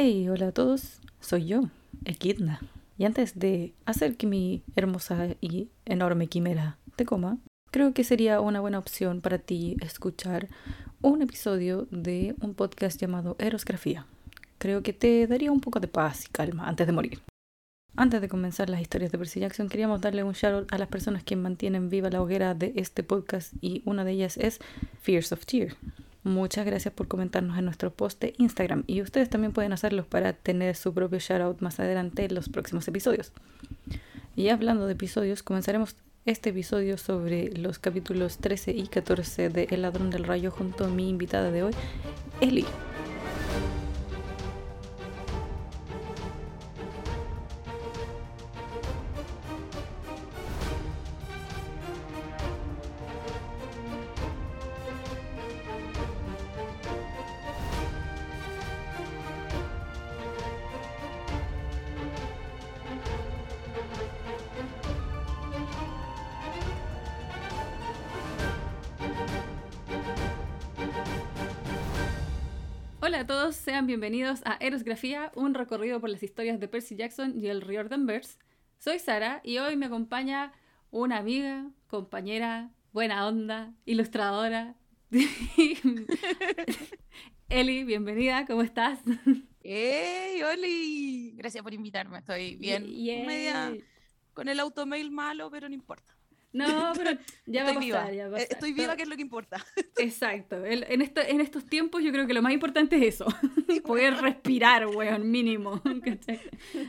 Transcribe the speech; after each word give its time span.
Hey, 0.00 0.28
hola 0.28 0.46
a 0.46 0.52
todos, 0.52 1.00
soy 1.18 1.46
yo, 1.46 1.70
Equidna. 2.04 2.60
Y 2.98 3.04
antes 3.04 3.36
de 3.36 3.74
hacer 3.84 4.16
que 4.16 4.28
mi 4.28 4.62
hermosa 4.76 5.34
y 5.40 5.70
enorme 5.86 6.28
quimera 6.28 6.78
te 6.94 7.04
coma, 7.04 7.38
creo 7.72 7.92
que 7.92 8.04
sería 8.04 8.40
una 8.40 8.60
buena 8.60 8.78
opción 8.78 9.20
para 9.20 9.38
ti 9.38 9.76
escuchar 9.80 10.46
un 11.02 11.20
episodio 11.20 11.88
de 11.90 12.36
un 12.40 12.54
podcast 12.54 13.00
llamado 13.00 13.34
Erosgrafía. 13.40 14.06
Creo 14.58 14.84
que 14.84 14.92
te 14.92 15.26
daría 15.26 15.50
un 15.50 15.60
poco 15.60 15.80
de 15.80 15.88
paz 15.88 16.26
y 16.26 16.28
calma 16.28 16.68
antes 16.68 16.86
de 16.86 16.92
morir. 16.92 17.18
Antes 17.96 18.20
de 18.20 18.28
comenzar 18.28 18.70
las 18.70 18.80
historias 18.80 19.10
de 19.10 19.18
Percy 19.18 19.40
Jackson, 19.40 19.68
queríamos 19.68 20.00
darle 20.00 20.22
un 20.22 20.34
shout 20.34 20.72
a 20.72 20.78
las 20.78 20.86
personas 20.86 21.24
que 21.24 21.34
mantienen 21.34 21.88
viva 21.88 22.08
la 22.08 22.22
hoguera 22.22 22.54
de 22.54 22.72
este 22.76 23.02
podcast 23.02 23.52
y 23.60 23.82
una 23.84 24.04
de 24.04 24.12
ellas 24.12 24.36
es 24.36 24.60
Fears 25.00 25.32
of 25.32 25.44
Tear. 25.44 25.74
Muchas 26.24 26.66
gracias 26.66 26.92
por 26.92 27.08
comentarnos 27.08 27.56
en 27.58 27.64
nuestro 27.64 27.92
post 27.92 28.20
de 28.20 28.34
Instagram 28.38 28.84
y 28.86 29.02
ustedes 29.02 29.30
también 29.30 29.52
pueden 29.52 29.72
hacerlos 29.72 30.06
para 30.06 30.32
tener 30.32 30.76
su 30.76 30.92
propio 30.92 31.18
shoutout 31.18 31.60
más 31.60 31.78
adelante 31.80 32.24
en 32.24 32.34
los 32.34 32.48
próximos 32.48 32.86
episodios. 32.88 33.32
Y 34.36 34.50
hablando 34.50 34.86
de 34.86 34.92
episodios, 34.92 35.42
comenzaremos 35.42 35.96
este 36.24 36.50
episodio 36.50 36.98
sobre 36.98 37.56
los 37.56 37.78
capítulos 37.78 38.38
13 38.38 38.72
y 38.72 38.86
14 38.86 39.48
de 39.48 39.68
El 39.70 39.82
ladrón 39.82 40.10
del 40.10 40.24
rayo 40.24 40.50
junto 40.50 40.84
a 40.84 40.88
mi 40.88 41.08
invitada 41.08 41.50
de 41.50 41.62
hoy, 41.62 41.72
Eli. 42.40 42.66
Bienvenidos 74.00 74.42
a 74.44 74.56
Erosgrafía, 74.60 75.32
un 75.34 75.54
recorrido 75.54 76.00
por 76.00 76.08
las 76.08 76.22
historias 76.22 76.60
de 76.60 76.68
Percy 76.68 76.94
Jackson 76.94 77.36
y 77.36 77.48
el 77.48 77.60
Riordan 77.60 78.06
Verse. 78.06 78.38
Soy 78.78 79.00
Sara 79.00 79.40
y 79.42 79.58
hoy 79.58 79.76
me 79.76 79.86
acompaña 79.86 80.52
una 80.92 81.16
amiga, 81.16 81.68
compañera, 81.88 82.70
buena 82.92 83.26
onda, 83.26 83.74
ilustradora. 83.86 84.76
Eli, 87.48 87.82
bienvenida, 87.82 88.46
¿cómo 88.46 88.62
estás? 88.62 89.00
¡Hey, 89.64 90.44
Oli! 90.44 91.32
Gracias 91.34 91.64
por 91.64 91.74
invitarme, 91.74 92.18
estoy 92.18 92.54
bien. 92.54 92.84
Media 93.26 93.76
con 94.32 94.48
el 94.48 94.60
automail 94.60 95.10
malo, 95.10 95.50
pero 95.50 95.68
no 95.68 95.74
importa. 95.74 96.17
No, 96.52 96.92
pero 96.96 97.10
ya 97.46 97.64
va 97.64 97.70
a 97.70 97.78
viva. 97.78 97.98
pasar, 98.00 98.14
ya 98.14 98.28
va 98.28 98.36
a 98.38 98.40
Eh, 98.40 98.44
pasar. 98.44 98.52
Estoy 98.52 98.72
viva, 98.72 98.96
que 98.96 99.02
es 99.02 99.08
lo 99.08 99.16
que 99.16 99.22
importa. 99.22 99.64
Exacto. 99.98 100.64
El- 100.64 100.84
en, 100.88 101.02
esto- 101.02 101.20
en 101.20 101.40
estos 101.40 101.64
tiempos 101.66 102.02
yo 102.02 102.10
creo 102.12 102.26
que 102.26 102.34
lo 102.34 102.42
más 102.42 102.52
importante 102.52 102.96
es 102.96 103.14
eso. 103.14 103.26
Poder 103.84 104.14
respirar, 104.14 104.86
weón, 104.86 105.30
mínimo. 105.30 105.82
¿cachai? 106.04 106.40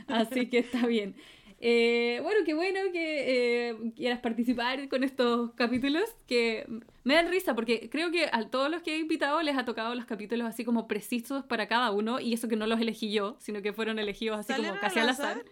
Así 0.08 0.46
que 0.48 0.58
está 0.58 0.86
bien. 0.86 1.14
Eh, 1.62 2.20
bueno, 2.22 2.40
qué 2.46 2.54
bueno 2.54 2.80
que 2.90 3.68
eh, 3.68 3.92
quieras 3.94 4.20
participar 4.20 4.88
con 4.88 5.04
estos 5.04 5.52
capítulos 5.52 6.04
que 6.26 6.64
me 7.04 7.12
dan 7.14 7.28
risa 7.30 7.54
porque 7.54 7.90
creo 7.90 8.10
que 8.10 8.30
a 8.32 8.48
todos 8.48 8.70
los 8.70 8.80
que 8.80 8.94
he 8.94 8.98
invitado 8.98 9.42
les 9.42 9.58
ha 9.58 9.66
tocado 9.66 9.94
los 9.94 10.06
capítulos 10.06 10.48
así 10.48 10.64
como 10.64 10.88
precisos 10.88 11.44
para 11.44 11.68
cada 11.68 11.90
uno 11.90 12.18
y 12.18 12.32
eso 12.32 12.48
que 12.48 12.56
no 12.56 12.66
los 12.66 12.80
elegí 12.80 13.12
yo, 13.12 13.36
sino 13.40 13.60
que 13.60 13.74
fueron 13.74 13.98
elegidos 13.98 14.38
así 14.38 14.46
como 14.54 14.56
¿Salieron 14.56 14.78
casi 14.80 15.00
al 15.00 15.04
al 15.04 15.10
azar. 15.10 15.32
azar? 15.32 15.44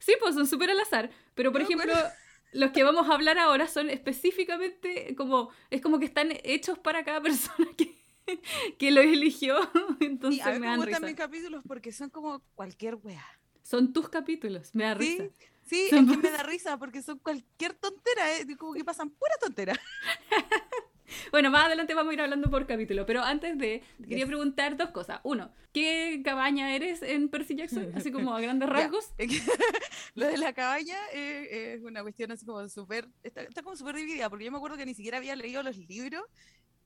Sí, 0.00 0.14
pues 0.18 0.34
son 0.34 0.48
súper 0.48 0.68
al 0.70 0.80
azar. 0.80 1.10
Pero, 1.36 1.52
por 1.52 1.60
No, 1.60 1.66
ejemplo, 1.68 1.92
pero- 1.94 2.08
los 2.52 2.70
que 2.72 2.82
vamos 2.84 3.08
a 3.08 3.14
hablar 3.14 3.38
ahora 3.38 3.66
son 3.66 3.90
específicamente 3.90 5.14
como. 5.16 5.50
Es 5.70 5.80
como 5.80 5.98
que 5.98 6.06
están 6.06 6.28
hechos 6.44 6.78
para 6.78 7.04
cada 7.04 7.20
persona 7.22 7.68
que, 7.76 7.98
que 8.78 8.90
los 8.90 9.04
eligió. 9.04 9.56
Entonces 10.00 10.38
Y 10.44 10.48
a 10.48 10.52
mí 10.52 10.60
me 10.60 10.68
me 10.68 10.76
gustan 10.76 11.02
risa. 11.02 11.06
mis 11.06 11.16
capítulos 11.16 11.62
porque 11.66 11.92
son 11.92 12.10
como 12.10 12.40
cualquier 12.54 12.96
wea. 12.96 13.24
Son 13.62 13.92
tus 13.92 14.08
capítulos, 14.08 14.74
me 14.74 14.84
da 14.84 14.96
Sí, 14.98 15.00
risa. 15.18 15.24
sí, 15.62 15.86
Son 15.90 16.08
es 16.10 16.16
que 16.16 16.22
me 16.22 16.30
da 16.30 16.42
risa 16.42 16.78
porque 16.78 17.00
son 17.02 17.18
cualquier 17.20 17.74
tontera, 17.74 18.36
¿eh? 18.36 18.46
como 18.58 18.74
que 18.74 18.84
pasan 18.84 19.10
pura 19.10 19.34
tontera. 19.40 19.78
Bueno, 21.30 21.50
más 21.50 21.66
adelante 21.66 21.94
vamos 21.94 22.10
a 22.10 22.14
ir 22.14 22.20
hablando 22.20 22.50
por 22.50 22.66
capítulo. 22.66 23.06
Pero 23.06 23.22
antes 23.22 23.58
de. 23.58 23.82
Quería 24.08 24.26
preguntar 24.26 24.76
dos 24.76 24.90
cosas. 24.90 25.20
Uno, 25.24 25.52
¿qué 25.72 26.20
cabaña 26.24 26.74
eres 26.74 27.02
en 27.02 27.28
Percy 27.28 27.56
Jackson? 27.56 27.92
Así 27.94 28.10
como 28.12 28.34
a 28.34 28.40
grandes 28.40 28.68
rasgos. 28.68 29.12
Lo 30.14 30.26
de 30.26 30.38
la 30.38 30.52
cabaña 30.52 30.96
eh, 31.12 31.74
es 31.74 31.82
una 31.84 32.02
cuestión 32.02 32.32
así 32.32 32.44
como 32.44 32.68
súper, 32.68 33.08
está, 33.22 33.42
está 33.42 33.62
como 33.62 33.76
súper 33.76 33.96
dividida, 33.96 34.28
porque 34.28 34.44
yo 34.44 34.50
me 34.50 34.58
acuerdo 34.58 34.76
que 34.76 34.86
ni 34.86 34.94
siquiera 34.94 35.18
había 35.18 35.36
leído 35.36 35.62
los 35.62 35.76
libros, 35.76 36.24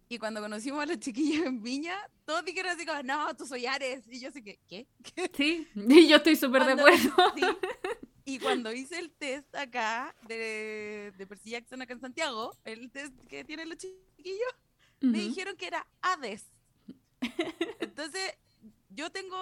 y 0.09 0.19
cuando 0.19 0.41
conocimos 0.41 0.83
a 0.83 0.87
los 0.87 0.99
chiquillos 1.00 1.47
en 1.47 1.62
Viña, 1.62 1.97
todos 2.25 2.44
dijeron 2.44 2.72
así 2.72 2.87
como, 2.87 3.03
no, 3.03 3.34
tú 3.37 3.47
soy 3.47 3.67
Ares, 3.67 4.05
y 4.09 4.21
yo 4.21 4.28
así 4.28 4.43
que, 4.43 4.59
¿qué? 4.69 4.87
¿Qué? 5.03 5.31
Sí, 5.34 5.69
y 5.75 6.09
yo 6.09 6.17
estoy 6.17 6.37
súper 6.37 6.65
de 6.65 6.72
acuerdo. 6.72 7.11
Sí. 7.37 7.43
Y 8.28 8.41
cuando 8.41 8.72
hice 8.72 8.99
el 8.99 9.12
test 9.12 9.55
acá 9.55 10.12
de, 10.27 11.12
de 11.16 11.27
Percy 11.28 11.50
Jackson 11.50 11.81
acá 11.81 11.93
en 11.93 12.00
Santiago, 12.00 12.56
el 12.65 12.91
test 12.91 13.15
que 13.28 13.45
tienen 13.45 13.69
los 13.69 13.78
chiquillos, 13.78 14.53
me 15.00 15.19
Ujú. 15.19 15.28
dijeron 15.28 15.56
que 15.56 15.69
era 15.69 15.87
Hades. 16.03 16.50
Entonces, 17.78 18.33
yo 18.91 19.11
tengo, 19.11 19.37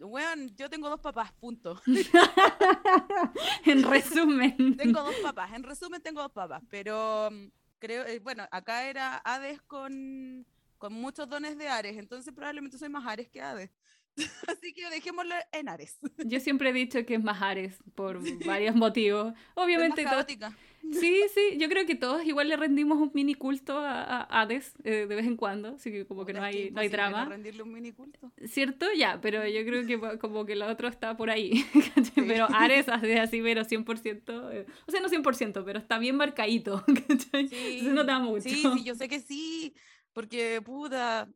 weón, 0.00 0.54
yo 0.56 0.68
tengo 0.68 0.90
dos 0.90 1.00
papás, 1.00 1.32
punto. 1.40 1.80
En 3.64 3.82
resumen. 3.82 4.76
Tengo 4.76 5.02
dos 5.02 5.14
papás, 5.22 5.52
en 5.54 5.62
resumen 5.62 6.02
tengo 6.02 6.20
dos 6.22 6.32
papás, 6.32 6.62
pero 6.68 7.30
creo, 7.78 8.04
eh, 8.06 8.18
bueno, 8.20 8.46
acá 8.50 8.88
era 8.88 9.16
Hades 9.24 9.60
con, 9.62 10.46
con 10.78 10.92
muchos 10.92 11.28
dones 11.28 11.56
de 11.58 11.68
Ares, 11.68 11.96
entonces 11.98 12.32
probablemente 12.34 12.78
soy 12.78 12.88
más 12.88 13.06
Ares 13.06 13.28
que 13.28 13.40
Hades. 13.42 13.70
Así 14.48 14.72
que 14.72 14.88
dejémoslo 14.90 15.34
en 15.52 15.68
Ares. 15.68 15.98
Yo 16.24 16.40
siempre 16.40 16.70
he 16.70 16.72
dicho 16.72 17.04
que 17.06 17.14
es 17.14 17.22
más 17.22 17.40
Ares 17.40 17.76
por 17.94 18.18
varios 18.46 18.74
motivos. 18.74 19.32
Obviamente, 19.54 20.02
más 20.02 20.10
todo- 20.12 20.20
caótica. 20.26 20.56
Sí, 20.92 21.22
sí, 21.34 21.58
yo 21.58 21.68
creo 21.68 21.86
que 21.86 21.94
todos 21.94 22.24
igual 22.24 22.48
le 22.48 22.56
rendimos 22.56 22.98
un 22.98 23.10
mini 23.14 23.34
culto 23.34 23.78
a, 23.78 24.02
a 24.22 24.40
Hades 24.40 24.74
eh, 24.84 25.06
de 25.06 25.14
vez 25.14 25.26
en 25.26 25.36
cuando, 25.36 25.74
así 25.74 25.90
que 25.90 26.06
como 26.06 26.24
que 26.24 26.32
no 26.32 26.42
hay, 26.42 26.70
no 26.70 26.80
hay 26.80 26.86
imposible 26.86 27.10
no 27.10 27.18
drama. 27.18 27.24
rendirle 27.26 27.62
un 27.62 27.72
mini 27.72 27.92
culto. 27.92 28.32
¿Cierto? 28.46 28.86
Ya, 28.96 29.20
pero 29.20 29.46
yo 29.46 29.64
creo 29.64 29.86
que 29.86 30.18
como 30.18 30.44
que 30.44 30.56
lo 30.56 30.66
otro 30.66 30.88
está 30.88 31.16
por 31.16 31.30
ahí. 31.30 31.64
¿cachai? 31.94 32.26
Pero 32.26 32.46
Ares 32.52 32.88
así, 32.88 33.12
así, 33.12 33.40
pero 33.42 33.64
100%. 33.64 34.50
eh, 34.52 34.66
o 34.86 34.90
sea, 34.90 35.00
no 35.00 35.08
100%, 35.08 35.64
pero 35.64 35.78
está 35.78 35.98
bien 35.98 36.16
marcadito. 36.16 36.84
¿cachai? 37.08 37.48
Sí, 37.48 37.80
Se 37.80 37.90
nota 37.90 38.18
mucho. 38.18 38.48
Sí, 38.48 38.62
sí, 38.74 38.84
yo 38.84 38.94
sé 38.94 39.08
que 39.08 39.20
sí, 39.20 39.74
porque 40.12 40.60
puta. 40.62 41.28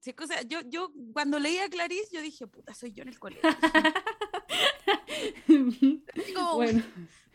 si 0.00 0.10
es 0.10 0.48
yo, 0.48 0.60
yo 0.66 0.92
cuando 1.12 1.38
leía 1.38 1.64
a 1.64 1.68
Clarice, 1.68 2.08
yo 2.12 2.22
dije, 2.22 2.46
puta, 2.46 2.74
soy 2.74 2.92
yo 2.92 3.02
en 3.02 3.08
el 3.08 3.18
colegio. 3.18 3.48
Como, 6.34 6.54
bueno, 6.56 6.82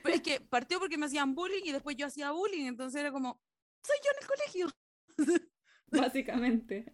Pero 0.03 0.15
es 0.15 0.21
que 0.21 0.41
partió 0.41 0.79
porque 0.79 0.97
me 0.97 1.05
hacían 1.05 1.35
bullying 1.35 1.63
y 1.65 1.71
después 1.71 1.95
yo 1.95 2.07
hacía 2.07 2.31
bullying, 2.31 2.65
entonces 2.65 2.99
era 2.99 3.11
como, 3.11 3.39
soy 3.83 3.97
yo 4.03 4.11
en 4.11 4.21
el 4.21 4.27
colegio. 4.27 4.71
básicamente. 5.91 6.85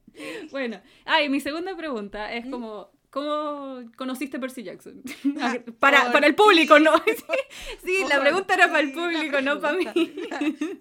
Bueno, 0.52 0.82
ah, 1.06 1.22
y 1.22 1.30
mi 1.30 1.40
segunda 1.40 1.76
pregunta 1.76 2.34
es 2.34 2.46
¿Mm? 2.46 2.52
como, 2.52 2.92
¿cómo 3.10 3.82
conociste 3.96 4.40
Percy 4.40 4.64
Jackson? 4.64 5.04
Ah, 5.40 5.58
para, 5.80 6.12
para 6.12 6.28
el 6.28 6.36
público, 6.36 6.80
¿no? 6.80 6.92
Sí, 7.84 8.04
la 8.10 8.20
pregunta 8.20 8.56
era 8.56 8.68
para 8.68 8.80
el 8.82 8.92
público, 8.92 9.40
no 9.42 9.60
para 9.62 9.78
mí. 9.78 9.86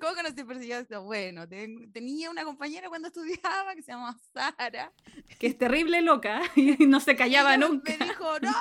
¿Cómo 0.00 0.14
conocí 0.14 0.40
a 0.40 0.46
Percy 0.46 0.66
Jackson? 0.68 1.04
Bueno, 1.04 1.46
ten- 1.46 1.92
tenía 1.92 2.30
una 2.30 2.44
compañera 2.44 2.88
cuando 2.88 3.08
estudiaba 3.08 3.74
que 3.74 3.82
se 3.82 3.92
llamaba 3.92 4.16
Sara. 4.32 4.92
Que 5.38 5.46
es 5.48 5.58
terrible 5.58 6.00
loca 6.02 6.40
y 6.56 6.86
no 6.86 7.00
se 7.00 7.12
y 7.12 7.16
callaba 7.16 7.56
nunca. 7.56 7.94
Me 7.98 8.06
dijo, 8.06 8.40
no, 8.40 8.52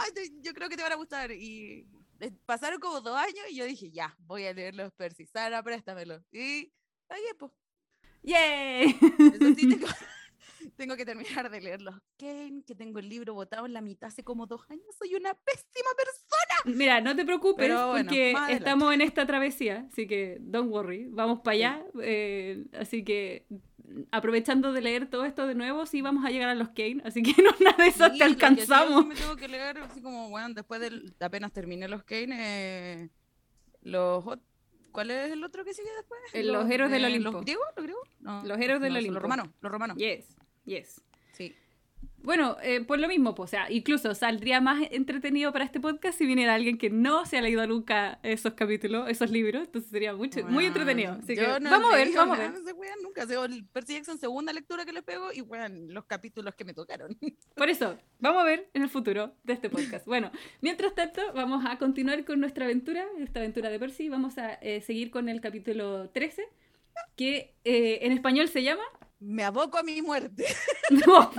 yo 0.41 0.53
creo 0.53 0.69
que 0.69 0.75
te 0.75 0.83
van 0.83 0.91
a 0.91 0.95
gustar. 0.95 1.31
Y 1.31 1.87
pasaron 2.45 2.79
como 2.79 3.01
dos 3.01 3.17
años 3.17 3.45
y 3.49 3.55
yo 3.55 3.65
dije, 3.65 3.91
ya, 3.91 4.15
voy 4.19 4.45
a 4.45 4.53
leer 4.53 4.75
los 4.75 4.91
Percy. 4.93 5.25
Sara, 5.25 5.61
préstamelo. 5.63 6.23
Y 6.31 6.71
ahí, 7.09 7.21
pues. 7.37 7.51
¡Yay! 8.23 8.97
Eso 9.19 9.55
sí, 9.55 9.69
tengo, 9.69 9.87
tengo 10.75 10.95
que 10.95 11.05
terminar 11.05 11.49
de 11.49 11.61
leerlos. 11.61 11.95
Kane, 12.17 12.63
que 12.65 12.75
tengo 12.75 12.99
el 12.99 13.09
libro 13.09 13.33
botado 13.33 13.65
en 13.65 13.73
la 13.73 13.81
mitad 13.81 14.07
hace 14.07 14.23
como 14.23 14.47
dos 14.47 14.61
años. 14.69 14.85
Soy 14.97 15.15
una 15.15 15.33
pésima 15.33 15.89
persona. 15.95 16.77
Mira, 16.77 17.01
no 17.01 17.15
te 17.15 17.25
preocupes 17.25 17.67
Pero 17.67 17.89
bueno, 17.89 18.05
porque 18.09 18.33
estamos 18.49 18.93
en 18.93 19.01
esta 19.01 19.25
travesía, 19.25 19.87
así 19.91 20.07
que 20.07 20.37
don't 20.41 20.71
worry, 20.71 21.07
vamos 21.09 21.41
para 21.41 21.53
allá. 21.53 21.85
eh, 22.01 22.65
así 22.73 23.03
que 23.03 23.45
aprovechando 24.11 24.73
de 24.73 24.81
leer 24.81 25.09
todo 25.09 25.25
esto 25.25 25.47
de 25.47 25.55
nuevo, 25.55 25.85
sí 25.85 26.01
vamos 26.01 26.25
a 26.25 26.29
llegar 26.29 26.49
a 26.49 26.55
los 26.55 26.69
Kane, 26.69 27.01
así 27.05 27.21
que 27.23 27.31
en 27.41 27.47
una 27.59 27.71
de 27.73 27.87
esas 27.87 28.11
Sí, 28.13 28.17
te 28.19 28.27
lo 28.29 28.37
que 28.37 28.45
alcanzamos. 28.45 29.05
me 29.07 29.15
tengo 29.15 29.35
que 29.35 29.47
leer 29.47 29.77
así 29.79 30.01
como, 30.01 30.29
bueno, 30.29 30.53
después 30.53 30.81
del, 30.81 31.13
apenas 31.19 31.51
terminé 31.53 31.87
los 31.87 32.03
Kane, 32.03 32.35
eh, 32.39 33.09
los... 33.81 34.23
¿Cuál 34.91 35.11
es 35.11 35.31
el 35.33 35.43
otro 35.43 35.65
que 35.65 35.73
sigue 35.73 35.89
después? 35.97 36.19
Eh, 36.31 36.43
los 36.43 36.69
héroes 36.69 36.89
del 36.89 37.01
de- 37.01 37.07
Olimpo. 37.07 37.31
¿Los 37.33 37.41
griegos? 37.43 37.65
¿Los 37.75 37.83
griegos? 37.83 38.09
No, 38.21 38.43
Los 38.45 38.57
héroes 38.59 38.79
del 38.81 38.93
no, 38.93 38.99
Olimpo. 38.99 39.13
Los 39.15 39.21
romanos, 39.23 39.49
los 39.59 39.71
romanos. 39.71 39.97
Yes, 39.97 40.37
yes. 40.63 41.01
Sí. 41.33 41.53
Bueno, 42.25 42.57
eh, 42.63 42.81
por 42.81 42.97
lo 42.97 43.07
mismo, 43.07 43.35
pues, 43.35 43.49
o 43.49 43.51
sea, 43.51 43.71
incluso 43.71 44.15
saldría 44.15 44.59
más 44.59 44.87
entretenido 44.89 45.53
para 45.53 45.63
este 45.63 45.79
podcast 45.79 46.17
si 46.17 46.25
viniera 46.25 46.55
alguien 46.55 46.79
que 46.79 46.89
no 46.89 47.23
se 47.27 47.37
ha 47.37 47.41
leído 47.41 47.65
nunca 47.67 48.17
esos 48.23 48.55
capítulos, 48.55 49.07
esos 49.07 49.29
libros, 49.29 49.65
entonces 49.65 49.91
sería 49.91 50.15
mucho, 50.15 50.43
muy 50.47 50.65
entretenido. 50.65 51.13
Así 51.13 51.35
que 51.35 51.45
no 51.59 51.69
vamos 51.69 51.93
a 51.93 51.97
ver, 51.97 52.09
vamos 52.15 52.39
a 52.39 52.41
ver. 52.41 52.53
ese 52.59 52.73
weón 52.73 52.95
nunca. 53.03 53.23
El 53.45 53.65
Percy 53.67 53.93
Jackson 53.93 54.17
segunda 54.17 54.51
lectura 54.53 54.85
que 54.85 54.91
le 54.91 55.03
pego 55.03 55.31
y 55.31 55.41
weón, 55.41 55.93
los 55.93 56.05
capítulos 56.05 56.55
que 56.55 56.65
me 56.65 56.73
tocaron. 56.73 57.15
Por 57.55 57.69
eso, 57.69 57.95
vamos 58.19 58.41
a 58.41 58.45
ver 58.45 58.71
en 58.73 58.81
el 58.81 58.89
futuro 58.89 59.35
de 59.43 59.53
este 59.53 59.69
podcast. 59.69 60.07
Bueno, 60.07 60.31
mientras 60.61 60.95
tanto, 60.95 61.21
vamos 61.35 61.63
a 61.63 61.77
continuar 61.77 62.25
con 62.25 62.39
nuestra 62.39 62.65
aventura, 62.65 63.05
esta 63.19 63.39
aventura 63.39 63.69
de 63.69 63.77
Percy. 63.77 64.09
Vamos 64.09 64.39
a 64.39 64.53
eh, 64.55 64.81
seguir 64.81 65.11
con 65.11 65.29
el 65.29 65.41
capítulo 65.41 66.09
13, 66.09 66.43
que 67.15 67.53
eh, 67.63 67.99
en 68.01 68.13
español 68.13 68.47
se 68.47 68.63
llama... 68.63 68.83
Me 69.19 69.43
aboco 69.43 69.77
a 69.77 69.83
mi 69.83 70.01
muerte. 70.01 70.45
No. 71.05 71.31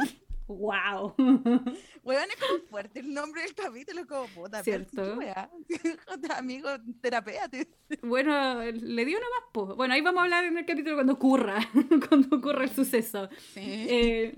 ¡Wow! 0.48 1.14
Weón, 2.04 2.30
es 2.30 2.36
como 2.36 2.62
fuerte 2.70 3.00
el 3.00 3.12
nombre 3.12 3.42
del 3.42 3.54
capítulo, 3.54 4.00
es 4.00 4.06
como 4.06 4.26
puta, 4.28 4.62
Cierto. 4.62 5.18
Amigo, 6.36 6.68
terapéate. 7.00 7.68
Bueno, 8.02 8.62
le 8.62 9.04
dio 9.04 9.18
nomás, 9.18 9.42
pues. 9.52 9.76
Bueno, 9.76 9.94
ahí 9.94 10.00
vamos 10.02 10.20
a 10.20 10.24
hablar 10.24 10.44
en 10.44 10.56
el 10.56 10.64
capítulo 10.64 10.94
cuando 10.94 11.14
ocurra, 11.14 11.58
cuando 12.08 12.36
ocurra 12.36 12.62
el 12.62 12.70
suceso. 12.70 13.28
Sí. 13.54 13.60
Eh, 13.64 14.34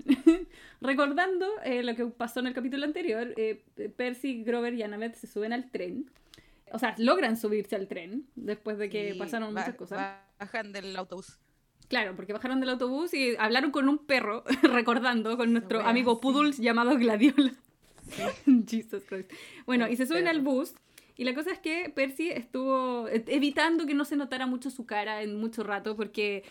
recordando 0.81 1.47
eh, 1.63 1.83
lo 1.83 1.95
que 1.95 2.05
pasó 2.07 2.39
en 2.39 2.47
el 2.47 2.53
capítulo 2.53 2.85
anterior, 2.85 3.33
eh, 3.37 3.63
Percy, 3.95 4.43
Grover 4.43 4.73
y 4.73 4.81
Annabeth 4.81 5.15
se 5.15 5.27
suben 5.27 5.53
al 5.53 5.69
tren. 5.69 6.09
O 6.71 6.79
sea, 6.79 6.95
logran 6.97 7.37
subirse 7.37 7.75
al 7.75 7.87
tren 7.87 8.27
después 8.35 8.79
de 8.79 8.89
que 8.89 9.13
Sí, 9.13 9.19
pasaron 9.19 9.53
muchas 9.53 9.75
cosas. 9.75 10.15
Bajan 10.39 10.71
del 10.71 10.95
autobús. 10.95 11.37
Claro, 11.89 12.15
porque 12.15 12.31
bajaron 12.33 12.59
del 12.61 12.69
autobús 12.69 13.13
y 13.13 13.35
hablaron 13.37 13.71
con 13.71 13.89
un 13.89 13.97
perro, 13.97 14.43
recordando 14.63 15.35
con 15.37 15.51
nuestro 15.51 15.81
amigo 15.81 16.13
sí. 16.15 16.19
Poodles 16.21 16.57
llamado 16.59 16.97
Gladiola. 16.97 17.51
Jesus 18.67 19.03
Christ. 19.07 19.31
Bueno, 19.65 19.87
y 19.89 19.95
se 19.97 20.05
suben 20.07 20.23
perro. 20.25 20.37
al 20.37 20.41
bus. 20.43 20.73
Y 21.17 21.25
la 21.25 21.33
cosa 21.35 21.51
es 21.51 21.59
que 21.59 21.89
Percy 21.93 22.29
estuvo 22.29 23.09
eh, 23.09 23.25
evitando 23.27 23.85
que 23.85 23.93
no 23.93 24.05
se 24.05 24.15
notara 24.15 24.45
mucho 24.47 24.69
su 24.71 24.85
cara 24.85 25.21
en 25.21 25.35
mucho 25.37 25.63
rato, 25.63 25.97
porque 25.97 26.45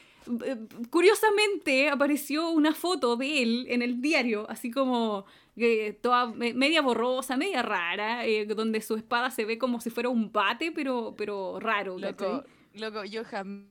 eh, 0.45 0.57
curiosamente 0.91 1.89
apareció 1.89 2.51
una 2.51 2.75
foto 2.75 3.17
de 3.17 3.43
él 3.43 3.67
en 3.71 3.81
el 3.81 4.03
diario, 4.03 4.45
así 4.51 4.71
como 4.71 5.25
eh, 5.57 5.99
toda 6.03 6.27
me- 6.27 6.53
media 6.53 6.83
borrosa, 6.83 7.39
media 7.39 7.63
rara, 7.63 8.27
eh, 8.27 8.45
donde 8.45 8.83
su 8.83 8.97
espada 8.97 9.31
se 9.31 9.47
ve 9.47 9.57
como 9.57 9.81
si 9.81 9.89
fuera 9.89 10.11
un 10.11 10.31
bate, 10.33 10.71
pero, 10.71 11.15
pero 11.17 11.59
raro. 11.61 11.99
Loco, 11.99 12.45
loco, 12.75 13.05
yo 13.05 13.25
jamás 13.25 13.65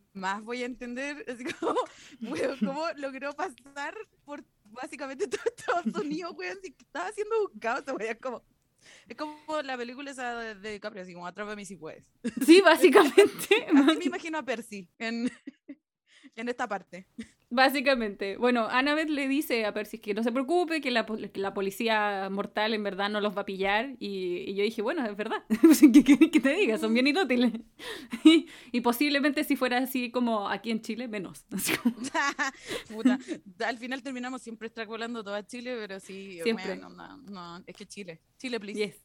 voy 0.43 0.63
a 0.63 0.65
entender 0.65 1.25
así 1.27 1.43
como, 1.43 1.75
weón, 2.21 2.57
cómo 2.59 2.83
logró 2.97 3.33
pasar 3.33 3.95
por 4.25 4.43
básicamente 4.65 5.27
todo 5.27 5.41
Estados 5.45 5.95
Unidos, 5.95 6.33
weón, 6.37 6.57
si 6.61 6.75
estaba 6.79 7.07
haciendo 7.07 7.35
un 7.41 7.59
caos, 7.59 7.83
weón, 7.87 8.01
es 8.01 8.17
como, 8.19 8.43
es 9.07 9.17
como 9.17 9.61
la 9.63 9.77
película 9.77 10.11
esa 10.11 10.39
de, 10.39 10.55
de 10.55 10.71
DiCaprio, 10.73 11.03
así 11.03 11.13
como 11.13 11.27
Atrápame 11.27 11.65
si 11.65 11.75
puedes. 11.75 12.03
Sí, 12.45 12.61
básicamente. 12.61 13.67
Así 13.75 13.97
me 13.97 14.05
imagino 14.05 14.37
a 14.37 14.43
Percy 14.43 14.87
en, 14.99 15.29
en 16.37 16.49
esta 16.49 16.67
parte. 16.67 17.05
Básicamente. 17.49 18.35
Bueno, 18.35 18.67
Annabeth 18.69 19.09
le 19.09 19.27
dice 19.29 19.65
a 19.65 19.73
Percy 19.73 19.99
que 19.99 20.13
no 20.13 20.21
se 20.21 20.33
preocupe, 20.33 20.81
que 20.81 20.91
la, 20.91 21.05
que 21.05 21.39
la 21.39 21.53
policía 21.53 22.27
mortal 22.29 22.73
en 22.73 22.83
verdad 22.83 23.09
no 23.09 23.21
los 23.21 23.37
va 23.37 23.41
a 23.41 23.45
pillar. 23.45 23.95
Y, 23.99 24.43
y 24.49 24.53
yo 24.55 24.63
dije, 24.63 24.81
bueno, 24.81 25.05
es 25.05 25.15
verdad. 25.15 25.43
¿Qué, 25.93 26.03
qué- 26.03 26.29
qué 26.29 26.39
te 26.41 26.53
diga? 26.53 26.77
Son 26.77 26.93
bien 26.93 27.07
inútiles. 27.07 27.53
Y, 28.23 28.47
y 28.73 28.81
posiblemente 28.81 29.43
si 29.45 29.55
fuera 29.55 29.77
así 29.77 30.11
como 30.11 30.49
aquí 30.49 30.71
en 30.71 30.81
Chile, 30.81 31.07
menos. 31.07 31.45
Como- 31.83 31.95
Puta, 32.93 33.17
al 33.65 33.77
final 33.77 34.03
terminamos 34.03 34.41
siempre 34.41 34.67
extrapolando 34.67 35.23
todo 35.23 35.35
a 35.35 35.45
Chile, 35.45 35.75
pero 35.79 35.99
sí, 35.99 36.39
Siempre. 36.43 36.65
bueno, 36.65 36.89
no, 36.89 37.17
no, 37.17 37.63
es 37.65 37.75
que 37.75 37.85
Chile, 37.85 38.19
Chile, 38.37 38.59
please. 38.59 38.77
Yes, 38.79 38.95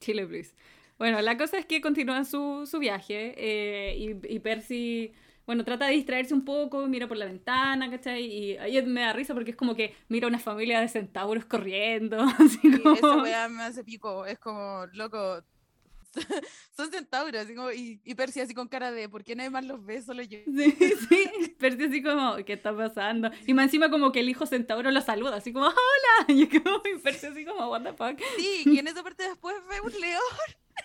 Chile, 0.00 0.26
please. 0.26 0.54
Bueno, 0.98 1.20
la 1.20 1.36
cosa 1.36 1.58
es 1.58 1.66
que 1.66 1.80
continúan 1.80 2.24
su, 2.26 2.66
su 2.66 2.78
viaje 2.78 3.34
eh, 3.36 3.96
y, 3.96 4.34
y 4.34 4.38
Percy, 4.40 5.12
bueno, 5.46 5.64
trata 5.64 5.86
de 5.86 5.92
distraerse 5.94 6.34
un 6.34 6.44
poco, 6.44 6.86
mira 6.86 7.08
por 7.08 7.16
la 7.16 7.26
ventana, 7.26 7.90
¿cachai? 7.90 8.24
Y 8.24 8.56
ahí 8.58 8.80
me 8.82 9.00
da 9.02 9.12
risa 9.12 9.34
porque 9.34 9.50
es 9.50 9.56
como 9.56 9.74
que 9.74 9.94
mira 10.08 10.28
una 10.28 10.38
familia 10.38 10.80
de 10.80 10.88
centauros 10.88 11.44
corriendo. 11.44 12.18
Así 12.38 12.58
Y 12.62 12.78
como... 12.80 12.94
esa 12.94 13.16
weá 13.22 13.48
me 13.48 13.62
hace 13.62 13.84
pico, 13.84 14.24
es 14.26 14.38
como, 14.38 14.86
loco, 14.92 15.42
son 16.76 16.90
centauros, 16.90 17.40
así 17.40 17.54
como, 17.54 17.72
y, 17.72 18.00
y 18.04 18.14
Percy 18.14 18.40
así 18.40 18.54
con 18.54 18.68
cara 18.68 18.90
de, 18.90 19.08
¿por 19.08 19.24
qué 19.24 19.34
nadie 19.34 19.50
más 19.50 19.64
los 19.64 19.84
ve? 19.84 20.02
Solo 20.02 20.22
yo. 20.22 20.38
Sí, 20.44 20.72
sí, 21.08 21.56
Percy 21.58 21.84
así 21.84 22.02
como, 22.02 22.36
¿qué 22.44 22.52
está 22.54 22.76
pasando? 22.76 23.30
Y 23.46 23.54
más 23.54 23.64
encima 23.64 23.90
como 23.90 24.12
que 24.12 24.20
el 24.20 24.28
hijo 24.28 24.46
centauro 24.46 24.90
lo 24.90 25.00
saluda, 25.00 25.36
así 25.36 25.52
como, 25.52 25.66
¡Hola! 25.66 26.26
Y, 26.28 26.46
como, 26.48 26.82
y 26.84 26.98
Percy 26.98 27.26
así 27.26 27.44
como, 27.44 27.68
¿What 27.68 27.82
the 27.82 27.92
fuck? 27.92 28.20
Sí, 28.36 28.62
y 28.66 28.78
en 28.78 28.88
esa 28.88 29.02
parte 29.02 29.22
después 29.24 29.56
ve 29.68 29.80
un 29.80 30.00
león, 30.00 30.22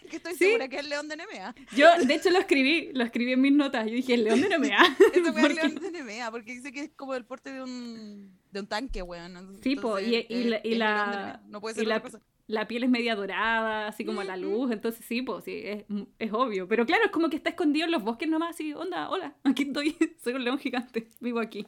que 0.07 0.17
estoy 0.17 0.33
Sí. 0.33 0.39
segura 0.45 0.67
que 0.67 0.77
es 0.77 0.83
el 0.83 0.89
león 0.89 1.07
de 1.07 1.17
Nemea. 1.17 1.53
Yo, 1.75 1.87
de 2.05 2.13
hecho, 2.15 2.29
lo 2.31 2.39
escribí, 2.39 2.91
lo 2.93 3.03
escribí 3.03 3.33
en 3.33 3.41
mis 3.41 3.51
notas. 3.53 3.85
Yo 3.87 3.93
dije, 3.93 4.13
el 4.15 4.23
león 4.23 4.41
de 4.41 4.49
Nemea. 4.49 4.79
Ese 5.13 5.21
weón 5.21 5.35
es 5.37 5.41
Porque- 5.41 5.61
el 5.61 5.69
león 5.73 5.83
de 5.83 5.91
Nemea, 5.91 6.31
porque 6.31 6.53
dice 6.53 6.71
que 6.71 6.81
es 6.81 6.89
como 6.95 7.13
el 7.15 7.25
porte 7.25 7.51
de 7.51 7.61
un, 7.63 8.37
de 8.51 8.59
un 8.59 8.67
tanque, 8.67 9.01
weón. 9.01 9.59
Sí, 9.61 9.75
po, 9.75 9.99
y- 9.99 10.11
la- 10.45 10.59
y 10.63 10.75
la- 10.75 11.05
Nemea, 11.07 11.41
No 11.47 11.61
puede 11.61 11.73
y 11.75 11.79
ser 11.79 11.87
la- 11.87 12.01
cosa. 12.01 12.21
La 12.49 12.65
piel 12.65 12.83
es 12.85 12.89
media 12.89 13.13
dorada, 13.13 13.87
así 13.87 14.05
como 14.05 14.21
a 14.21 14.23
la 14.23 14.37
luz, 14.37 14.71
entonces 14.71 15.03
sí, 15.05 15.21
pues 15.21 15.43
sí, 15.43 15.59
es, 15.65 15.83
es 16.17 16.31
obvio. 16.31 16.65
Pero 16.65 16.85
claro, 16.85 17.03
es 17.03 17.11
como 17.11 17.29
que 17.29 17.35
está 17.35 17.49
escondido 17.49 17.85
en 17.85 17.91
los 17.91 18.03
bosques 18.05 18.29
nomás, 18.29 18.51
así, 18.51 18.71
onda, 18.73 19.09
hola, 19.09 19.35
aquí 19.43 19.63
estoy, 19.63 19.97
soy 20.23 20.31
un 20.33 20.45
león 20.45 20.57
gigante, 20.57 21.09
vivo 21.19 21.41
aquí. 21.41 21.67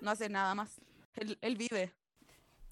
No 0.00 0.12
hace 0.12 0.28
nada 0.28 0.54
más. 0.54 0.80
Él, 1.16 1.38
él 1.40 1.56
vive. 1.56 1.92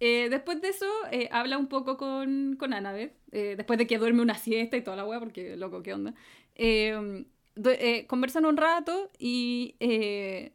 Eh, 0.05 0.27
después 0.31 0.61
de 0.61 0.69
eso, 0.71 0.87
eh, 1.13 1.29
habla 1.31 1.59
un 1.59 1.69
poco 1.69 1.97
con, 1.97 2.57
con 2.59 2.73
Annabeth, 2.73 3.15
eh, 3.31 3.55
después 3.57 3.79
de 3.79 3.87
que 3.87 3.99
duerme 3.99 4.21
una 4.21 4.35
siesta 4.35 4.77
y 4.77 4.83
toda 4.83 4.97
la 4.97 5.05
weá, 5.05 5.21
porque 5.21 5.57
loco, 5.57 5.81
¿qué 5.85 5.95
onda? 5.95 6.13
Eh, 6.57 7.25
eh, 7.65 8.07
conversan 8.09 8.45
un 8.45 8.57
rato 8.57 9.13
y, 9.21 9.77
eh, 9.79 10.55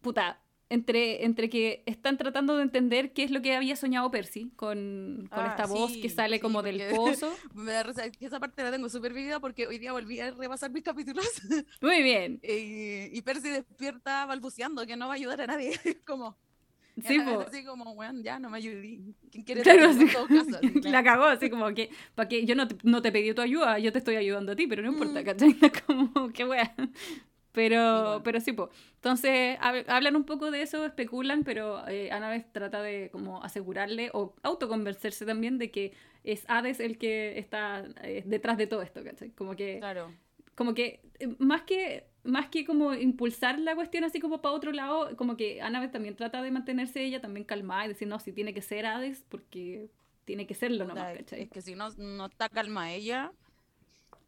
puta, 0.00 0.40
entre, 0.68 1.24
entre 1.24 1.48
que 1.48 1.84
están 1.86 2.16
tratando 2.16 2.56
de 2.56 2.64
entender 2.64 3.12
qué 3.12 3.22
es 3.22 3.30
lo 3.30 3.40
que 3.40 3.54
había 3.54 3.76
soñado 3.76 4.10
Percy 4.10 4.50
con, 4.56 5.28
con 5.30 5.44
Ah, 5.44 5.50
esta 5.50 5.66
voz 5.66 5.92
sí, 5.92 6.00
que 6.00 6.08
sale 6.10 6.36
sí, 6.38 6.42
como 6.42 6.60
del 6.64 6.82
pozo. 6.96 7.32
Me 7.54 7.70
da 7.70 7.84
risa, 7.84 8.02
esa 8.18 8.40
parte 8.40 8.64
la 8.64 8.72
tengo 8.72 8.88
súper 8.88 9.12
vivida 9.12 9.38
porque 9.38 9.68
hoy 9.68 9.78
día 9.78 9.92
volví 9.92 10.18
a 10.18 10.32
repasar 10.32 10.72
mis 10.72 10.82
capítulos 10.82 11.24
Muy 11.80 12.02
bien. 12.02 12.40
y, 12.42 13.16
y 13.16 13.22
Percy 13.22 13.50
despierta 13.50 14.26
balbuceando 14.26 14.84
que 14.86 14.96
no 14.96 15.06
va 15.06 15.12
a 15.12 15.16
ayudar 15.16 15.40
a 15.42 15.46
nadie. 15.46 15.78
como, 16.04 16.36
Sí, 17.04 17.18
así 17.18 17.64
como, 17.64 17.92
weón, 17.92 18.22
ya 18.22 18.38
no 18.38 18.48
me 18.48 18.56
ayudé. 18.58 19.00
¿Quién 19.30 19.44
quiere 19.44 19.62
Claro, 19.62 19.88
así 19.90 20.02
en 20.02 20.12
todo 20.12 20.26
caso? 20.26 20.56
Así, 20.56 20.70
La 20.74 21.02
claro. 21.02 21.04
cagó, 21.04 21.24
así 21.24 21.50
como 21.50 21.74
que, 21.74 21.90
para 22.14 22.28
que 22.28 22.44
yo 22.46 22.54
no 22.54 22.66
te, 22.68 22.76
no 22.84 23.02
te 23.02 23.12
pedí 23.12 23.34
tu 23.34 23.42
ayuda, 23.42 23.78
yo 23.78 23.92
te 23.92 23.98
estoy 23.98 24.16
ayudando 24.16 24.52
a 24.52 24.56
ti, 24.56 24.66
pero 24.66 24.82
no 24.82 24.92
importa, 24.92 25.20
Mm. 25.20 25.24
¿cachai? 25.24 25.56
Como, 25.86 26.32
qué 26.32 26.44
wea. 26.44 26.74
Pero, 27.52 27.76
Igual. 27.76 28.22
pero 28.22 28.40
sí, 28.40 28.52
pues. 28.52 28.70
Entonces, 28.96 29.58
hab- 29.60 29.84
hablan 29.88 30.16
un 30.16 30.24
poco 30.24 30.50
de 30.50 30.60
eso, 30.62 30.84
especulan, 30.84 31.42
pero 31.42 31.86
eh, 31.88 32.10
Annabeth 32.12 32.52
trata 32.52 32.82
de 32.82 33.08
como 33.10 33.42
asegurarle 33.42 34.10
o 34.12 34.34
autoconvencerse 34.42 35.24
también 35.24 35.56
de 35.58 35.70
que 35.70 35.92
es 36.22 36.44
Hades 36.48 36.80
el 36.80 36.98
que 36.98 37.38
está 37.38 37.84
eh, 38.02 38.22
detrás 38.26 38.58
de 38.58 38.66
todo 38.66 38.82
esto, 38.82 39.02
¿cachai? 39.02 39.30
Como 39.30 39.56
que, 39.56 39.78
Claro. 39.78 40.12
como 40.54 40.74
que 40.74 41.00
eh, 41.18 41.34
más 41.38 41.62
que 41.62 42.04
más 42.26 42.48
que 42.48 42.64
como 42.64 42.92
impulsar 42.94 43.58
la 43.58 43.74
cuestión 43.74 44.04
así 44.04 44.20
como 44.20 44.40
para 44.42 44.54
otro 44.54 44.72
lado, 44.72 45.16
como 45.16 45.36
que 45.36 45.62
Annabeth 45.62 45.92
también 45.92 46.16
trata 46.16 46.42
de 46.42 46.50
mantenerse 46.50 47.02
ella 47.04 47.20
también 47.20 47.44
calmada 47.44 47.84
y 47.86 47.88
decir, 47.88 48.08
no, 48.08 48.18
si 48.20 48.32
tiene 48.32 48.52
que 48.54 48.62
ser 48.62 48.86
Hades, 48.86 49.24
porque 49.28 49.88
tiene 50.24 50.46
que 50.46 50.54
serlo 50.54 50.84
nomás, 50.86 51.12
es- 51.12 51.18
¿cachai? 51.20 51.42
Es 51.42 51.50
que 51.50 51.62
si 51.62 51.74
no, 51.74 51.90
no 51.96 52.26
está 52.26 52.48
calma 52.48 52.92
ella, 52.92 53.32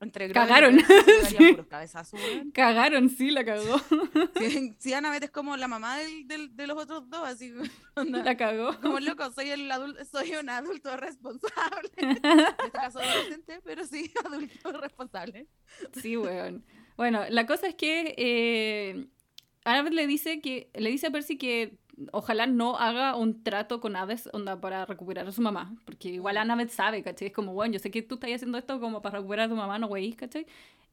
entre 0.01 0.31
Cagaron. 0.31 0.79
Sí. 1.29 1.57
cabezazos. 1.69 2.21
Cagaron, 2.55 3.09
sí, 3.09 3.31
la 3.33 3.45
cagó. 3.45 3.77
Si, 4.39 4.75
si 4.79 4.93
Annabeth 4.95 5.25
es 5.25 5.31
como 5.31 5.57
la 5.57 5.67
mamá 5.67 5.99
del, 5.99 6.29
del- 6.29 6.55
de 6.57 6.67
los 6.69 6.79
otros 6.79 7.11
dos, 7.11 7.27
así. 7.27 7.53
onda, 7.97 8.23
La 8.23 8.37
cagó. 8.37 8.79
Como 8.81 9.01
loco, 9.01 9.29
soy 9.33 9.51
el 9.51 9.69
adulto, 9.71 10.05
soy 10.05 10.33
un 10.41 10.49
adulto 10.51 10.97
responsable. 10.97 11.91
En 11.97 12.11
este 12.11 12.71
caso 12.73 13.01
adolescente, 13.01 13.61
pero 13.65 13.85
sí 13.85 14.13
adulto 14.25 14.73
responsable. 14.81 15.49
Sí, 16.01 16.17
weón. 16.17 16.65
Bueno, 16.99 17.23
la 17.31 17.47
cosa 17.47 17.69
es 17.69 17.77
que 17.77 18.15
eh, 18.19 19.07
Annabeth 19.65 19.93
le 19.95 20.07
dice 20.09 20.41
que 20.41 20.69
le 20.75 20.91
dice 20.91 21.07
a 21.07 21.11
Percy 21.13 21.39
que 21.39 21.79
ojalá 22.11 22.49
no 22.49 22.77
haga 22.77 23.15
un 23.15 23.45
trato 23.45 23.81
con 23.81 23.95
Hades 23.95 24.29
onda 24.33 24.61
para 24.61 24.85
recuperar 24.85 25.29
a 25.29 25.33
su 25.33 25.41
mamá, 25.41 25.77
porque 25.85 26.09
igual 26.09 26.35
Mm. 26.35 26.39
Annabeth 26.39 26.71
sabe, 26.71 27.05
¿cachai? 27.05 27.29
Es 27.29 27.35
como, 27.35 27.55
bueno, 27.55 27.75
yo 27.75 27.79
sé 27.79 27.93
que 27.93 28.03
tú 28.03 28.17
estás 28.17 28.33
haciendo 28.33 28.59
esto 28.59 28.81
como 28.81 29.01
para 29.01 29.19
recuperar 29.19 29.47
a 29.47 29.49
tu 29.49 29.55
mamá, 29.55 29.79
no 29.79 29.87
güey, 29.87 30.13
¿cachai? 30.15 30.47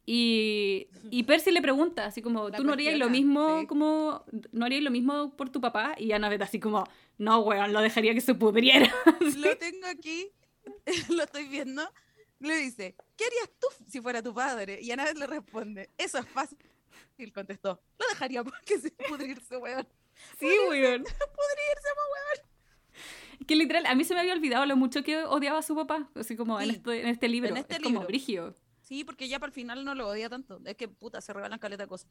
Y, 0.06 0.90
y 1.10 1.24
Percy 1.24 1.50
le 1.50 1.64
pregunta, 1.64 2.06
así 2.06 2.22
como, 2.22 2.52
¿tú 2.52 2.64
no 2.64 2.74
harías 2.74 3.00
lo 3.00 3.10
mismo 3.10 3.62
sí. 3.62 3.66
como, 3.66 4.24
no 4.52 4.66
harías 4.66 4.84
lo 4.84 4.92
mismo 4.92 5.36
por 5.36 5.50
tu 5.50 5.60
papá? 5.60 5.96
Y 5.98 6.12
Annabeth 6.12 6.44
así 6.44 6.60
como, 6.60 6.84
no, 7.18 7.40
weón, 7.40 7.74
lo 7.74 7.82
dejaría 7.82 8.14
que 8.14 8.22
se 8.22 8.36
pudriera. 8.36 8.94
Lo 9.38 9.58
tengo 9.58 9.88
aquí, 9.88 10.30
lo 11.10 11.24
estoy 11.24 11.46
viendo. 11.46 11.82
Le 12.40 12.56
dice, 12.58 12.96
¿qué 13.16 13.26
harías 13.26 13.50
tú 13.60 13.68
si 13.88 14.02
fuera 14.02 14.22
tu 14.22 14.34
padre? 14.34 14.80
Y 14.82 14.92
Annabeth 14.92 15.18
le 15.18 15.28
responde, 15.28 15.90
eso 15.98 16.18
es 16.20 16.28
fácil. 16.28 16.58
Y 17.18 17.24
él 17.24 17.34
contestó, 17.34 17.82
lo 17.98 18.08
dejaría 18.10 18.44
porque 18.44 18.78
se 18.80 18.92
pudrirse, 18.92 19.58
weón. 19.58 19.88
Sí, 20.40 20.50
weón. 20.70 21.04
Pudrirse, 21.04 21.90
weón. 21.98 23.46
Que 23.48 23.56
literal, 23.56 23.86
a 23.86 23.96
mí 23.96 24.04
se 24.04 24.14
me 24.14 24.22
había 24.22 24.34
olvidado 24.34 24.66
lo 24.66 24.76
mucho 24.78 25.04
que 25.04 25.24
odiaba 25.26 25.60
a 25.60 25.62
su 25.62 25.76
papá, 25.76 26.10
así 26.16 26.36
como 26.36 26.60
en, 26.60 26.72
este, 26.72 27.02
en 27.02 27.08
este 27.08 27.28
libro. 27.28 27.50
en 27.50 27.58
este 27.58 27.76
es 27.76 27.80
como 27.82 28.00
libro. 28.00 28.08
brigio. 28.08 28.56
Sí, 28.82 29.04
porque 29.04 29.28
ya 29.28 29.40
para 29.40 29.50
el 29.50 29.54
final 29.54 29.84
no 29.84 29.96
lo 29.96 30.08
odia 30.08 30.30
tanto. 30.30 30.62
Es 30.64 30.76
que 30.76 30.88
puta, 30.88 31.20
se 31.20 31.34
regalan 31.34 31.60
caleta 31.60 31.84
de 31.84 31.90
cosas. 31.90 32.10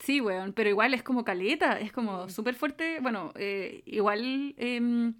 Sí, 0.00 0.20
weón, 0.20 0.52
pero 0.52 0.68
igual 0.68 0.92
es 0.94 1.02
como 1.02 1.24
caleta, 1.24 1.78
es 1.78 1.92
como 1.92 2.28
súper 2.28 2.54
fuerte. 2.54 3.00
Bueno, 3.00 3.32
eh, 3.36 3.82
igual. 3.86 4.54
em, 4.58 5.14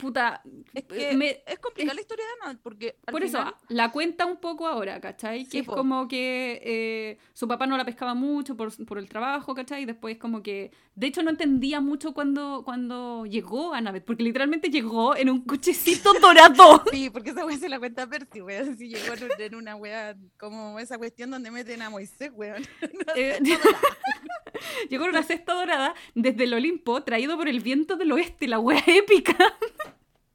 puta. 0.00 0.42
Es 0.74 0.84
eh, 0.84 0.86
que 1.10 1.16
me- 1.16 1.42
es 1.46 1.58
complicada 1.58 1.94
la 1.94 2.00
historia 2.00 2.24
de 2.24 2.48
Ana, 2.50 2.58
porque 2.62 2.96
al 3.06 3.12
por 3.12 3.22
final, 3.22 3.48
eso, 3.48 3.56
la 3.68 3.92
cuenta 3.92 4.26
un 4.26 4.38
poco 4.38 4.66
ahora, 4.66 5.00
¿cachai? 5.00 5.44
Que 5.44 5.50
Sí, 5.50 5.58
es 5.58 5.66
po. 5.66 5.74
como 5.76 6.08
que 6.08 6.60
eh, 6.64 7.18
su 7.32 7.46
papá 7.46 7.66
no 7.66 7.76
la 7.76 7.84
pescaba 7.84 8.14
mucho 8.14 8.56
por, 8.56 8.72
por 8.86 8.98
el 8.98 9.08
trabajo, 9.08 9.54
¿cachai? 9.54 9.82
Y 9.82 9.86
después 9.86 10.16
como 10.18 10.42
que... 10.42 10.70
De 10.94 11.06
hecho, 11.06 11.22
no 11.22 11.30
entendía 11.30 11.80
mucho 11.80 12.12
cuando, 12.12 12.62
cuando 12.64 13.24
llegó 13.24 13.72
Annabeth, 13.72 14.04
porque 14.04 14.22
literalmente 14.22 14.68
llegó 14.70 15.16
en 15.16 15.30
un 15.30 15.42
cochecito 15.42 16.12
dorado. 16.20 16.82
Sí, 16.90 17.08
porque 17.10 17.30
esa 17.30 17.46
wea 17.46 17.56
se 17.56 17.68
la 17.68 17.78
cuenta 17.78 18.06
Percy, 18.06 18.42
weón. 18.42 18.76
Si 18.76 18.88
llegó 18.88 19.14
en, 19.14 19.24
un- 19.24 19.30
en 19.38 19.54
una 19.54 19.76
wea 19.76 20.16
como 20.38 20.78
esa 20.78 20.98
cuestión 20.98 21.30
donde 21.30 21.50
meten 21.50 21.80
a 21.82 21.90
Moisés, 21.90 22.30
weón. 22.34 22.62
Eh, 23.16 23.38
llegó 24.88 25.04
en 25.04 25.10
una 25.10 25.22
cesta 25.22 25.54
dorada 25.54 25.94
desde 26.14 26.44
el 26.44 26.54
Olimpo, 26.54 27.02
traído 27.02 27.36
por 27.36 27.48
el 27.48 27.60
viento 27.60 27.96
del 27.96 28.12
oeste, 28.12 28.46
la 28.46 28.58
wea 28.58 28.82
épica. 28.86 29.36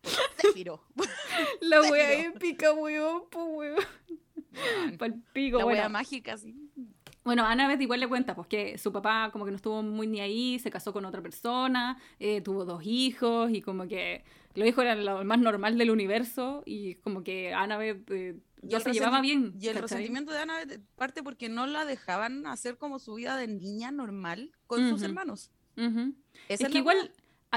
Zéfiro. 0.42 0.82
La 1.62 1.82
Serio. 1.82 1.92
wea 1.92 2.26
épica, 2.28 2.74
weón, 2.74 3.24
po, 3.30 3.44
weón. 3.46 3.80
Palpico, 4.98 5.58
La 5.58 5.64
bueno. 5.66 5.80
wea 5.80 5.90
mágica, 5.90 6.38
sí. 6.38 6.56
Bueno, 7.24 7.44
Annabeth 7.44 7.82
igual 7.82 8.00
le 8.00 8.08
cuenta, 8.08 8.36
pues 8.36 8.48
que 8.48 8.78
su 8.78 8.92
papá 8.92 9.32
como 9.32 9.46
que 9.46 9.52
no 9.52 9.58
estuvo 9.58 9.82
muy 9.82 10.06
ni 10.06 10.22
ahí, 10.22 10.60
se 10.60 10.70
casó 10.70 10.94
con 10.94 11.06
otra 11.06 11.24
persona, 11.24 11.98
eh, 12.20 12.42
tuvo 12.42 12.66
dos 12.66 12.84
hijos 12.86 13.50
y 13.52 13.62
como 13.62 13.88
que 13.88 14.24
los 14.54 14.68
hijos 14.68 14.84
eran 14.84 15.04
lo 15.04 15.24
más 15.26 15.40
normal 15.40 15.76
del 15.78 15.90
universo 15.90 16.62
y 16.68 16.96
como 16.96 17.24
que 17.24 17.52
Annabeth 17.52 18.10
eh, 18.12 18.36
Y 18.62 18.68
no 18.68 18.78
el 18.78 18.84
se 18.84 18.94
llevaba 18.94 19.22
bien. 19.22 19.56
Y 19.60 19.70
el 19.70 19.78
resentimiento 19.78 20.32
de 20.32 20.40
Ana 20.40 20.54
parte 20.96 21.24
porque 21.24 21.50
no 21.50 21.66
la 21.66 21.84
dejaban 21.86 22.46
hacer 22.46 22.78
como 22.78 23.00
su 23.00 23.16
vida 23.16 23.36
de 23.38 23.48
niña 23.48 23.92
normal 23.92 24.52
con 24.68 24.88
sus 24.88 25.02
hermanos. 25.02 25.50
Es 26.48 26.60
que 26.60 26.82
la 26.82 27.10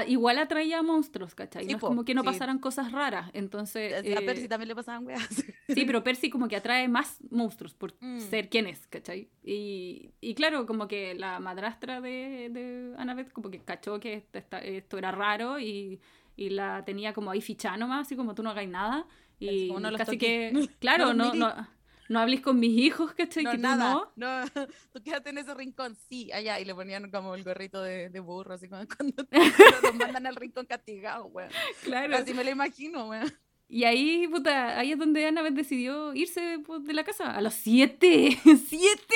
igual, 0.07 0.35
wea. 0.35 0.41
a- 0.41 0.45
atraía 0.45 0.81
monstruos, 0.81 1.35
¿cachai? 1.35 1.63
Sí, 1.65 1.71
no 1.71 1.77
es 1.77 1.81
po, 1.81 1.87
como 1.87 2.05
que 2.05 2.13
no 2.13 2.21
sí. 2.21 2.25
pasaran 2.25 2.59
cosas 2.59 2.91
raras. 2.91 3.29
Entonces, 3.33 3.93
A 3.93 3.99
eh, 3.99 4.21
Percy 4.25 4.47
también 4.47 4.67
le 4.69 4.75
pasaban 4.75 5.05
weas. 5.05 5.27
Sí, 5.67 5.85
pero 5.85 6.03
Percy 6.03 6.29
como 6.29 6.47
que 6.47 6.55
atrae 6.55 6.87
más 6.87 7.19
monstruos 7.29 7.73
por 7.73 7.93
Mm. 8.01 8.19
ser 8.19 8.49
quien 8.49 8.67
es, 8.67 8.87
¿cachai? 8.87 9.29
Y, 9.43 10.11
y 10.21 10.33
claro, 10.35 10.65
como 10.65 10.87
que 10.87 11.13
la 11.15 11.39
madrastra 11.39 12.01
de, 12.01 12.49
de 12.51 12.93
Annabeth 12.97 13.31
como 13.31 13.49
que 13.51 13.59
cachó 13.59 13.99
que 13.99 14.25
esta- 14.33 14.59
esto 14.59 14.97
era 14.97 15.11
raro 15.11 15.59
y, 15.59 15.99
y 16.35 16.49
la 16.51 16.83
tenía 16.85 17.13
como 17.13 17.31
ahí 17.31 17.41
fichada 17.41 17.77
nomás, 17.77 18.07
así 18.07 18.15
como 18.15 18.33
tú 18.35 18.43
no 18.43 18.49
hagáis 18.51 18.69
nada. 18.69 19.05
Y 19.41 19.67
como, 19.69 19.79
"No 19.79 19.91
casi 19.97 20.05
toquí". 20.11 20.17
que, 20.17 20.69
claro, 20.79 21.13
No 21.13 21.33
no, 21.33 21.67
no, 22.09 22.19
hables 22.19 22.41
con 22.41 22.59
mis 22.59 22.77
hijos, 22.77 23.13
¿cachai? 23.13 23.43
No, 23.43 23.51
que 23.51 23.57
nada. 23.57 23.93
no. 23.93 24.11
No, 24.15 24.45
tú 24.91 25.01
quédate 25.03 25.29
en 25.29 25.37
ese 25.37 25.53
rincón. 25.53 25.95
Sí, 26.09 26.31
allá. 26.31 26.59
Y 26.59 26.65
le 26.65 26.75
ponían 26.75 27.09
como 27.11 27.35
el 27.35 27.43
gorrito 27.43 27.81
de, 27.81 28.09
de 28.09 28.19
burro, 28.19 28.55
así 28.55 28.67
como 28.67 28.83
cuando 28.97 29.25
los 29.83 29.95
mandan 29.95 30.25
al 30.25 30.35
rincón 30.35 30.65
castigado, 30.65 31.27
weón. 31.27 31.51
Claro. 31.83 32.17
Así 32.17 32.33
me 32.33 32.43
lo 32.43 32.49
imagino, 32.49 33.07
weón. 33.07 33.31
Y 33.71 33.83
ahí, 33.83 34.27
puta, 34.27 34.79
ahí 34.79 34.93
es 34.93 34.97
donde 34.97 35.27
Annabeth 35.27 35.53
decidió 35.53 36.11
irse 36.15 36.59
pues, 36.65 36.83
de 36.83 36.93
la 36.93 37.03
casa. 37.03 37.35
A 37.35 37.41
los 37.41 37.53
siete. 37.53 38.39
¡Siete! 38.43 39.15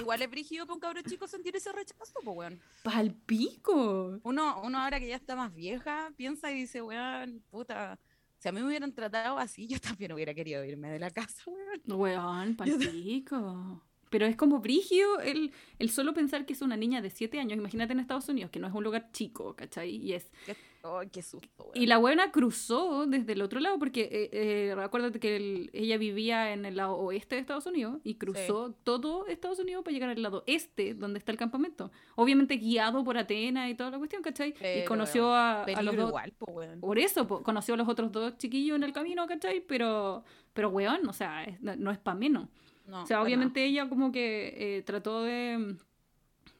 Igual 0.00 0.22
es 0.22 0.30
brígido 0.30 0.64
para 0.64 0.74
un 0.74 0.80
cabro 0.80 1.02
chico 1.02 1.28
sentir 1.28 1.54
ese 1.54 1.70
rechazo, 1.70 2.14
pues, 2.24 2.36
weón. 2.36 2.60
¡Palpico! 2.82 4.18
Uno, 4.22 4.62
uno 4.64 4.78
ahora 4.78 4.98
que 4.98 5.08
ya 5.08 5.16
está 5.16 5.36
más 5.36 5.54
vieja, 5.54 6.10
piensa 6.16 6.50
y 6.50 6.54
dice, 6.54 6.80
weón, 6.80 7.44
puta, 7.50 7.98
si 8.38 8.48
a 8.48 8.52
mí 8.52 8.60
me 8.60 8.66
hubieran 8.66 8.92
tratado 8.92 9.38
así, 9.38 9.66
yo 9.66 9.80
también 9.80 10.12
hubiera 10.12 10.34
querido 10.34 10.64
irme 10.64 10.90
de 10.90 10.98
la 10.98 11.10
casa, 11.10 11.42
weón. 11.46 12.00
Weón, 12.00 12.56
palpico. 12.56 13.82
Pero 14.10 14.26
es 14.26 14.36
como 14.36 14.60
brigio 14.60 15.20
el, 15.20 15.52
el 15.78 15.90
solo 15.90 16.14
pensar 16.14 16.46
que 16.46 16.54
es 16.54 16.62
una 16.62 16.76
niña 16.76 17.02
de 17.02 17.10
7 17.10 17.40
años. 17.40 17.58
Imagínate 17.58 17.92
en 17.92 18.00
Estados 18.00 18.28
Unidos, 18.28 18.50
que 18.50 18.58
no 18.58 18.66
es 18.66 18.74
un 18.74 18.84
lugar 18.84 19.10
chico, 19.12 19.54
¿cachai? 19.54 19.96
Y 19.96 20.14
es. 20.14 20.30
Qué, 20.46 20.56
ay, 20.82 21.08
qué 21.12 21.22
susto, 21.22 21.48
weón. 21.64 21.70
Y 21.74 21.86
la 21.86 21.98
buena 21.98 22.30
cruzó 22.30 23.06
desde 23.06 23.32
el 23.32 23.42
otro 23.42 23.60
lado, 23.60 23.78
porque 23.78 24.02
eh, 24.10 24.30
eh, 24.32 24.74
acuérdate 24.80 25.18
que 25.20 25.36
el- 25.36 25.70
ella 25.72 25.98
vivía 25.98 26.52
en 26.52 26.64
el 26.64 26.76
lado 26.76 26.96
oeste 26.96 27.34
de 27.34 27.40
Estados 27.40 27.66
Unidos 27.66 28.00
y 28.04 28.14
cruzó 28.14 28.74
todo 28.84 29.26
Estados 29.26 29.58
Unidos 29.58 29.84
para 29.84 29.92
llegar 29.92 30.10
al 30.10 30.22
lado 30.22 30.44
este, 30.46 30.94
donde 30.94 31.18
está 31.18 31.32
el 31.32 31.38
campamento. 31.38 31.90
Obviamente 32.16 32.56
guiado 32.56 33.04
por 33.04 33.18
Atenas 33.18 33.70
y 33.70 33.74
toda 33.74 33.90
la 33.90 33.98
cuestión, 33.98 34.22
¿cachai? 34.22 34.54
y 34.82 34.84
conoció 34.86 35.32
a, 35.34 35.62
a 35.62 35.82
los 35.82 35.94
dos. 35.96 36.08
igual. 36.08 36.32
Por 36.80 36.98
eso, 36.98 37.26
po, 37.26 37.42
conoció 37.42 37.74
a 37.74 37.76
los 37.76 37.88
otros 37.88 38.10
dos 38.12 38.36
chiquillos 38.38 38.76
en 38.76 38.82
el 38.84 38.92
camino, 38.92 39.26
¿cachai? 39.26 39.60
Pero, 39.60 40.24
pero 40.52 40.68
weón, 40.70 41.06
o 41.08 41.12
sea, 41.12 41.44
es- 41.44 41.60
no, 41.60 41.76
no 41.76 41.90
es 41.90 41.98
para 41.98 42.16
menos. 42.18 42.48
No, 42.86 43.02
O 43.02 43.06
sea, 43.06 43.20
obviamente 43.22 43.64
ella 43.66 43.86
como 43.88 44.10
que 44.12 44.78
eh, 44.78 44.82
trató 44.82 45.22
de, 45.22 45.76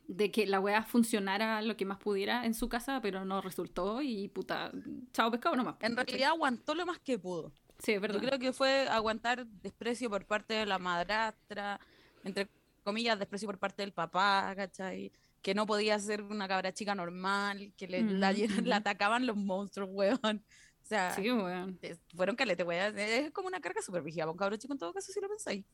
de 0.08 0.30
que 0.32 0.46
la 0.46 0.58
weá 0.58 0.82
funcionara 0.82 1.60
lo 1.62 1.76
que 1.76 1.84
más 1.84 1.98
pudiera 1.98 2.44
en 2.46 2.54
su 2.54 2.68
casa, 2.68 3.00
pero 3.00 3.24
no 3.24 3.40
resultó 3.42 4.00
y 4.02 4.26
puta, 4.28 4.72
chao 5.12 5.30
pescado 5.30 5.54
nomás. 5.54 5.76
En 5.80 5.94
realidad 5.96 6.30
aguantó 6.30 6.74
lo 6.74 6.86
más 6.86 6.98
que 6.98 7.18
pudo. 7.18 7.52
Sí, 7.78 7.92
es 7.92 8.00
verdad. 8.00 8.18
Yo 8.20 8.26
creo 8.26 8.38
que 8.40 8.52
fue 8.52 8.88
aguantar 8.88 9.46
desprecio 9.46 10.08
por 10.10 10.24
parte 10.24 10.54
de 10.54 10.66
la 10.66 10.78
madrastra, 10.78 11.78
entre 12.24 12.48
comillas, 12.82 13.18
desprecio 13.18 13.46
por 13.46 13.58
parte 13.58 13.82
del 13.82 13.92
papá, 13.92 14.52
¿cachai? 14.56 15.12
Que 15.42 15.54
no 15.54 15.66
podía 15.66 15.98
ser 15.98 16.22
una 16.22 16.48
cabra 16.48 16.72
chica 16.72 16.94
normal, 16.94 17.72
que 17.76 17.86
le, 17.86 18.02
la, 18.02 18.30
ujú. 18.64 18.72
atacaban 18.72 19.26
los 19.26 19.36
monstruos, 19.36 19.90
weón. 19.92 20.42
O 20.82 20.86
sea, 20.88 21.12
Sí, 21.14 21.30
weón. 21.30 21.78
fueron 22.16 22.34
calete, 22.34 22.64
weón. 22.64 22.98
Es 22.98 23.30
como 23.30 23.46
una 23.48 23.60
carga 23.60 23.82
súper 23.82 24.02
vigilada 24.02 24.32
un 24.32 24.38
cabro 24.38 24.56
chico 24.56 24.72
en 24.72 24.78
todo 24.78 24.94
caso, 24.94 25.12
si 25.12 25.20
lo 25.20 25.28
pensáis. 25.28 25.64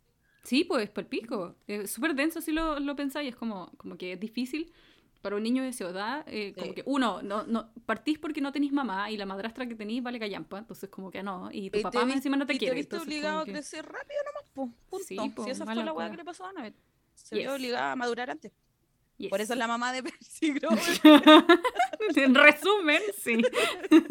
Sí, 0.45 0.65
pues, 0.65 0.89
por 0.91 1.07
pico. 1.07 1.57
Es 1.67 1.91
súper 1.91 2.15
denso 2.15 2.41
si 2.41 2.53
lo, 2.53 2.79
lo 2.79 2.95
pensáis. 2.95 3.31
Es 3.31 3.37
como, 3.37 3.71
como 3.77 3.97
que 3.97 4.13
es 4.13 4.21
difícil 4.21 4.71
para 5.23 5.37
un 5.37 5.43
niño 5.43 5.63
de 5.63 5.71
esa 5.71 5.89
edad. 5.89 6.25
eh, 6.29 6.53
como 6.55 6.67
Sí. 6.67 6.75
que, 6.75 6.83
uno, 6.87 7.23
no, 7.23 7.45
no, 7.45 7.71
partís 7.87 8.19
porque 8.19 8.41
no 8.43 8.53
tenéis 8.53 8.73
mamá 8.73 9.11
y 9.11 9.17
la 9.17 9.25
madrastra 9.27 9.67
que 9.67 9.75
tenéis 9.75 10.03
vale 10.03 10.19
callampa. 10.19 10.59
Entonces, 10.59 10.91
como 10.91 11.11
que 11.11 11.23
no. 11.23 11.49
Y 11.51 11.71
tu 11.71 11.79
Y 11.79 11.83
papá 11.83 12.05
más 12.05 12.17
encima 12.17 12.37
no 12.37 12.47
te 12.47 12.55
y 12.55 12.59
quiere. 12.59 12.73
te 12.75 12.81
viste 12.81 12.97
obligado 12.99 13.37
como 13.37 13.43
a 13.43 13.45
que- 13.47 13.53
crecer 13.53 13.85
rápido 13.87 14.21
nomás, 14.27 14.51
po, 14.51 14.71
punto. 14.91 15.05
Sí, 15.07 15.17
po, 15.35 15.45
si 15.45 15.51
esa 15.51 15.65
fue 15.65 15.75
la 15.77 15.93
weá 15.93 16.11
que 16.11 16.17
le 16.19 16.25
pasó 16.25 16.45
a 16.45 16.51
Annabeth. 16.51 16.77
Se 17.15 17.37
Yes. 17.37 17.45
vio 17.45 17.55
obligada 17.55 17.93
a 17.93 17.97
madurar 17.97 18.29
antes. 18.31 18.53
Yes. 19.17 19.31
Por 19.31 19.41
eso 19.41 19.53
es 19.53 19.59
la 19.59 19.69
mamá 19.69 19.93
de 19.93 20.03
Percy 20.03 20.53
Grover. 20.55 20.81
en 22.17 22.35
resumen, 22.35 23.01
sí. 23.17 23.43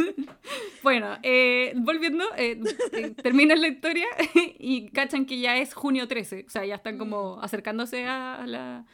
bueno, 0.84 1.18
eh, 1.24 1.74
volviendo, 1.76 2.24
eh, 2.38 2.58
eh, 2.94 3.10
termina 3.22 3.54
la 3.56 3.68
historia 3.68 4.08
y 4.60 4.90
cachan 4.92 5.26
que 5.26 5.40
ya 5.40 5.58
es 5.58 5.74
junio 5.74 6.08
13. 6.08 6.46
O 6.48 6.50
sea, 6.50 6.66
ya 6.66 6.76
están 6.76 6.98
como 6.98 7.42
acercándose 7.42 8.06
a, 8.06 8.46
la- 8.48 8.86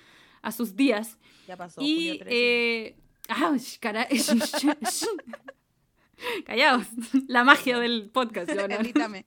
a 0.42 0.51
sus 0.51 0.75
días. 0.75 1.18
ya 1.48 1.56
pasó. 1.58 1.80
y. 1.82 2.08
junio 2.08 2.24
13. 2.25 2.36
Eh, 2.36 2.96
ah, 3.30 3.56
sh, 3.60 3.78
cara- 3.80 4.08
Callaos, 6.46 6.88
la 7.28 7.44
magia 7.44 7.80
del 7.80 8.10
podcast. 8.10 8.50
Edítame. 8.50 9.25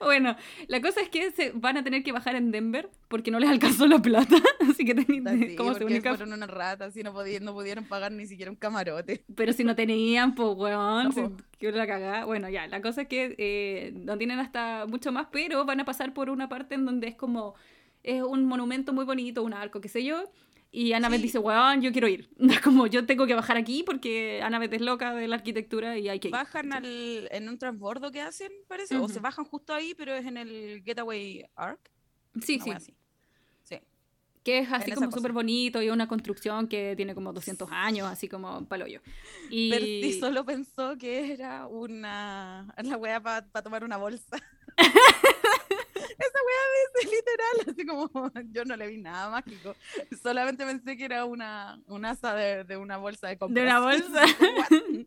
Bueno, 0.00 0.36
la 0.66 0.80
cosa 0.80 1.00
es 1.00 1.08
que 1.08 1.30
se 1.30 1.52
van 1.52 1.76
a 1.76 1.84
tener 1.84 2.02
que 2.02 2.12
bajar 2.12 2.34
en 2.34 2.50
Denver 2.50 2.90
porque 3.08 3.30
no 3.30 3.38
les 3.38 3.48
alcanzó 3.48 3.86
la 3.86 4.00
plata. 4.00 4.36
Así 4.68 4.84
que 4.84 4.94
tenían 4.94 5.24
como 5.56 5.70
porque 5.70 5.84
única 5.84 6.10
fueron 6.16 6.32
unas 6.32 6.50
ratas 6.50 6.96
y 6.96 7.02
no, 7.02 7.12
no 7.12 7.54
pudieron 7.54 7.84
pagar 7.84 8.10
ni 8.12 8.26
siquiera 8.26 8.50
un 8.50 8.56
camarote. 8.56 9.24
Pero 9.34 9.52
si 9.52 9.64
no 9.64 9.76
tenían, 9.76 10.34
pues, 10.34 10.56
weón, 10.56 11.04
No, 11.04 11.12
si- 11.12 11.22
que 11.58 11.70
la 11.70 11.86
cagada. 11.86 12.24
Bueno, 12.24 12.48
ya, 12.48 12.66
la 12.66 12.82
cosa 12.82 13.02
es 13.02 13.08
que 13.08 13.34
eh, 13.38 13.92
no 13.94 14.18
tienen 14.18 14.40
hasta 14.40 14.86
mucho 14.86 15.12
más, 15.12 15.28
pero 15.30 15.64
van 15.64 15.80
a 15.80 15.84
pasar 15.84 16.12
por 16.12 16.28
una 16.30 16.48
parte 16.48 16.74
en 16.74 16.84
donde 16.84 17.06
es 17.08 17.14
como, 17.14 17.54
es 18.02 18.22
un 18.22 18.44
monumento 18.46 18.92
muy 18.92 19.04
bonito, 19.04 19.42
un 19.44 19.54
arco, 19.54 19.80
qué 19.80 19.88
sé 19.88 20.02
yo. 20.04 20.24
Y 20.74 20.94
Annabeth 20.94 21.18
Sí. 21.20 21.24
dice, 21.24 21.38
weón, 21.38 21.82
yo 21.82 21.92
quiero 21.92 22.08
ir. 22.08 22.30
Como, 22.64 22.86
yo 22.86 23.04
tengo 23.04 23.26
que 23.26 23.34
bajar 23.34 23.58
aquí 23.58 23.82
porque 23.84 24.40
Annabeth 24.42 24.72
es 24.72 24.80
loca 24.80 25.14
de 25.14 25.28
la 25.28 25.36
arquitectura 25.36 25.98
y 25.98 26.08
hay 26.08 26.18
que 26.18 26.28
ir. 26.28 26.32
Bajan 26.32 26.72
al, 26.72 27.28
en 27.30 27.48
un 27.50 27.58
transbordo 27.58 28.10
que 28.10 28.22
hacen, 28.22 28.50
parece, 28.68 28.96
o 28.96 29.06
se 29.06 29.20
bajan 29.20 29.44
justo 29.44 29.74
ahí, 29.74 29.94
pero 29.94 30.14
es 30.14 30.24
en 30.24 30.38
el 30.38 30.82
Getaway 30.82 31.44
Arc. 31.56 31.90
Sí, 32.40 32.58
sí. 32.58 32.70
así. 32.70 32.94
Sí. 33.64 33.76
Que 34.42 34.60
es 34.60 34.72
así 34.72 34.92
como 34.92 35.10
súper 35.12 35.32
bonito 35.32 35.82
y 35.82 35.90
una 35.90 36.08
construcción 36.08 36.66
que 36.66 36.96
tiene 36.96 37.14
como 37.14 37.34
200 37.34 37.68
años, 37.70 38.08
así 38.08 38.26
como 38.26 38.66
paloyo. 38.66 39.02
Y... 39.50 39.70
Percy 39.70 40.18
solo 40.18 40.46
pensó 40.46 40.96
que 40.96 41.34
era 41.34 41.66
una 41.66 42.74
la 42.82 42.96
wea 42.96 43.20
para 43.22 43.42
tomar 43.62 43.84
una 43.84 43.98
bolsa. 43.98 44.38
Esa 46.18 46.38
wea 46.46 47.02
dice 47.02 47.16
literal, 47.16 47.74
así 47.74 47.86
como 47.86 48.32
yo 48.52 48.64
no 48.64 48.76
le 48.76 48.86
vi 48.88 48.98
nada 48.98 49.30
mágico. 49.30 49.74
Solamente 50.22 50.64
pensé 50.64 50.96
que 50.96 51.04
era 51.04 51.24
una, 51.24 51.80
un 51.86 52.04
asa 52.04 52.34
de, 52.34 52.64
de 52.64 52.76
una 52.76 52.96
bolsa 52.98 53.28
de 53.28 53.38
compras. 53.38 53.64
una 53.64 53.80
bolsa. 53.80 54.22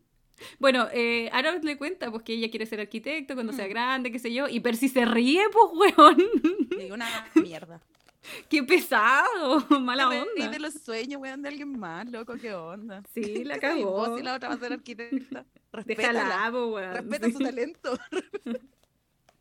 Bueno, 0.58 0.86
eh, 0.92 1.30
le 1.62 1.78
cuenta 1.78 2.10
pues 2.10 2.22
que 2.22 2.34
ella 2.34 2.50
quiere 2.50 2.66
ser 2.66 2.78
arquitecto 2.80 3.32
cuando 3.34 3.54
sea 3.54 3.66
Mm. 3.66 3.70
grande, 3.70 4.12
qué 4.12 4.18
sé 4.18 4.32
yo, 4.34 4.46
y 4.48 4.60
Percy 4.60 4.88
se 4.90 5.06
ríe, 5.06 5.42
pues, 5.50 5.94
weón. 5.96 6.18
Y 6.78 6.90
una 6.90 7.06
mierda. 7.34 7.80
Qué 8.50 8.62
pesado, 8.62 9.64
mala 9.80 10.08
onda. 10.08 10.48
de 10.50 10.58
los 10.58 10.74
sueños, 10.74 11.22
weón, 11.22 11.40
de 11.40 11.48
alguien 11.48 11.78
más, 11.78 12.10
loco, 12.10 12.34
qué 12.36 12.52
onda. 12.52 13.02
Sí, 13.14 13.44
la 13.44 13.54
¿Qué 13.58 13.68
sabes 13.68 13.84
vos 13.84 14.04
cagó. 14.08 14.18
si 14.18 14.22
la 14.24 14.34
otra 14.34 14.48
va 14.50 14.54
a 14.56 14.58
ser 14.58 14.72
arquitecta. 14.74 15.46
Déjala, 15.86 16.22
Respétala. 16.24 16.48
po, 16.50 16.66
weón. 16.66 16.92
Respeta 16.94 17.26
sí. 17.28 17.32
su 17.32 17.38
talento. 17.38 17.98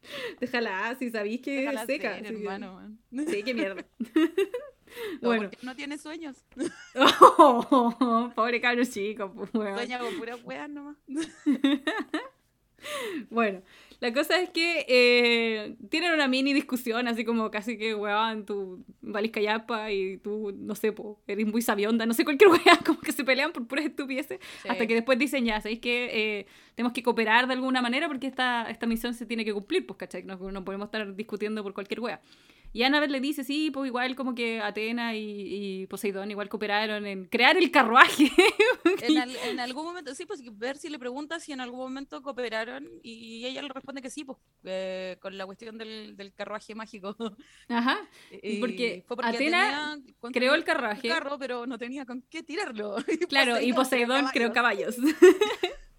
Déjala, 0.40 0.96
si 1.00 1.10
sabéis 1.12 1.42
que 1.42 1.58
Déjala 1.62 1.82
es 1.82 1.88
seca. 1.88 2.14
ser, 2.16 2.24
que- 2.24 2.30
hermano, 2.30 2.76
weón. 3.12 3.28
Sí, 3.28 3.44
qué 3.44 3.54
mierda. 3.54 3.86
No, 3.86 4.14
bueno. 5.22 5.50
no 5.64 5.76
tiene 5.76 5.98
sueños. 5.98 6.46
pobre 8.36 8.62
cabro 8.62 8.84
chico, 8.86 9.32
pues. 9.34 9.50
Sueña 9.76 10.00
con 10.00 10.16
puras 10.18 10.40
weas 10.44 10.70
nomás. 10.70 10.98
Bueno, 13.30 13.62
la 14.00 14.14
cosa 14.14 14.40
es 14.42 14.50
que 14.50 14.86
eh, 14.88 15.75
tienen 15.90 16.12
una 16.12 16.28
mini 16.28 16.54
discusión, 16.54 17.08
así 17.08 17.24
como 17.25 17.50
casi 17.52 17.78
que, 17.78 17.96
weón, 17.96 18.46
tú 18.46 18.84
valís 19.02 19.32
callapa 19.32 19.92
y 19.92 20.18
tú, 20.18 20.54
no 20.58 20.75
sé, 20.75 20.92
po, 20.92 21.20
eres 21.28 21.46
muy 21.48 21.62
sabionda, 21.62 22.06
no 22.06 22.14
sé, 22.14 22.24
cualquier 22.25 22.50
weón, 22.52 22.78
como 22.86 23.00
que 23.00 23.12
se 23.12 23.24
pelean 23.24 23.52
por 23.52 23.68
puras 23.68 23.86
estupideces, 23.86 24.40
hasta 24.68 24.84
Sí. 24.84 24.88
que 24.88 24.94
después 24.96 25.18
dicen, 25.20 25.46
ya, 25.46 25.62
¿sabéis 25.62 25.80
que 25.80 26.10
eh, 26.40 26.46
tenemos 26.75 26.94
que 26.94 27.04
cooperar 27.04 27.48
de 27.48 27.54
alguna 27.54 27.82
manera 27.82 28.08
porque 28.08 28.28
esta, 28.28 28.70
esta 28.70 28.86
misión 28.86 29.14
se 29.14 29.25
tiene 29.25 29.46
que 29.46 29.54
cumplir, 29.54 29.86
pues, 29.86 29.98
¿cachai? 29.98 30.24
No, 30.24 30.36
no 30.52 30.64
podemos 30.66 30.88
estar 30.88 31.16
discutiendo 31.16 31.64
por 31.64 31.74
cualquier 31.74 32.00
wea. 32.02 32.22
Y 32.74 32.84
Annabeth 32.84 33.10
le 33.10 33.22
dice, 33.22 33.46
sí, 33.46 33.72
pues 33.72 33.88
igual 33.88 34.18
como 34.18 34.36
que 34.36 34.60
Atena 34.60 35.16
y, 35.16 35.22
y 35.84 35.88
Poseidón 35.88 36.30
igual 36.32 36.50
cooperaron 36.50 37.06
en 37.06 37.24
crear 37.25 37.56
el 37.56 37.72
carruaje. 37.72 38.25
En, 39.04 39.18
al- 39.18 39.36
en 39.36 39.60
algún 39.60 39.86
momento, 39.86 40.14
sí, 40.16 40.25
pues 40.25 40.42
ver 40.58 40.78
si 40.78 40.90
le 40.90 40.98
pregunta 41.00 41.40
si 41.40 41.52
en 41.52 41.62
algún 41.62 41.80
momento 41.80 42.22
cooperaron 42.22 42.88
y 43.04 43.46
ella 43.46 43.62
le 43.62 43.70
responde 43.70 44.02
que 44.02 44.10
sí, 44.10 44.24
pues 44.24 44.38
eh, 44.64 45.18
con 45.22 45.38
la 45.38 45.46
cuestión 45.46 45.78
del, 45.78 46.16
del 46.18 46.34
carruaje 46.34 46.75
mágico. 46.75 47.16
Ajá, 47.70 47.98
Y 48.32 48.60
porque 48.60 49.04
fue 49.08 49.18
Atena 49.22 49.38
tenía- 49.38 50.16
con- 50.20 50.32
creó 50.34 50.54
el 50.56 50.64
carruaje. 50.64 51.08
carro, 51.08 51.38
pero 51.40 51.66
no 51.68 51.78
tenía 51.78 52.06
con 52.06 52.22
qué 52.30 52.44
tirarlo. 52.44 52.96
Claro, 53.30 53.60
y 53.62 53.74
Poseidón 53.74 54.28
creó 54.34 54.52
caballos. 54.54 54.96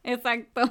Exacto. 0.06 0.62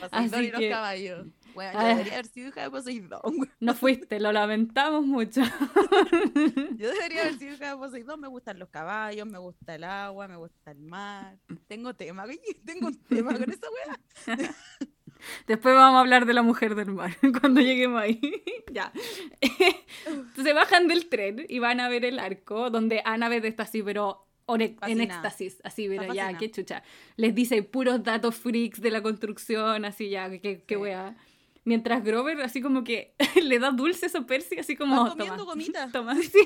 Poseidón 0.00 0.10
Así 0.12 0.44
y 0.46 0.50
los 0.50 0.60
que- 0.60 0.68
caballos. 0.70 1.26
Bueno, 1.54 1.72
yo 1.72 1.78
Ah. 1.80 1.84
debería 1.88 2.12
haber 2.12 2.26
sido 2.26 2.48
hija 2.48 2.62
de 2.62 2.70
Poseidón. 2.70 3.20
No 3.58 3.74
fuiste, 3.74 4.20
lo 4.20 4.30
lamentamos 4.32 5.04
mucho. 5.04 5.40
Yo 6.76 6.90
debería 6.92 7.22
haber 7.22 7.38
sido 7.38 7.54
hija 7.54 7.70
de 7.70 7.76
Poseidón. 7.76 8.20
Me 8.20 8.28
gustan 8.28 8.58
los 8.60 8.68
caballos, 8.68 9.26
me 9.26 9.38
gusta 9.38 9.74
el 9.74 9.82
agua, 9.84 10.28
me 10.28 10.36
gusta 10.36 10.70
el 10.70 10.78
mar. 10.78 11.38
Tengo 11.66 11.92
tema, 11.94 12.24
güey, 12.24 12.40
tengo 12.64 12.86
un 12.86 12.96
tema 13.04 13.32
con 13.32 13.50
esa 13.50 13.66
wea. 13.68 13.98
Después 15.46 15.74
vamos 15.74 15.96
a 15.98 16.00
hablar 16.00 16.24
de 16.24 16.32
la 16.34 16.42
mujer 16.42 16.74
del 16.74 16.92
mar 16.92 17.14
cuando 17.40 17.60
lleguemos 17.60 18.00
ahí. 18.00 18.20
ya. 18.72 18.92
Entonces 20.06 20.54
bajan 20.54 20.86
del 20.88 21.08
tren 21.08 21.44
y 21.48 21.58
van 21.58 21.80
a 21.80 21.88
ver 21.88 22.04
el 22.04 22.18
arco 22.18 22.70
donde 22.70 23.02
Annabeth 23.04 23.44
está 23.44 23.64
así, 23.64 23.82
pero 23.82 24.26
en 24.56 24.76
Fascinada. 24.78 25.02
éxtasis, 25.14 25.60
así, 25.64 25.88
pero 25.88 26.02
Está 26.02 26.14
ya, 26.14 26.22
fascinada. 26.24 26.38
qué 26.38 26.50
chucha. 26.50 26.82
Les 27.16 27.34
dice 27.34 27.62
puros 27.62 28.02
datos 28.02 28.34
freaks 28.36 28.80
de 28.80 28.90
la 28.90 29.02
construcción, 29.02 29.84
así 29.84 30.08
ya, 30.10 30.28
qué, 30.30 30.62
qué 30.66 30.74
Sí. 30.74 30.76
wea. 30.76 31.16
Mientras 31.62 32.02
Grover 32.02 32.40
así 32.40 32.62
como 32.62 32.84
que 32.84 33.14
le 33.44 33.58
da 33.58 33.70
dulces 33.70 34.14
a 34.14 34.22
Percy, 34.26 34.58
así 34.58 34.76
como... 34.76 34.96
"Toma, 34.96 35.10
comiendo 35.10 35.44
gomitas. 35.44 35.92
Toma, 35.92 36.14
sí. 36.16 36.38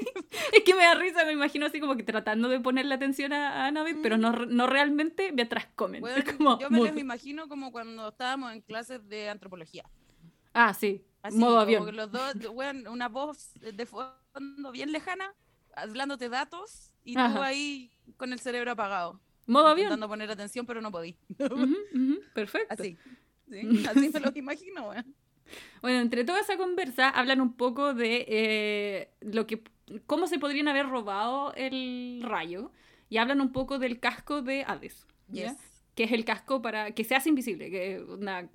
Es 0.53 0.65
que 0.65 0.75
me 0.75 0.83
da 0.83 0.95
risa, 0.97 1.25
me 1.25 1.33
imagino 1.33 1.67
así 1.67 1.79
como 1.79 1.97
que 1.97 2.03
tratando 2.03 2.49
de 2.49 2.59
ponerle 2.59 2.95
atención 2.97 3.33
a 3.33 3.67
Annabeth, 3.67 3.99
pero 4.03 4.19
no, 4.19 4.33
no 4.33 4.67
realmente 4.67 5.31
mientras 5.33 5.67
comen. 5.77 6.01
Bueno, 6.01 6.17
es 6.27 6.35
como 6.35 6.59
yo 6.59 6.69
me 6.69 6.79
los 6.79 6.97
imagino 6.99 7.49
como 7.49 7.71
cuando 7.71 8.09
estábamos 8.09 8.53
en 8.53 8.61
clases 8.63 9.09
de 9.09 9.29
antropología. 9.29 9.85
Ah, 10.53 10.75
sí. 10.75 11.05
Así, 11.23 11.39
modo 11.39 11.51
como 11.53 11.61
avión. 11.63 11.87
que 11.87 11.93
los 11.93 12.11
dos, 12.13 12.35
weón, 12.53 12.87
una 12.89 13.09
voz 13.09 13.53
de 13.55 13.87
fondo 13.87 14.73
bien 14.73 14.93
lejana, 14.93 15.33
hablándote 15.77 16.29
datos, 16.29 16.93
y 17.05 17.15
tú 17.15 17.21
Ajá. 17.21 17.45
ahí 17.45 17.91
con 18.17 18.33
el 18.33 18.41
cerebro 18.41 18.73
apagado. 18.73 19.21
Modo 19.47 19.69
avión. 19.69 19.87
Intentando 19.87 20.09
poner 20.09 20.31
atención, 20.31 20.67
pero 20.67 20.81
no 20.81 20.91
podí. 20.91 21.17
Perfecto. 22.35 22.75
Así. 22.75 22.97
Sí, 23.51 23.85
así 23.89 24.11
me 24.13 24.21
los 24.21 24.37
imagino. 24.37 24.91
Bueno, 25.83 26.01
entre 26.01 26.25
toda 26.25 26.41
esa 26.41 26.57
conversa 26.57 27.11
hablan 27.11 27.41
un 27.41 27.55
poco 27.57 27.93
de 27.93 28.25
eh, 28.29 29.11
lo 29.21 29.47
que 29.47 29.63
cómo 30.07 30.27
se 30.27 30.39
podrían 30.39 30.69
haber 30.69 30.89
robado 30.89 31.53
el 31.55 32.23
rayo 32.25 32.71
y 33.11 33.19
hablan 33.19 33.41
un 33.41 33.53
poco 33.53 33.79
del 33.79 34.01
casco 34.01 34.41
de 34.41 34.65
Hades, 34.67 35.07
¿ya? 35.29 35.51
Yes. 35.51 35.59
que 35.95 36.05
es 36.05 36.13
el 36.13 36.25
casco 36.25 36.63
para 36.63 36.93
que 36.93 37.05
se 37.05 37.15
hace 37.15 37.29
invisible, 37.29 37.71
que 37.71 38.01
una, 38.01 38.49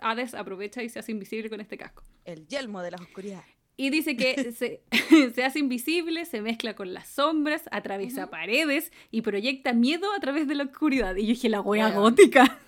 Hades 0.00 0.34
aprovecha 0.34 0.82
y 0.82 0.88
se 0.88 0.98
hace 0.98 1.12
invisible 1.12 1.50
con 1.50 1.60
este 1.60 1.76
casco. 1.76 2.02
El 2.24 2.46
yelmo 2.46 2.80
de 2.80 2.92
la 2.92 2.96
oscuridad. 2.96 3.44
Y 3.76 3.90
dice 3.90 4.16
que 4.16 4.52
se, 4.58 4.82
se 5.34 5.44
hace 5.44 5.58
invisible, 5.58 6.24
se 6.26 6.40
mezcla 6.42 6.74
con 6.76 6.92
las 6.94 7.08
sombras, 7.08 7.62
atraviesa 7.70 8.22
Ujú. 8.24 8.30
paredes 8.30 8.92
y 9.10 9.22
proyecta 9.22 9.72
miedo 9.72 10.12
a 10.12 10.20
través 10.20 10.46
de 10.48 10.54
la 10.54 10.64
oscuridad. 10.64 11.16
Y 11.16 11.22
yo 11.22 11.28
dije, 11.28 11.48
la 11.48 11.60
wea 11.60 11.88
Weón. 11.88 12.00
gótica. 12.02 12.58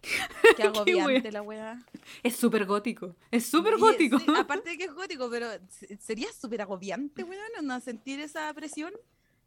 Qué 0.56 0.62
agobiante 0.62 1.32
la 1.32 1.42
weá. 1.42 1.76
Es 2.22 2.36
súper 2.36 2.64
gótico. 2.66 3.16
Es 3.32 3.46
súper 3.46 3.74
Sí, 3.74 3.80
gótico. 3.80 4.18
sí, 4.20 4.26
aparte 4.36 4.70
de 4.70 4.78
que 4.78 4.84
es 4.84 4.92
gótico, 4.94 5.28
pero 5.28 5.48
se- 5.68 5.96
sería 5.98 6.28
súper 6.32 6.62
agobiante, 6.62 7.24
weón, 7.24 7.42
no 7.64 7.80
sentir 7.80 8.20
esa 8.20 8.52
presión. 8.54 8.92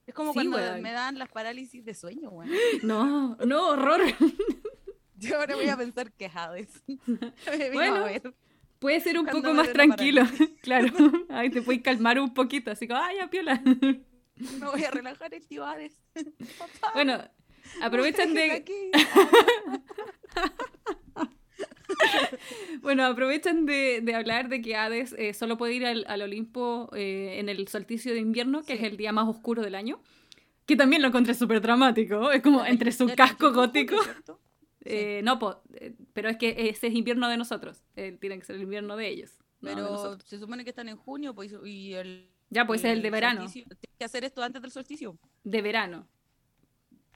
Es 0.06 0.13
como 0.13 0.32
Sí, 0.34 0.36
cuando 0.36 0.58
weón. 0.58 0.82
me 0.82 0.91
dan 0.91 1.17
las 1.17 1.30
parálisis 1.30 1.86
de 1.86 1.93
sueño, 1.93 2.30
weón. 2.32 2.51
No, 2.84 3.38
no, 3.45 3.69
horror. 3.69 4.01
Yo 5.15 5.39
ahora 5.39 5.56
voy 5.56 5.69
a 5.69 5.77
pensar 5.77 6.12
que 6.12 6.25
es 6.25 6.36
Hades. 6.36 6.84
Bueno, 7.73 7.95
a 7.95 8.04
ver. 8.04 8.34
Puede 8.82 9.00
ser 9.00 9.20
un 9.20 9.28
poco 9.28 9.54
más 9.54 9.72
tranquilo, 9.72 10.24
claro. 10.63 10.88
Ahí 11.30 11.52
te 11.52 11.62
puedes 11.62 11.84
calmar 11.84 12.20
un 12.20 12.34
poquito, 12.34 12.72
así 12.72 12.88
como, 12.88 13.00
ay, 13.00 13.17
ya 13.20 13.30
piola. 13.30 13.62
Me 14.60 14.65
voy 14.65 14.84
a 14.84 14.89
relajar 14.89 15.32
Hades. 15.34 16.00
Papá, 16.58 16.91
Bueno, 16.96 17.22
aprovechan 17.84 18.34
de, 18.34 18.52
aquí. 18.54 18.74
bueno, 22.82 23.06
aprovechan 23.06 23.65
de, 23.67 24.02
de 24.02 24.15
hablar 24.15 24.50
de 24.50 24.62
que 24.62 24.76
Hades 24.76 25.13
eh, 25.17 25.34
solo 25.36 25.58
puede 25.58 25.74
ir 25.76 25.86
al, 25.86 26.04
al 26.08 26.24
Olimpo 26.24 26.89
eh, 26.96 27.36
en 27.38 27.50
el 27.50 27.67
solsticio 27.67 28.13
de 28.13 28.20
invierno, 28.20 28.62
que 28.62 28.78
Sí. 28.78 28.84
es 28.84 28.91
el 28.91 28.98
día 28.98 29.12
más 29.12 29.28
oscuro 29.28 29.62
del 29.62 29.76
año. 29.76 30.02
Que 30.65 30.76
también 30.76 31.02
lo 31.04 31.10
encontré 31.10 31.34
súper 31.34 31.62
dramático. 31.62 32.32
Es 32.32 32.41
como 32.41 32.65
entre 32.65 32.91
su 32.91 33.06
25 33.06 33.15
casco 33.15 33.48
julio, 33.50 33.62
gótico. 33.62 33.96
Sí. 34.84 34.89
Eh, 34.91 35.22
no, 35.24 35.38
po, 35.39 35.62
eh, 35.76 35.94
pero 36.13 36.30
es 36.30 36.38
que 36.38 36.70
ese 36.70 36.88
es 36.88 36.94
invierno 36.96 37.28
de 37.30 37.38
nosotros. 37.38 37.84
Eh, 37.96 38.17
tiene 38.20 38.39
que 38.39 38.46
ser 38.46 38.56
el 38.56 38.63
invierno 38.63 38.98
de 38.98 39.08
ellos. 39.10 39.38
no 39.62 39.70
de 39.70 39.76
Pero 39.76 39.89
nosotros. 39.91 40.28
se 40.28 40.39
supone 40.39 40.63
que 40.63 40.72
están 40.72 40.89
en 40.89 40.98
junio, 40.98 41.36
pues, 41.36 41.54
y 41.63 41.94
el. 41.94 42.30
Ya, 42.50 42.65
pues 42.65 42.84
es 42.84 42.91
el 42.91 43.02
de 43.02 43.10
verano. 43.12 43.46
Tienes 43.50 43.78
que 43.98 44.04
hacer 44.06 44.24
esto 44.26 44.41
antes 44.44 44.62
del 44.62 44.72
solsticio. 44.72 45.17
De 45.44 45.62
verano. 45.62 46.08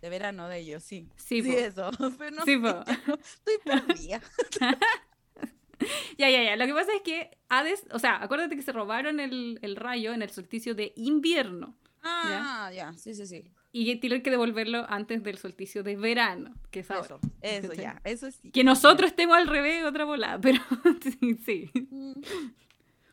De 0.01 0.09
verano 0.09 0.47
de 0.47 0.59
ellos, 0.59 0.83
sí. 0.83 1.09
Sí, 1.15 1.41
Sí, 1.41 1.55
eso. 1.55 1.89
Pero 2.19 2.31
no 2.35 2.45
Sí, 2.45 2.57
po. 2.57 2.67
ya 2.67 3.01
no- 3.07 3.15
estoy 3.15 3.55
perdida. 3.63 4.21
Ya, 6.17 6.29
ya, 6.29 6.41
ya. 6.41 6.55
Lo 6.55 6.65
que 6.65 6.73
pasa 6.73 6.93
es 6.95 7.01
que 7.01 7.37
Hades, 7.49 7.85
o 7.91 7.99
sea, 7.99 8.23
acuérdate 8.23 8.55
que 8.55 8.61
se 8.61 8.71
robaron 8.71 9.19
el, 9.19 9.59
el 9.61 9.75
rayo 9.75 10.13
en 10.13 10.21
el 10.21 10.29
solsticio 10.29 10.73
de 10.73 10.93
invierno. 10.95 11.75
Ah, 12.01 12.71
ya, 12.73 12.93
sí, 12.93 13.13
sí, 13.13 13.25
sí. 13.27 13.43
Y 13.77 13.93
tienen 13.97 14.21
que 14.21 14.31
devolverlo 14.31 14.85
antes 14.87 15.21
del 15.21 15.37
solsticio 15.37 15.83
de 15.83 15.97
verano, 15.97 16.55
que 16.71 16.79
es 16.79 16.89
ahora. 16.89 17.17
Eso, 17.41 17.73
eso 17.73 17.73
ya, 17.73 17.99
eso 18.05 18.31
sí. 18.31 18.49
Que 18.51 18.63
nosotros 18.63 19.09
estemos 19.09 19.35
al 19.35 19.47
revés, 19.47 19.83
otra 19.83 20.05
volada, 20.05 20.39
pero 20.39 20.61
sí, 21.19 21.35
sí. 21.45 21.69
Mm, 21.91 22.13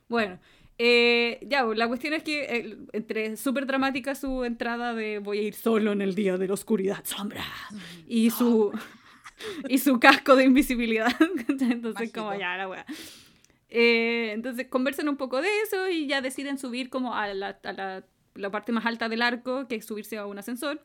Bueno, 0.08 0.38
eh, 0.78 1.40
ya, 1.48 1.64
pues, 1.64 1.76
la 1.76 1.88
cuestión 1.88 2.14
es 2.14 2.22
que 2.22 2.44
eh, 2.44 2.76
entre 2.92 3.36
súper 3.36 3.66
dramática 3.66 4.14
su 4.14 4.44
entrada 4.44 4.94
de 4.94 5.18
voy 5.18 5.38
a 5.38 5.42
ir 5.42 5.54
solo 5.54 5.90
en 5.90 6.00
el 6.00 6.14
día 6.14 6.36
de 6.38 6.46
la 6.46 6.54
oscuridad, 6.54 7.04
sombra, 7.04 7.44
y 8.06 8.30
su, 8.30 8.70
y 9.68 9.78
su 9.78 9.98
casco 9.98 10.36
de 10.36 10.44
invisibilidad. 10.44 11.10
entonces, 11.48 12.12
como 12.12 12.28
Mágico. 12.28 12.40
ya, 12.40 12.56
la 12.56 12.68
wea. 12.68 12.86
Eh, 13.68 14.30
entonces 14.32 14.68
conversan 14.68 15.08
un 15.08 15.16
poco 15.16 15.42
de 15.42 15.48
eso 15.62 15.88
y 15.88 16.06
ya 16.06 16.20
deciden 16.20 16.56
subir 16.58 16.88
como 16.88 17.16
a 17.16 17.34
la, 17.34 17.58
a 17.64 17.72
la, 17.72 18.04
la 18.34 18.50
parte 18.50 18.72
más 18.72 18.86
alta 18.86 19.08
del 19.08 19.22
arco, 19.22 19.66
que 19.68 19.76
es 19.76 19.84
subirse 19.86 20.16
a 20.18 20.26
un 20.26 20.38
ascensor. 20.38 20.84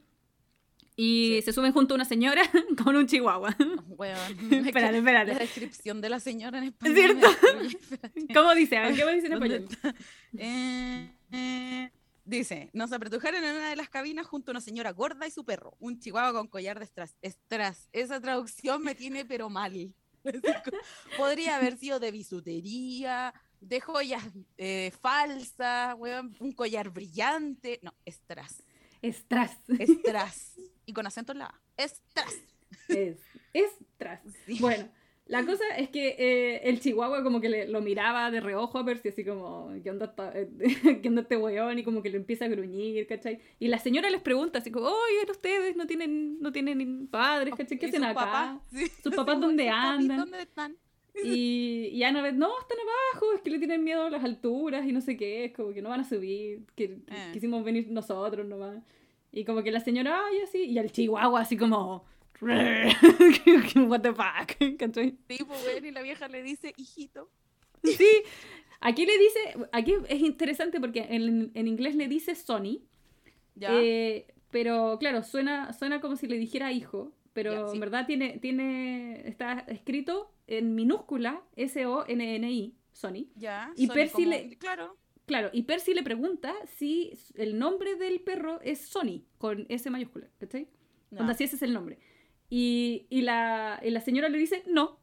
Y 1.00 1.36
Sí. 1.38 1.42
se 1.44 1.54
suben 1.54 1.74
junto 1.74 1.94
a 1.94 1.96
una 1.96 2.06
señora 2.06 2.42
con 2.84 2.96
un 2.96 3.06
chihuahua. 3.06 3.56
Weón. 3.88 4.18
espérate, 4.66 4.98
espérate. 4.98 5.34
La 5.34 5.40
descripción 5.40 6.02
de 6.02 6.10
la 6.10 6.20
señora 6.20 6.58
en 6.58 6.64
español. 6.66 6.96
¿Cierto? 6.96 7.28
me. 8.16 8.28
¿Cómo 8.34 8.56
dice? 8.56 8.78
¿Qué 8.96 9.06
dice 9.14 9.28
en 9.28 9.32
¿Dónde 9.40 9.56
español? 9.58 9.96
Eh, 10.40 11.12
eh, 11.32 11.92
dice, 12.26 12.72
nos 12.74 12.92
apretujaron 12.94 13.44
en 13.44 13.56
una 13.58 13.70
de 13.70 13.76
las 13.76 13.90
cabinas 13.90 14.26
junto 14.26 14.50
a 14.50 14.54
una 14.54 14.62
señora 14.62 14.92
gorda 14.92 15.28
y 15.28 15.32
su 15.32 15.46
perro, 15.46 15.76
un 15.80 16.00
chihuahua 16.00 16.34
con 16.34 16.48
collar 16.48 16.80
de 16.80 16.86
strass. 16.88 17.16
Strass. 17.24 17.90
Esa 17.94 18.20
traducción 18.20 18.82
me 18.82 18.96
tiene 18.96 19.24
pero 19.24 19.50
mal. 19.52 19.94
Podría 21.16 21.58
haber 21.58 21.78
sido 21.78 22.00
de 22.00 22.12
bisutería, 22.12 23.34
de 23.62 23.80
joyas 23.82 24.24
eh, 24.58 24.91
falsas, 25.02 25.96
weón, 25.98 26.36
un 26.39 26.52
collar 26.52 26.89
brillante. 26.89 27.80
No, 27.82 27.93
strass. 28.08 28.63
Estras. 29.02 29.58
Strass. 29.80 30.56
y 30.86 30.93
con 30.93 31.06
acento 31.06 31.32
en 31.34 31.39
la 31.39 31.46
A. 31.46 31.88
Strass. 31.88 32.36
Es, 32.89 33.17
estras. 33.54 34.22
Sí. 34.46 34.58
Bueno, 34.60 34.89
La 35.26 35.46
cosa 35.46 35.63
es 35.78 35.89
que 35.89 36.15
eh, 36.17 36.62
el 36.70 36.80
chihuahua 36.80 37.22
como 37.22 37.41
que 37.41 37.50
le, 37.50 37.67
lo 37.67 37.82
miraba 37.82 38.32
de 38.32 38.39
reojo 38.39 38.80
a 38.80 38.86
Percy, 38.86 39.10
así 39.10 39.26
como, 39.26 39.72
¿qué 39.84 39.91
onda, 39.91 40.13
eh, 40.34 40.50
¿qué 41.04 41.10
onda 41.10 41.22
este 41.24 41.36
weón? 41.38 41.78
Y 41.78 41.84
como 41.84 42.02
que 42.02 42.10
le 42.10 42.17
empieza 42.17 42.46
a 42.46 42.48
gruñir, 42.48 43.06
¿cachai? 43.08 43.41
Y 43.60 43.67
la 43.67 43.78
señora 43.80 44.10
les 44.10 44.22
pregunta, 44.22 44.60
así 44.60 44.72
como, 44.72 44.88
oye, 44.88 45.30
ustedes 45.30 45.76
no 45.76 45.86
tienen, 45.86 46.39
no 46.39 46.52
tienen 46.52 47.08
padres, 47.08 47.54
¿cachai? 47.56 47.78
¿Qué 47.78 47.88
¿Y 47.88 47.89
hacen 47.89 48.02
sus 48.02 48.10
acá? 48.12 48.15
papás? 48.15 48.62
Sí. 48.72 48.88
¿Sus 49.04 49.13
papás 49.15 49.39
dónde 49.41 49.65
¿Sus 49.65 49.72
papis 49.74 50.10
andan? 50.10 50.17
¿Dónde 50.17 50.41
están? 50.41 50.78
Y, 51.24 51.90
y 51.94 52.04
Annabeth, 52.04 52.36
no, 52.36 52.50
están 52.60 52.78
abajo, 52.80 53.34
es 53.34 53.42
que 53.42 53.50
le 53.50 53.58
tienen 53.60 53.84
miedo 53.84 54.04
a 54.04 54.10
las 54.10 54.24
alturas 54.24 54.86
y 54.86 54.92
no 54.92 55.02
sé 55.02 55.18
qué, 55.18 55.46
es 55.46 55.54
como 55.54 55.74
que 55.74 55.82
no 55.82 55.90
van 55.90 56.02
a 56.02 56.04
subir, 56.04 56.62
que, 56.76 56.84
Eh. 57.08 57.30
quisimos 57.34 57.64
venir 57.64 57.88
nosotros 57.90 58.46
nomás. 58.46 58.84
Y 59.32 59.44
como 59.46 59.62
que 59.64 59.72
la 59.72 59.80
señora, 59.80 60.22
ay, 60.28 60.40
así, 60.42 60.64
y 60.64 60.78
el 60.78 60.92
chihuahua 60.92 61.42
así 61.42 61.58
como, 61.58 62.06
what 62.42 64.02
the 64.02 64.14
fuck, 64.14 64.78
¿cachai? 64.78 65.18
Sí, 65.28 65.44
pues, 65.46 65.66
weón, 65.66 65.86
y 65.86 65.92
la 65.92 66.02
vieja 66.02 66.28
le 66.28 66.44
dice, 66.44 66.74
hijito. 66.78 67.30
Sí, 67.84 68.08
aquí 68.82 69.06
le 69.06 69.18
dice, 69.18 69.40
aquí 69.72 69.94
es 70.10 70.22
interesante 70.22 70.80
porque 70.80 71.06
en, 71.10 71.52
en 71.54 71.68
inglés 71.68 71.96
le 71.96 72.08
dice 72.08 72.36
Sony, 72.36 72.82
Ya. 73.56 73.70
eh, 73.82 74.28
pero 74.52 74.98
claro, 75.00 75.24
suena, 75.24 75.74
suena 75.74 76.00
como 76.02 76.16
si 76.16 76.28
le 76.28 76.38
dijera 76.38 76.72
hijo, 76.72 77.12
pero 77.34 77.52
Ya, 77.52 77.68
sí. 77.68 77.74
en 77.76 77.80
verdad 77.80 78.06
tiene, 78.08 78.40
tiene, 78.40 79.28
está 79.28 79.60
escrito 79.68 80.32
en 80.48 80.74
minúscula 80.76 81.44
S-O-N-N-I, 81.56 82.76
Sony. 82.92 83.28
ya. 83.36 83.72
y 83.76 83.88
Sony 83.88 83.94
Percy 83.94 84.14
como- 84.14 84.30
le- 84.30 84.58
Claro. 84.58 84.98
Claro, 85.26 85.50
y 85.52 85.64
Percy 85.64 85.94
le 85.94 86.04
pregunta 86.04 86.56
si 86.78 87.12
el 87.36 87.60
nombre 87.60 87.96
del 87.96 88.22
perro 88.22 88.62
es 88.62 88.88
Sony, 88.88 89.24
con 89.38 89.66
S 89.68 89.90
mayúscula, 89.90 90.30
¿cachai? 90.40 90.70
Onda, 91.12 91.34
si 91.34 91.44
ese 91.44 91.58
es 91.58 91.62
el 91.64 91.74
nombre. 91.74 92.00
Y, 92.50 93.08
y, 93.10 93.22
la, 93.24 93.78
y 93.84 93.90
la 93.90 94.00
señora 94.00 94.30
le 94.30 94.38
dice, 94.38 94.64
no. 94.68 95.00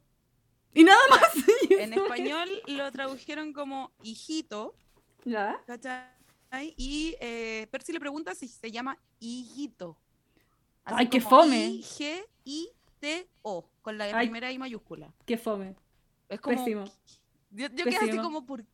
Y 0.73 0.83
nada 0.85 0.99
más. 1.11 1.21
En 1.71 1.93
español 1.93 2.49
lo 2.69 2.91
tradujeron 2.91 3.53
como 3.53 3.93
hijito, 4.03 4.75
¿Ya? 5.27 5.63
¿cachai? 5.67 6.09
Y 6.79 7.17
eh, 7.21 7.67
Percy 7.71 7.93
le 7.93 8.01
pregunta 8.01 8.35
si 8.35 8.49
se 8.49 8.71
llama 8.71 8.99
hijito. 9.21 9.99
Ay, 10.85 11.09
qué 11.11 11.21
fome. 11.21 11.81
I-G-I-T-O, 13.03 13.71
con 13.83 13.99
la 13.99 14.05
Ay. 14.05 14.27
primera 14.27 14.51
I 14.53 14.59
mayúscula. 14.59 15.13
Qué 15.27 15.37
fome. 15.37 15.75
Es 16.29 16.41
como... 16.41 16.57
Pésimo. 16.57 16.85
Yo, 17.51 17.69
yo 17.69 17.85
quedé 17.85 17.97
así 17.97 18.19
como, 18.19 18.45
por... 18.47 18.65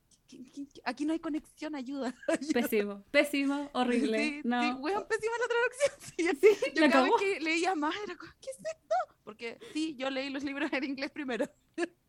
Aquí 0.84 1.04
no 1.04 1.12
hay 1.12 1.18
conexión, 1.18 1.74
ayuda. 1.74 2.14
Pésimo. 2.54 3.02
Pésimo. 3.10 3.68
Horrible. 3.72 4.18
Sí, 4.18 4.40
no. 4.44 4.62
sí, 4.62 4.72
weón, 4.80 5.06
pésima 5.08 5.32
la 5.38 5.48
traducción. 5.48 5.90
Sí, 6.40 6.56
Sí, 6.56 6.72
yo 6.74 6.80
la 6.82 6.90
cada 6.90 7.04
vez 7.04 7.12
cagó. 7.12 7.16
que 7.18 7.40
leía 7.40 7.74
más 7.74 7.94
era 8.04 8.16
como, 8.16 8.32
¿qué 8.40 8.50
es 8.50 8.56
esto? 8.56 8.94
Porque 9.24 9.58
sí, 9.72 9.96
yo 9.96 10.08
leí 10.10 10.30
los 10.30 10.44
libros 10.44 10.72
en 10.72 10.84
inglés 10.84 11.10
primero. 11.10 11.46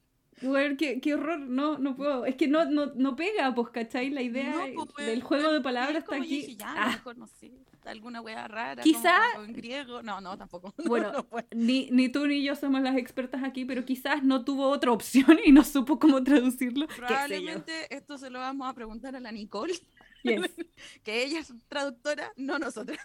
Weón, 0.41 0.77
qué, 0.77 0.99
qué 1.01 1.13
horror. 1.13 1.39
No, 1.39 1.77
no 1.77 1.95
puedo. 1.95 2.25
Es 2.25 2.35
que 2.35 2.47
no, 2.47 2.65
no, 2.65 2.87
no 2.95 3.15
pega, 3.15 3.53
pues, 3.53 3.69
¿cachai? 3.69 4.09
La 4.09 4.21
idea 4.21 4.53
No, 4.75 4.85
pues, 4.87 5.05
del 5.05 5.21
juego 5.23 5.51
de 5.51 5.61
palabras 5.61 5.91
es 5.91 5.97
está 5.99 6.07
como 6.07 6.19
yo 6.19 6.25
aquí. 6.25 6.35
dije, 6.41 6.55
ya, 6.55 6.73
Ah, 6.77 6.87
mejor, 6.87 7.17
no 7.17 7.27
sé, 7.27 7.51
alguna 7.85 8.21
wea 8.21 8.47
rara. 8.47 8.81
Quizá- 8.83 9.19
como- 9.19 9.33
como 9.33 9.45
en 9.45 9.53
griego. 9.53 10.01
No, 10.03 10.19
no, 10.21 10.37
tampoco. 10.37 10.73
Bueno, 10.85 11.11
No 11.11 11.23
puedo. 11.23 11.45
ni, 11.53 11.89
ni 11.91 12.09
tú 12.09 12.25
ni 12.27 12.43
yo 12.43 12.55
somos 12.55 12.81
las 12.81 12.97
expertas 12.97 13.43
aquí, 13.43 13.65
pero 13.65 13.85
quizás 13.85 14.23
no 14.23 14.43
tuvo 14.43 14.67
otra 14.69 14.91
opción 14.91 15.37
y 15.45 15.51
no 15.51 15.63
supo 15.63 15.99
cómo 15.99 16.23
traducirlo. 16.23 16.87
Yo. 16.87 16.95
Probablemente 16.95 17.93
esto 17.95 18.17
se 18.17 18.29
lo 18.29 18.39
vamos 18.39 18.67
a 18.69 18.73
preguntar 18.73 19.15
a 19.15 19.19
la 19.19 19.31
Nicole, 19.31 19.73
Yes, 20.23 20.41
que 21.03 21.23
ella 21.23 21.39
es 21.39 21.51
traductora, 21.67 22.31
no 22.37 22.59
nosotras. 22.59 22.99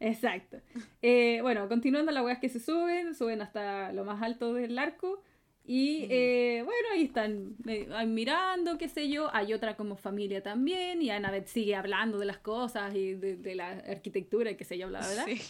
exacto. 0.00 0.58
Eh, 1.02 1.38
bueno, 1.42 1.68
continuando, 1.68 2.10
las 2.12 2.24
weas 2.24 2.38
que 2.38 2.48
se 2.48 2.60
suben, 2.60 3.14
suben 3.14 3.42
hasta 3.42 3.92
lo 3.92 4.04
más 4.04 4.22
alto 4.22 4.52
del 4.54 4.78
arco. 4.78 5.22
Y 5.66 6.06
eh, 6.10 6.62
bueno, 6.62 6.88
ahí 6.92 7.04
están 7.04 7.56
eh, 7.66 7.88
ahí 7.94 8.06
mirando, 8.06 8.76
qué 8.76 8.88
sé 8.88 9.08
yo. 9.08 9.34
Hay 9.34 9.54
otra 9.54 9.76
como 9.76 9.96
familia 9.96 10.42
también. 10.42 11.00
Y 11.00 11.10
Annabeth 11.10 11.46
sigue 11.46 11.74
hablando 11.74 12.18
de 12.18 12.26
las 12.26 12.38
cosas 12.38 12.94
y 12.94 13.14
de, 13.14 13.36
de 13.36 13.54
la 13.54 13.70
arquitectura 13.70 14.50
y 14.50 14.56
qué 14.56 14.64
sé 14.64 14.76
yo, 14.76 14.88
bla, 14.88 15.00
bla. 15.00 15.24
Sí. 15.24 15.40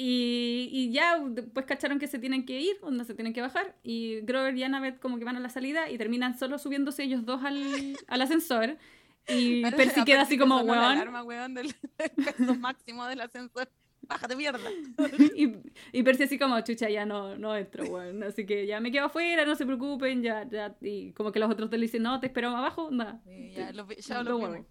Y, 0.00 0.68
y 0.70 0.92
ya 0.92 1.18
después 1.18 1.66
cacharon 1.66 1.98
que 1.98 2.06
se 2.06 2.20
tienen 2.20 2.46
que 2.46 2.60
ir, 2.60 2.78
donde 2.80 3.04
se 3.04 3.14
tienen 3.14 3.32
que 3.32 3.40
bajar. 3.40 3.74
Y 3.82 4.20
Grover 4.20 4.56
y 4.56 4.62
Annabeth 4.62 5.00
como 5.00 5.18
que 5.18 5.24
van 5.24 5.36
a 5.36 5.40
la 5.40 5.48
salida 5.48 5.90
y 5.90 5.98
terminan 5.98 6.38
solo 6.38 6.56
subiéndose 6.58 7.02
ellos 7.02 7.26
dos 7.26 7.42
al, 7.42 7.58
al 8.06 8.22
ascensor. 8.22 8.76
Y 9.26 9.62
Percy 9.72 10.04
queda 10.04 10.22
así 10.22 10.38
como, 10.38 10.60
sonó 10.60 10.72
la 10.72 10.80
weón. 10.80 10.92
alarma, 10.92 11.22
weón, 11.24 11.54
del, 11.54 11.74
del 11.98 12.10
peso 12.36 12.54
máximo 12.54 13.06
del 13.06 13.20
ascensor. 13.22 13.68
Bájate 14.08 14.36
mierda. 14.36 14.70
Y, 15.36 15.54
y 15.92 16.02
Percy 16.02 16.24
así 16.24 16.38
como, 16.38 16.60
chucha, 16.62 16.88
ya 16.88 17.04
no, 17.04 17.36
no 17.36 17.54
entro, 17.54 17.84
weón. 17.84 18.22
Así 18.22 18.46
que 18.46 18.66
ya 18.66 18.80
me 18.80 18.90
quedo 18.90 19.06
afuera, 19.06 19.44
no 19.44 19.54
se 19.54 19.66
preocupen, 19.66 20.22
ya, 20.22 20.48
ya. 20.48 20.76
Y 20.80 21.12
como 21.12 21.30
que 21.30 21.38
los 21.38 21.50
otros 21.50 21.70
te 21.70 21.76
le 21.76 21.82
dicen, 21.82 22.02
no, 22.02 22.18
te 22.18 22.26
espero 22.26 22.48
abajo, 22.48 22.90
nada. 22.90 23.20
Ya 23.54 23.72
lo, 23.72 23.86
ya 23.88 24.22
lo 24.22 24.66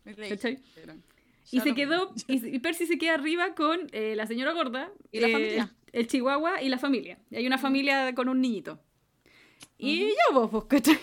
Y 1.52 1.60
se 1.60 1.76
quedó, 1.76 2.14
y, 2.28 2.60
Percy 2.60 2.88
se 2.88 2.98
queda 2.98 3.14
arriba 3.14 3.54
con 3.56 3.88
eh, 3.92 4.16
la 4.16 4.26
señora 4.26 4.54
gorda. 4.54 4.92
¿Y 5.12 5.20
la 5.20 5.28
eh, 5.28 5.32
familia? 5.32 5.76
El 5.94 6.08
chihuahua 6.08 6.62
y 6.62 6.70
la 6.70 6.80
familia. 6.80 7.20
Y 7.30 7.38
hay 7.38 7.48
una 7.48 7.58
familia 7.58 8.14
con 8.16 8.28
un 8.30 8.42
niñito. 8.42 8.80
Y 9.78 10.08
ya 10.08 10.34
vos, 10.34 10.52
vos, 10.52 10.66
¿cachai? 10.66 10.98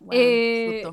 Weón, 0.00 0.10
Eh. 0.12 0.84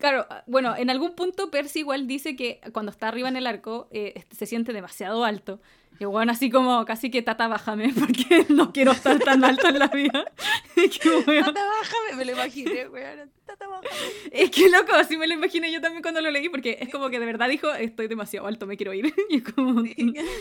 Claro, 0.00 0.26
ah, 0.30 0.42
bueno, 0.46 0.74
en 0.76 0.88
algún 0.88 1.14
punto 1.14 1.50
Percy 1.50 1.80
igual 1.80 2.06
dice 2.06 2.34
que 2.34 2.60
cuando 2.72 2.90
está 2.90 3.08
arriba 3.08 3.28
en 3.28 3.36
el 3.36 3.46
arco 3.46 3.86
eh, 3.92 4.24
se 4.30 4.46
siente 4.46 4.72
demasiado 4.72 5.24
alto. 5.24 5.60
Y 5.98 6.06
bueno, 6.06 6.32
así 6.32 6.48
como 6.48 6.86
casi 6.86 7.10
que 7.10 7.20
tata 7.20 7.46
bájame 7.46 7.92
porque 7.98 8.46
no 8.48 8.72
quiero 8.72 8.92
estar 8.92 9.18
tan 9.18 9.44
alto 9.44 9.68
en 9.68 9.78
la 9.78 9.88
vida. 9.88 10.24
Es 10.76 10.98
que, 10.98 11.10
Tata, 11.42 11.52
bájame, 11.52 12.16
me 12.16 12.24
lo 12.24 12.32
imaginé, 12.32 12.88
weón. 12.88 13.30
Tata, 13.44 13.68
bájame. 13.68 13.90
es 14.32 14.50
que 14.50 14.70
loco, 14.70 14.94
así 14.94 15.18
me 15.18 15.26
lo 15.26 15.34
imaginé 15.34 15.70
yo 15.70 15.82
también 15.82 16.00
cuando 16.00 16.22
lo 16.22 16.30
leí 16.30 16.48
porque 16.48 16.78
es 16.80 16.88
como 16.88 17.10
que 17.10 17.20
de 17.20 17.26
verdad 17.26 17.50
dijo, 17.50 17.70
estoy 17.74 18.08
demasiado 18.08 18.46
alto, 18.46 18.66
me 18.66 18.78
quiero 18.78 18.94
ir. 18.94 19.12
Y 19.28 19.36
es 19.36 19.42
como, 19.42 19.82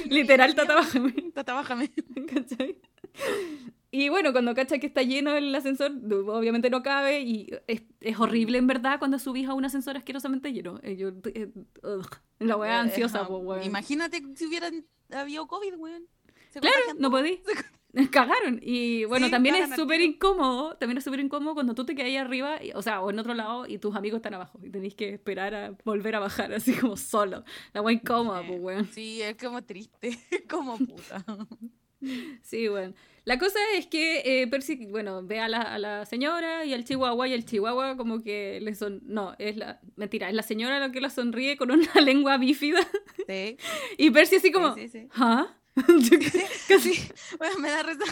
literal, 0.06 0.56
tata 0.56 0.76
bájame. 0.76 1.12
Tata, 1.34 1.54
bájame. 1.54 1.91
¿Cachai? 2.34 2.78
Y 3.91 4.10
bueno, 4.10 4.32
cuando 4.34 4.54
cacha 4.54 4.78
que 4.78 4.86
está 4.88 5.02
lleno 5.02 5.36
el 5.36 5.54
ascensor, 5.56 5.91
obviamente 6.28 6.69
no 6.69 6.84
cabe 6.84 7.21
y 7.21 7.49
es, 7.67 7.82
es 8.02 8.19
horrible 8.19 8.60
en 8.60 8.67
verdad 8.67 8.99
cuando 8.99 9.17
subís 9.17 9.47
a 9.47 9.54
un 9.56 9.65
ascensor 9.65 9.97
asquerosamente 9.97 10.54
lleno. 10.54 10.80
Eh, 10.84 10.95
yo, 10.95 11.10
eh, 11.34 11.49
ugh, 11.82 12.08
la 12.39 12.56
weá 12.56 12.75
Eh, 12.75 12.80
ansiosa, 12.82 13.28
po, 13.28 13.38
weón. 13.39 13.63
Imagínate 13.63 14.21
si 14.36 14.45
hubieran 14.45 14.86
habido 15.12 15.47
COVID, 15.47 15.75
weón. 15.78 16.04
Claro, 16.54 16.78
no 16.99 17.10
podí. 17.10 17.41
Cagaron. 18.12 18.60
Y 18.62 19.06
bueno, 19.06 19.25
Sí, 19.25 19.32
también 19.32 19.56
es 19.56 19.75
súper 19.75 19.99
incómodo, 20.02 20.75
también 20.78 20.99
es 20.99 21.04
súper 21.04 21.19
incómodo 21.21 21.56
cuando 21.56 21.73
tú 21.73 21.84
te 21.86 21.95
quedas 21.95 22.10
ahí 22.10 22.17
arriba, 22.17 22.63
y- 22.63 22.71
o 22.73 22.84
sea, 22.84 23.02
o 23.02 23.10
en 23.10 23.17
otro 23.17 23.34
lado, 23.34 23.65
y 23.65 23.80
tus 23.80 23.95
amigos 23.95 24.17
están 24.19 24.36
abajo, 24.36 24.60
y 24.62 24.69
tenéis 24.69 24.93
que 24.93 25.10
esperar 25.15 25.56
a 25.56 25.75
volver 25.84 26.15
a 26.15 26.19
bajar, 26.19 26.54
así 26.54 26.73
como 26.75 26.95
solo. 26.95 27.43
La 27.73 27.82
weá 27.82 27.95
incómoda, 27.95 28.41
Sí. 28.41 28.47
pues, 28.49 28.60
weón. 28.62 28.86
Sí, 28.93 29.21
es 29.23 29.36
como 29.38 29.63
triste, 29.63 30.12
como 30.49 30.78
puta. 30.78 31.25
Sí, 32.43 32.67
bueno. 32.67 32.93
La 33.29 33.37
cosa 33.37 33.59
es 33.75 33.85
que 33.85 34.23
eh, 34.25 34.47
Percy, 34.47 34.87
bueno, 34.87 35.21
ve 35.23 35.39
a 35.39 35.47
la, 35.47 35.61
a 35.61 35.77
la 35.77 36.03
señora 36.07 36.65
y 36.65 36.73
al 36.73 36.83
chihuahua, 36.83 37.27
y 37.27 37.33
el 37.33 37.45
chihuahua 37.45 37.95
como 37.95 38.23
que 38.23 38.59
le 38.59 38.73
son... 38.73 39.01
No, 39.03 39.35
es 39.37 39.55
la... 39.55 39.79
Mentira, 39.97 40.29
es 40.29 40.33
la 40.33 40.41
señora 40.41 40.79
la 40.79 40.91
que 40.91 40.99
la 40.99 41.11
sonríe 41.11 41.55
con 41.55 41.69
una 41.69 41.93
lengua 42.01 42.37
bífida. 42.39 42.79
Sí, 43.27 43.55
Y 43.99 44.09
Percy 44.09 44.37
así 44.37 44.51
como... 44.51 44.73
sí, 44.73 44.87
sí. 44.89 45.07
¿Ah? 45.11 45.45
Yo 45.75 46.17
que- 46.19 46.43
Casi, 46.67 46.93
bueno, 47.37 47.59
me 47.59 47.69
da 47.69 47.83
risa. 47.83 48.05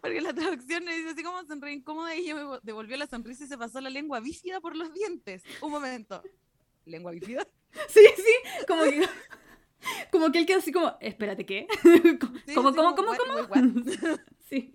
Porque 0.00 0.20
la 0.20 0.32
traducción 0.32 0.84
me 0.84 0.96
dice 0.96 1.10
así 1.10 1.24
como 1.24 1.44
sonríe 1.44 1.72
incómoda 1.74 2.14
y 2.14 2.20
ella 2.20 2.36
me 2.36 2.42
vo- 2.44 2.60
devolvió 2.62 2.96
la 2.96 3.08
sonrisa 3.08 3.42
y 3.42 3.48
se 3.48 3.58
pasó 3.58 3.80
la 3.80 3.90
lengua 3.90 4.20
bífida 4.20 4.60
por 4.60 4.76
los 4.76 4.92
dientes. 4.94 5.42
Un 5.60 5.72
momento. 5.72 6.22
¿Lengua 6.84 7.10
bífida? 7.10 7.44
Sí, 7.88 8.06
sí, 8.16 8.64
como 8.68 8.84
que... 8.84 9.00
Como 10.12 10.32
que 10.32 10.38
él 10.38 10.46
queda 10.46 10.58
así 10.58 10.72
como, 10.72 10.94
espérate, 11.00 11.44
¿qué? 11.46 11.66
Sí, 11.82 12.18
¿Cómo, 12.18 12.70
sí, 12.70 12.76
cómo, 12.76 12.94
como, 12.94 12.94
cómo, 12.96 13.08
what, 13.10 13.18
cómo? 13.18 13.34
wait, 13.36 13.50
what? 14.02 14.18
Sí. 14.48 14.72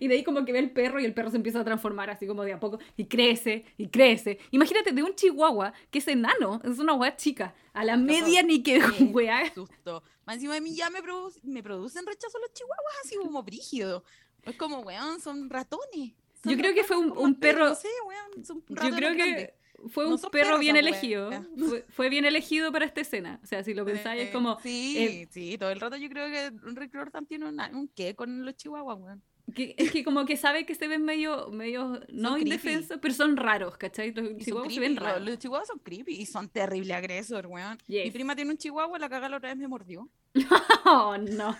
Y 0.00 0.06
de 0.08 0.14
ahí 0.14 0.22
como 0.24 0.44
que 0.44 0.52
ve 0.52 0.58
el 0.58 0.70
perro 0.70 1.00
y 1.00 1.04
el 1.04 1.14
perro 1.14 1.30
se 1.30 1.36
empieza 1.38 1.60
a 1.60 1.64
transformar 1.64 2.10
así 2.10 2.26
como 2.26 2.44
de 2.44 2.52
a 2.52 2.60
poco 2.60 2.78
y 2.96 3.06
crece 3.06 3.64
y 3.78 3.88
crece. 3.88 4.38
Imagínate 4.50 4.92
de 4.92 5.02
un 5.02 5.14
chihuahua 5.14 5.72
que 5.90 5.98
es 6.00 6.08
enano, 6.08 6.60
es 6.64 6.78
una 6.78 6.92
weá 6.92 7.16
chica, 7.16 7.54
a 7.72 7.82
la 7.84 7.96
media 7.96 8.42
ni 8.42 8.62
que 8.62 8.78
weá. 9.12 9.50
Susto. 9.54 10.02
Más 10.26 10.36
encima 10.36 10.54
de 10.54 10.60
mí 10.60 10.74
ya 10.76 10.90
me, 10.90 11.00
produ- 11.00 11.40
me 11.42 11.62
producen 11.62 12.06
rechazo 12.06 12.38
los 12.38 12.52
chihuahuas 12.52 12.94
así 13.04 13.16
como 13.16 13.42
brígido. 13.42 14.04
Es 14.42 14.56
como, 14.56 14.80
weón, 14.80 15.20
son 15.20 15.48
ratones. 15.48 16.12
Son 16.42 16.52
Yo 16.52 16.58
creo 16.58 16.74
que 16.74 16.84
fue 16.84 16.96
un- 16.98 17.08
como 17.10 17.22
un 17.22 17.40
perro- 17.40 17.70
No 17.70 17.74
sé, 17.74 17.88
weón, 18.06 18.44
son 18.44 18.62
Yo 18.68 18.94
creo 18.96 19.14
que 19.16 19.54
fue 19.88 20.04
No 20.04 20.14
un 20.16 20.20
perro 20.30 20.58
bien 20.58 20.76
elegido. 20.76 21.28
wea. 21.30 21.46
Fue, 21.68 21.84
fue 21.88 22.08
bien 22.08 22.24
elegido 22.24 22.70
para 22.72 22.84
esta 22.84 23.00
escena. 23.00 23.40
O 23.42 23.46
sea, 23.46 23.62
si 23.64 23.74
lo 23.74 23.84
pensáis, 23.84 24.22
es 24.22 24.28
Eh, 24.28 24.32
como 24.32 24.58
Sí, 24.60 24.96
eh, 24.98 25.28
sí, 25.30 25.56
todo 25.58 25.70
el 25.70 25.80
rato 25.80 25.96
yo 25.96 26.08
creo 26.08 26.26
que 26.28 26.50
Rick 26.74 26.92
Riordan 26.94 27.26
tiene 27.26 27.48
una- 27.48 27.68
un 27.72 27.88
qué 27.88 28.14
con 28.14 28.44
los 28.44 28.56
chihuahuas, 28.56 28.98
weón. 29.00 29.22
que, 29.54 29.74
es 29.76 29.90
que 29.90 30.04
como 30.04 30.24
que 30.24 30.36
sabe 30.36 30.64
que 30.64 30.74
se 30.74 30.86
ven 30.88 31.02
medio, 31.04 31.50
medio 31.50 32.00
no 32.10 32.38
indefensos, 32.38 32.98
pero 33.02 33.12
son 33.12 33.36
raros, 33.36 33.76
¿cachai? 33.76 34.12
Los 34.14 34.30
Y 34.40 34.44
chihuahuas 34.44 34.72
se 34.72 34.78
creepy, 34.78 34.80
ven 34.80 34.94
lo- 34.94 35.02
raros. 35.02 35.28
Los 35.28 35.38
chihuahuas 35.38 35.66
son 35.68 35.78
creepy 35.80 36.14
y 36.14 36.26
son 36.26 36.48
terrible 36.48 36.94
agresor, 36.94 37.46
weón. 37.48 37.76
Mi 37.88 37.96
Yes. 38.04 38.12
prima 38.12 38.36
tiene 38.36 38.52
un 38.52 38.56
chihuahua, 38.56 38.98
la 38.98 39.08
caga 39.08 39.28
la 39.28 39.38
otra 39.38 39.48
vez 39.50 39.58
me 39.58 39.68
mordió. 39.68 40.08
Oh, 40.84 41.16
no. 41.18 41.56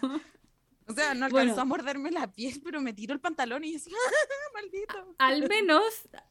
O 0.92 0.94
sea, 0.94 1.14
no 1.14 1.28
Bueno. 1.28 1.38
alcanzó 1.40 1.61
a 1.62 1.64
morderme 1.64 2.11
la 2.11 2.31
piel, 2.33 2.61
pero 2.64 2.81
me 2.81 2.92
tiró 2.92 3.12
el 3.14 3.20
pantalón 3.20 3.64
y 3.64 3.72
yo 3.72 3.76
así, 3.78 3.90
maldito. 4.55 5.14
Al 5.18 5.48
menos, 5.48 5.83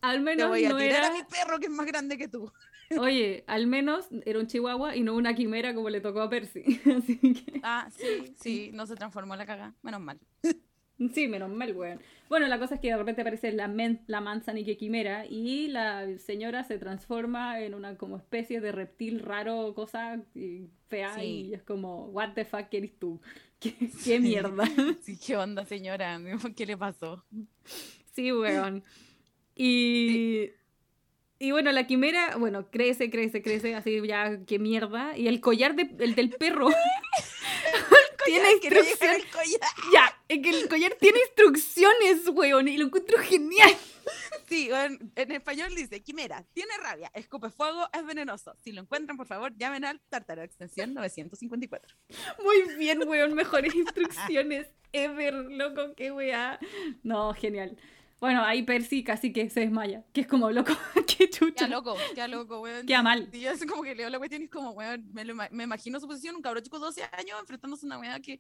al 0.02 0.17
Te 0.17 0.24
menos 0.24 0.50
voy 0.50 0.65
a 0.65 0.69
no 0.69 0.78
tirar 0.78 1.04
era... 1.04 1.08
a 1.08 1.13
mi 1.13 1.24
perro 1.24 1.60
que 1.60 1.65
es 1.65 1.71
más 1.71 1.86
grande 1.86 2.17
que 2.17 2.28
tú. 2.28 2.52
Oye, 3.00 3.43
al 3.47 3.67
menos 3.67 4.08
era 4.26 4.39
un 4.39 4.47
chihuahua 4.47 4.95
y 4.97 5.02
no 5.02 5.15
una 5.15 5.34
quimera 5.34 5.74
como 5.74 5.89
le 5.89 6.02
tocó 6.02 6.21
a 6.21 6.30
Percy. 6.30 6.63
Así 6.97 7.17
que... 7.19 7.60
Ah, 7.63 7.89
sí, 7.95 8.36
sí, 8.39 8.71
no 8.74 8.86
se 8.86 8.95
transformó 8.95 9.34
en 9.34 9.39
la 9.39 9.45
caga, 9.45 9.74
menos 9.82 10.02
mal. 10.02 10.19
Sí, 11.15 11.28
menos 11.28 11.50
mal, 11.50 11.76
weón. 11.76 12.00
Bueno, 12.30 12.45
la 12.47 12.60
cosa 12.60 12.76
es 12.76 12.80
que 12.80 12.89
de 12.89 12.97
repente 12.97 13.21
aparece 13.21 13.52
la, 13.52 13.67
men- 13.67 14.04
la 14.06 14.21
manzanique 14.21 14.78
quimera 14.78 15.26
y 15.26 15.67
la 15.67 16.06
señora 16.19 16.63
se 16.63 16.78
transforma 16.78 17.60
en 17.60 17.74
una 17.74 17.97
como 17.97 18.17
especie 18.17 18.62
de 18.62 18.71
reptil 18.71 19.19
raro, 19.19 19.74
cosa 19.74 20.21
y 20.36 20.67
fea, 20.89 21.15
Sí. 21.15 21.21
y 21.50 21.54
es 21.56 21.63
como, 21.63 22.06
what 22.10 22.34
the 22.36 22.45
fuck 22.45 22.67
eres 22.71 23.00
tú? 23.00 23.19
¿Qué, 23.62 23.74
qué 24.04 24.19
mierda? 24.19 24.65
Sí, 25.06 25.17
¿qué 25.17 25.38
onda, 25.38 25.65
señora? 25.65 26.19
¿Qué 26.58 26.65
le 26.65 26.76
pasó? 26.78 27.24
sí, 28.13 28.32
weón. 28.34 28.84
Y... 29.56 30.50
Y 31.39 31.50
bueno, 31.52 31.71
la 31.71 31.88
quimera, 31.88 32.36
bueno, 32.38 32.69
crece, 32.69 33.10
crece, 33.10 33.41
crece, 33.41 33.74
así 33.74 34.00
ya, 34.06 34.41
qué 34.45 34.60
mierda. 34.60 35.17
Y 35.17 35.28
el 35.28 35.39
collar 35.41 35.76
de- 35.76 35.89
el 36.04 36.13
del 36.13 36.30
perro 36.32 36.69
tiene 38.26 38.52
instrucciones. 38.52 39.26
Ya, 39.91 40.15
es 40.28 40.39
que 40.39 40.50
el 40.52 40.69
collar 40.69 40.95
tiene 41.00 41.17
instrucciones, 41.19 42.28
weón, 42.32 42.67
y 42.67 42.78
lo 42.78 42.86
encuentro 42.86 43.17
genial. 43.24 43.71
Sí, 44.62 44.69
en, 44.71 45.12
en 45.15 45.32
español 45.32 45.74
dice, 45.76 46.04
quimera, 46.04 46.45
tiene 46.54 46.78
rabia, 46.78 47.12
escupe 47.15 47.50
fuego, 47.50 47.88
es 47.93 48.06
venenoso. 48.06 48.56
Si 48.63 48.71
lo 48.71 48.82
encuentran, 48.82 49.17
por 49.17 49.26
favor, 49.26 49.56
llamen 49.58 49.86
al 49.86 50.00
Tartaro, 50.02 50.43
extensión 50.43 50.93
954. 50.93 51.95
Muy 52.43 52.76
bien, 52.78 53.08
weón, 53.08 53.34
mejores 53.34 53.74
instrucciones 53.76 54.67
ever, 54.91 55.34
loco, 55.34 55.95
qué 55.95 56.12
weá. 56.12 56.60
No, 57.02 57.34
genial. 57.34 57.76
Bueno, 58.19 58.43
ahí 58.43 58.62
Percy 58.62 59.04
casi 59.04 59.34
que 59.34 59.50
se 59.50 59.62
desmaya, 59.62 60.04
que 60.13 60.21
es 60.21 60.28
como, 60.28 60.52
loco, 60.52 60.74
qué 61.17 61.28
chucha. 61.28 61.65
Qué 61.65 61.71
loco, 61.71 61.95
qué 62.13 62.28
loco, 62.28 62.62
weón. 62.62 62.86
Queda 62.86 63.02
mal. 63.02 63.30
Y 63.34 63.39
yo 63.39 63.52
así 63.52 63.65
como 63.65 63.82
que 63.82 63.95
leo 63.95 64.12
la 64.12 64.19
cuestión 64.19 64.43
y 64.43 64.45
es 64.45 64.52
como, 64.52 64.71
weón, 64.71 65.10
me, 65.12 65.26
lo 65.26 65.34
me 65.34 65.63
imagino 65.63 66.00
su 66.00 66.08
posición, 66.08 66.36
un 66.36 66.43
cabrón 66.43 66.63
chico 66.63 66.78
de 66.78 66.86
12 66.86 67.04
años 67.13 67.39
enfrentándose 67.39 67.84
a 67.84 67.88
una 67.88 68.00
weá 68.00 68.19
que, 68.19 68.39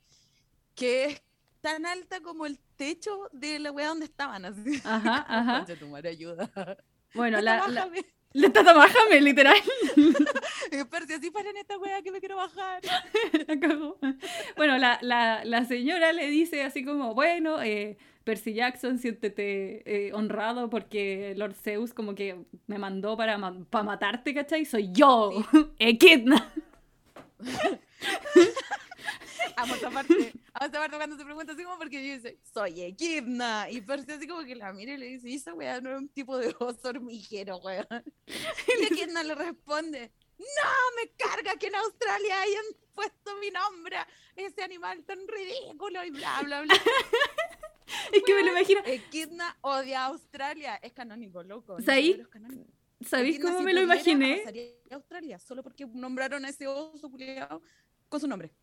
que 0.75 1.05
es 1.05 1.21
tan 1.61 1.85
alta 1.85 2.21
como 2.21 2.45
el 2.45 2.59
techo 2.75 3.29
de 3.31 3.59
la 3.59 3.71
weá 3.71 3.87
donde 3.89 4.05
estaban, 4.05 4.45
así. 4.45 4.81
Ajá, 4.83 5.25
ajá. 5.29 5.65
Tu 5.79 5.87
madre, 5.87 6.09
ayuda. 6.09 6.49
Bueno, 7.13 7.39
la, 7.41 7.67
la, 7.67 7.85
Bájame. 7.85 8.05
la 8.33 8.49
tata 8.53 8.73
bájame, 8.73 9.21
literal. 9.21 9.57
Y 10.71 10.83
Percy, 10.85 11.13
así 11.13 11.29
paren 11.31 11.57
esta 11.57 11.77
weá 11.77 12.01
que 12.01 12.11
me 12.11 12.19
quiero 12.21 12.37
bajar. 12.37 12.81
La 13.47 13.59
cagó. 13.59 13.97
Bueno, 14.55 14.77
la, 14.77 14.99
la, 15.01 15.43
la 15.43 15.65
señora 15.65 16.13
le 16.13 16.27
dice 16.27 16.63
así 16.63 16.85
como, 16.85 17.13
bueno, 17.13 17.61
eh, 17.61 17.97
Percy 18.23 18.53
Jackson, 18.53 18.97
siéntete 18.97 19.83
eh, 20.07 20.13
honrado 20.13 20.69
porque 20.69 21.33
Lord 21.35 21.55
Zeus 21.55 21.93
como 21.93 22.15
que 22.15 22.45
me 22.67 22.77
mandó 22.79 23.17
para, 23.17 23.37
ma- 23.37 23.65
para 23.69 23.83
matarte, 23.83 24.33
¿cachai? 24.33 24.63
Soy 24.63 24.91
yo, 24.93 25.31
Echidna. 25.77 26.53
Amo 29.57 29.75
esa 29.75 29.89
parte. 29.89 30.33
Amo 30.53 30.65
esa 30.69 30.79
parte 30.79 30.97
cuando 30.97 31.17
se 31.17 31.23
pregunta 31.25 31.53
así 31.53 31.63
como 31.63 31.77
porque 31.77 31.99
dice, 31.99 32.39
soy 32.53 32.81
Equidna. 32.81 33.69
Y 33.69 33.81
Percy 33.81 34.11
así 34.11 34.27
como 34.27 34.43
que 34.43 34.55
la 34.55 34.73
mira 34.73 34.93
y 34.93 34.97
le 34.97 35.05
dice, 35.07 35.29
"¿Y 35.29 35.35
esa 35.35 35.53
weá 35.53 35.79
no 35.81 35.91
es 35.91 35.97
un 35.97 36.09
tipo 36.09 36.37
de 36.37 36.55
oso 36.59 36.89
hormiguero, 36.89 37.57
weón. 37.57 37.87
Y 38.81 38.85
Equidna 38.85 39.23
le 39.23 39.35
responde, 39.35 40.11
no, 40.37 40.71
me 40.95 41.11
carga 41.17 41.55
que 41.57 41.67
en 41.67 41.75
Australia 41.75 42.41
hayan 42.41 42.65
puesto 42.93 43.35
mi 43.39 43.51
nombre 43.51 43.97
a 43.97 44.07
ese 44.35 44.63
animal 44.63 45.03
tan 45.05 45.19
ridículo 45.27 46.03
y 46.03 46.09
bla, 46.11 46.41
bla, 46.43 46.61
bla. 46.61 46.73
Es 48.13 48.23
que 48.23 48.33
me 48.33 48.43
lo 48.43 48.51
imagino. 48.51 48.81
Equidna 48.85 49.57
odia 49.61 50.03
a 50.03 50.05
Australia. 50.07 50.75
Es 50.81 50.93
canónico, 50.93 51.43
loco. 51.43 51.81
¿Sabéis? 51.81 52.17
¿Sabéis 53.01 53.39
cómo 53.39 53.57
si 53.57 53.63
me 53.65 53.73
lo 53.73 53.81
imaginé? 53.81 54.43
Australia 54.91 55.39
solo 55.39 55.63
porque 55.63 55.85
nombraron 55.87 56.45
a 56.45 56.49
ese 56.49 56.67
oso 56.67 57.09
culiao 57.09 57.61
con 58.07 58.19
su 58.19 58.27
nombre. 58.27 58.53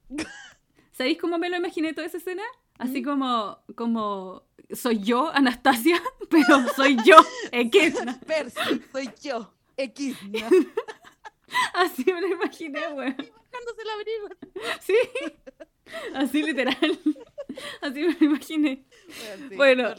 ¿Sabéis 0.99 1.17
cómo 1.19 1.39
me 1.39 1.49
lo 1.49 1.57
imaginé 1.57 1.93
toda 1.95 2.07
esa 2.09 2.17
escena? 2.19 2.43
Así 2.77 3.01
Mm. 3.01 3.05
como, 3.05 3.59
como 3.77 4.43
soy 4.75 4.99
yo, 5.01 5.31
Anastasia, 5.33 6.03
pero 6.31 6.69
soy 6.77 6.97
yo, 7.05 7.17
Echidna. 7.53 8.19
Percy, 8.27 8.83
soy 8.93 9.09
yo, 9.23 9.55
Equidna. 9.77 10.49
Así 11.75 12.05
me 12.05 12.21
lo 12.21 12.27
imaginé, 12.29 12.81
weón. 12.89 13.17
Bajándose 13.17 13.83
el 13.83 13.91
abrigo. 13.91 14.29
Sí. 14.81 14.95
Así 16.15 16.43
literal. 16.43 16.77
Así 17.81 18.01
me 18.03 18.13
lo 18.15 18.25
imaginé. 18.27 18.85
sí, 19.09 19.55
Bueno. 19.57 19.95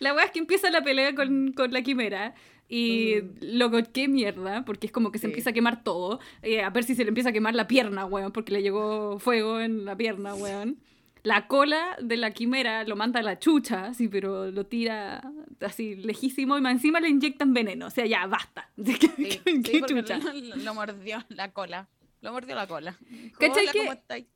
La 0.00 0.14
weá 0.14 0.24
es 0.24 0.30
que 0.30 0.38
empieza 0.38 0.70
la 0.70 0.82
pelea 0.82 1.14
con, 1.14 1.52
con 1.52 1.72
la 1.72 1.82
quimera. 1.82 2.34
Y 2.68 3.14
Mm. 3.22 3.58
loco, 3.58 3.78
qué 3.92 4.08
mierda, 4.08 4.64
porque 4.64 4.86
es 4.88 4.92
como 4.92 5.12
que 5.12 5.18
se 5.18 5.26
Sí. 5.26 5.30
empieza 5.30 5.50
a 5.50 5.52
quemar 5.52 5.84
todo. 5.84 6.18
Eh, 6.42 6.62
a 6.62 6.70
ver 6.70 6.82
si 6.84 6.94
se 6.96 7.04
le 7.04 7.08
empieza 7.08 7.30
a 7.30 7.32
quemar 7.32 7.54
la 7.54 7.68
pierna, 7.68 8.04
weón, 8.06 8.32
porque 8.32 8.52
le 8.52 8.62
llegó 8.62 9.18
fuego 9.20 9.60
en 9.60 9.84
la 9.84 9.96
pierna, 9.96 10.34
weón. 10.34 10.78
La 11.22 11.46
cola 11.48 11.96
de 12.00 12.16
la 12.16 12.30
quimera 12.32 12.84
lo 12.84 12.94
manda 12.96 13.18
a 13.20 13.22
la 13.22 13.38
chucha, 13.38 13.92
sí, 13.94 14.08
pero 14.08 14.50
lo 14.50 14.66
tira 14.66 15.22
así 15.60 15.94
lejísimo 15.96 16.56
y 16.58 16.64
encima 16.66 17.00
le 17.00 17.08
inyectan 17.08 17.52
veneno. 17.54 17.86
O 17.86 17.90
sea, 17.90 18.06
ya, 18.06 18.26
basta. 18.26 18.68
¿Qué, 18.76 18.82
Sí, 18.98 19.08
qué- 19.16 19.40
sí, 19.44 19.62
qué 19.62 19.78
porque 19.80 19.94
chucha? 20.02 20.18
lo, 20.56 20.74
mordió 20.74 21.24
la 21.28 21.52
cola. 21.52 21.88
Lo 22.20 22.32
mordió 22.32 22.54
la 22.56 22.66
cola. 22.66 22.96
¿Cachai 23.38 23.62
"Hola, 23.64 23.72
que- 23.72 23.78
¿cómo 23.78 23.92
estáis?". 23.92 24.26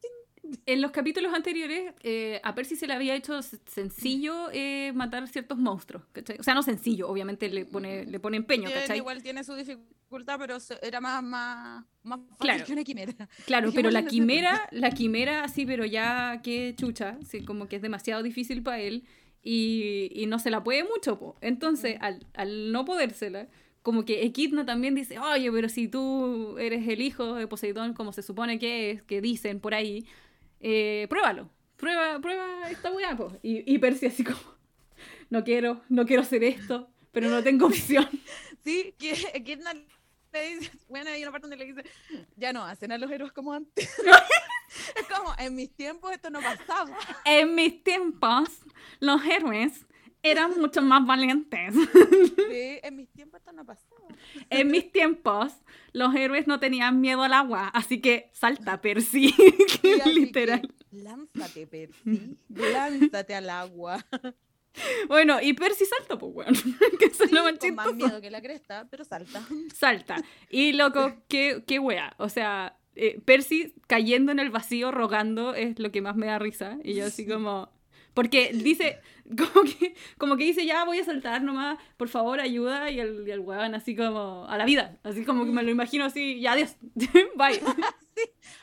En 0.67 0.81
los 0.81 0.91
capítulos 0.91 1.33
anteriores, 1.35 1.93
eh, 2.03 2.41
a 2.43 2.55
Percy 2.55 2.75
se 2.75 2.87
le 2.87 2.95
había 2.95 3.15
hecho 3.15 3.41
sencillo 3.43 4.49
eh, 4.53 4.91
matar 4.95 5.29
ciertos 5.29 5.59
monstruos, 5.59 6.05
¿cachai? 6.13 6.37
O 6.39 6.43
sea, 6.43 6.55
no 6.55 6.63
sencillo, 6.63 7.09
obviamente 7.09 7.49
le 7.49 7.67
pone, 7.67 8.05
le 8.07 8.19
pone 8.21 8.37
empeño, 8.39 8.71
¿cachai? 8.71 8.97
Igual 8.99 9.23
tiene 9.23 9.45
su 9.45 9.55
dificultad, 9.55 10.39
pero 10.39 10.57
era 10.83 11.01
más, 11.01 11.23
más, 11.23 11.85
más 12.03 12.19
fácil 12.21 12.37
Claro. 12.39 12.65
que 12.65 12.73
una 12.73 12.85
quimera. 12.85 13.13
Claro, 13.47 13.71
pero 13.75 13.91
la 13.91 14.05
quimera, 14.07 14.67
la 14.73 14.91
quimera 14.93 15.45
así, 15.45 15.67
pero 15.67 15.85
ya 15.85 16.41
que 16.43 16.75
chucha, 16.77 17.19
sí, 17.29 17.45
como 17.45 17.69
que 17.69 17.77
es 17.77 17.83
demasiado 17.83 18.23
difícil 18.23 18.63
para 18.63 18.81
él 18.81 19.05
y, 19.43 20.11
y 20.15 20.27
no 20.27 20.39
se 20.39 20.51
la 20.51 20.65
puede 20.65 20.85
mucho, 20.85 21.19
po. 21.19 21.37
Entonces, 21.41 21.97
Mm. 22.01 22.05
al, 22.05 22.27
al 22.35 22.73
no 22.73 22.85
podérsela, 22.85 23.47
como 23.83 24.05
que 24.05 24.23
Equidna 24.25 24.67
también 24.67 24.95
dice, 24.95 25.19
oye, 25.19 25.51
pero 25.53 25.69
si 25.69 25.87
tú 25.89 26.57
eres 26.59 26.87
el 26.89 27.01
hijo 27.01 27.35
de 27.35 27.47
Poseidón, 27.47 27.95
como 27.95 28.13
se 28.13 28.23
supone 28.23 28.59
que 28.59 28.91
es, 28.91 29.03
que 29.03 29.21
dicen 29.21 29.61
por 29.61 29.75
ahí, 29.75 30.05
eh, 30.61 31.07
pruébalo, 31.09 31.51
prueba, 31.77 32.21
prueba 32.21 32.71
esta 32.71 32.91
weá, 32.93 33.17
po. 33.17 33.33
Y, 33.43 33.75
y 33.75 33.79
Percy 33.79 34.07
así 34.07 34.25
como, 34.25 34.39
no 35.31 35.43
quiero, 35.43 35.83
no 35.89 36.07
quiero 36.07 36.23
hacer 36.23 36.45
esto, 36.45 36.89
pero 37.13 37.29
no 37.29 37.43
tengo 37.43 37.67
opción. 37.67 38.09
Sí, 38.63 38.95
que 38.99 39.15
le 40.33 40.49
dice, 40.55 40.71
bueno, 40.89 41.11
hay 41.11 41.23
una 41.23 41.33
parte 41.33 41.49
donde 41.49 41.57
le 41.57 41.73
dice, 41.73 41.91
ya 42.37 42.53
no 42.53 42.63
hacen 42.65 42.93
a 42.93 42.99
los 42.99 43.11
héroes 43.11 43.33
como 43.33 43.53
antes. 43.53 43.91
es 44.97 45.07
como, 45.09 45.35
en 45.39 45.55
mis 45.55 45.75
tiempos 45.75 46.13
esto 46.13 46.31
no 46.31 46.41
pasaba. 46.41 46.97
En 47.25 47.55
mis 47.55 47.83
tiempos, 47.83 48.49
los 49.01 49.25
héroes 49.25 49.87
eran 50.23 50.59
mucho 50.61 50.83
más 50.83 51.07
valientes. 51.07 51.75
Sí, 51.75 52.79
en 52.83 52.97
mis 52.97 53.09
tiempos 53.11 53.41
esto 53.41 53.53
no 53.53 53.65
pasaba. 53.65 54.09
En 54.51 54.71
mis 54.71 54.91
tiempos, 54.93 55.53
los 55.93 56.15
héroes 56.15 56.47
no 56.47 56.61
tenían 56.61 57.01
miedo 57.01 57.23
al 57.23 57.33
agua, 57.33 57.69
así 57.69 58.01
que 58.01 58.31
salta, 58.33 58.81
Percy. 58.81 59.35
Sí, 59.81 59.99
Literal. 60.13 60.61
que, 60.61 60.97
lánzate, 60.97 61.67
Percy. 61.67 62.37
Lánzate 62.49 63.35
al 63.35 63.49
agua. 63.49 64.05
Bueno, 65.09 65.39
y 65.41 65.55
Percy 65.55 65.85
salta, 65.85 66.19
pues, 66.19 66.33
weón. 66.35 66.55
que 66.99 67.07
eso 67.07 67.25
es 67.25 67.31
Sí, 67.31 67.35
lo 67.35 67.43
más 67.43 67.59
con 67.59 67.75
más 67.75 67.95
miedo 67.95 68.21
que 68.21 68.31
la 68.31 68.41
cresta, 68.43 68.87
pero 68.91 69.05
salta. 69.05 69.43
Salta. 69.75 70.17
Y 70.51 70.73
loco, 70.73 71.15
qué, 71.29 71.65
qué 71.67 71.79
wea. 71.79 72.15
O 72.19 72.29
sea, 72.29 72.79
eh, 72.95 73.21
Percy 73.25 73.75
cayendo 73.87 74.33
en 74.33 74.39
el 74.39 74.51
vacío 74.51 74.91
rogando 74.91 75.55
es 75.55 75.79
lo 75.79 75.91
que 75.91 76.03
más 76.03 76.17
me 76.17 76.27
da 76.27 76.39
risa. 76.39 76.79
Y 76.85 76.95
yo 76.95 77.07
así 77.07 77.27
como... 77.27 77.71
Porque 78.15 78.51
dice, 78.53 79.01
como 79.37 79.65
que, 79.65 79.95
como 80.19 80.37
que 80.37 80.45
dice, 80.45 80.67
ya 80.67 80.85
voy 80.85 80.99
a 80.99 81.05
saltar 81.05 81.43
nomás, 81.43 81.79
por 81.97 82.09
favor, 82.09 82.41
ayuda. 82.41 82.91
Y 82.91 83.01
el, 83.01 83.27
y 83.27 83.31
el 83.31 83.41
weón 83.41 83.75
así 83.75 83.95
como, 83.95 84.47
a 84.49 84.57
la 84.57 84.65
vida. 84.65 84.99
Así 85.03 85.25
como 85.25 85.45
que 85.45 85.51
me 85.53 85.63
lo 85.63 85.71
imagino 85.71 86.05
así, 86.05 86.41
ya 86.41 86.53
adiós, 86.53 86.77
bye. 87.37 87.61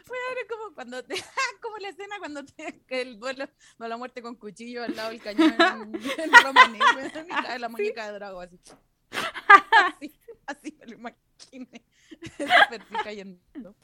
Bueno, 0.07 0.23
era 0.31 0.47
como 0.47 0.75
cuando 0.75 1.03
te, 1.03 1.15
como 1.61 1.77
la 1.77 1.89
escena 1.89 2.19
cuando 2.19 2.45
te, 2.45 2.79
el 2.89 3.19
duelo, 3.19 3.49
no 3.79 3.87
la 3.87 3.97
muerte 3.97 4.21
con 4.21 4.35
cuchillo 4.35 4.83
al 4.83 4.95
lado 4.95 5.09
del 5.09 5.19
cañón 5.19 5.55
en, 5.59 5.95
en 6.25 7.61
la 7.61 7.67
muñeca 7.67 8.05
de 8.05 8.13
Drago 8.13 8.39
así. 8.39 8.59
Así, 9.09 10.13
así 10.45 10.77
me 10.79 10.85
lo 10.85 10.93
imaginé. 10.93 11.83
Cayendo 13.03 13.75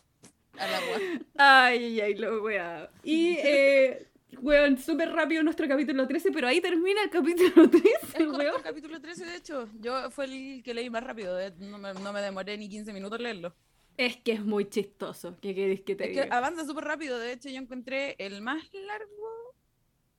al 0.57 0.73
agua. 0.73 0.97
Ay, 1.37 1.83
ay, 1.83 2.01
ay, 2.01 2.15
lo 2.15 2.43
wea. 2.43 2.89
Y, 3.03 3.37
eh, 3.39 4.07
weón, 4.41 4.77
súper 4.77 5.09
rápido 5.11 5.43
nuestro 5.43 5.67
capítulo 5.67 6.07
13, 6.07 6.31
pero 6.31 6.47
ahí 6.47 6.61
termina 6.61 7.03
el 7.03 7.09
capítulo 7.09 7.69
13, 7.69 7.87
Es 7.89 8.11
corto 8.25 8.37
weón. 8.37 8.55
el 8.57 8.61
capítulo 8.63 9.01
13, 9.01 9.25
de 9.25 9.35
hecho. 9.35 9.69
Yo 9.79 10.09
fue 10.11 10.25
el 10.25 10.63
que 10.63 10.73
leí 10.73 10.89
más 10.89 11.03
rápido. 11.03 11.39
eh, 11.39 11.53
No 11.59 11.77
me, 11.77 11.93
no 11.93 12.13
me 12.13 12.21
demoré 12.21 12.57
ni 12.57 12.69
15 12.69 12.93
minutos 12.93 13.19
leerlo. 13.19 13.53
Es 13.97 14.17
que 14.17 14.31
es 14.33 14.43
muy 14.43 14.65
chistoso. 14.69 15.37
¿Qué 15.41 15.53
querés 15.53 15.81
que 15.81 15.95
te 15.95 16.05
Es 16.05 16.09
que 16.17 16.23
diga? 16.23 16.35
avanza 16.35 16.65
súper 16.65 16.83
rápido. 16.85 17.19
De 17.19 17.31
hecho, 17.33 17.49
yo 17.49 17.57
encontré 17.57 18.15
el 18.17 18.41
más 18.41 18.63
largo. 18.73 19.55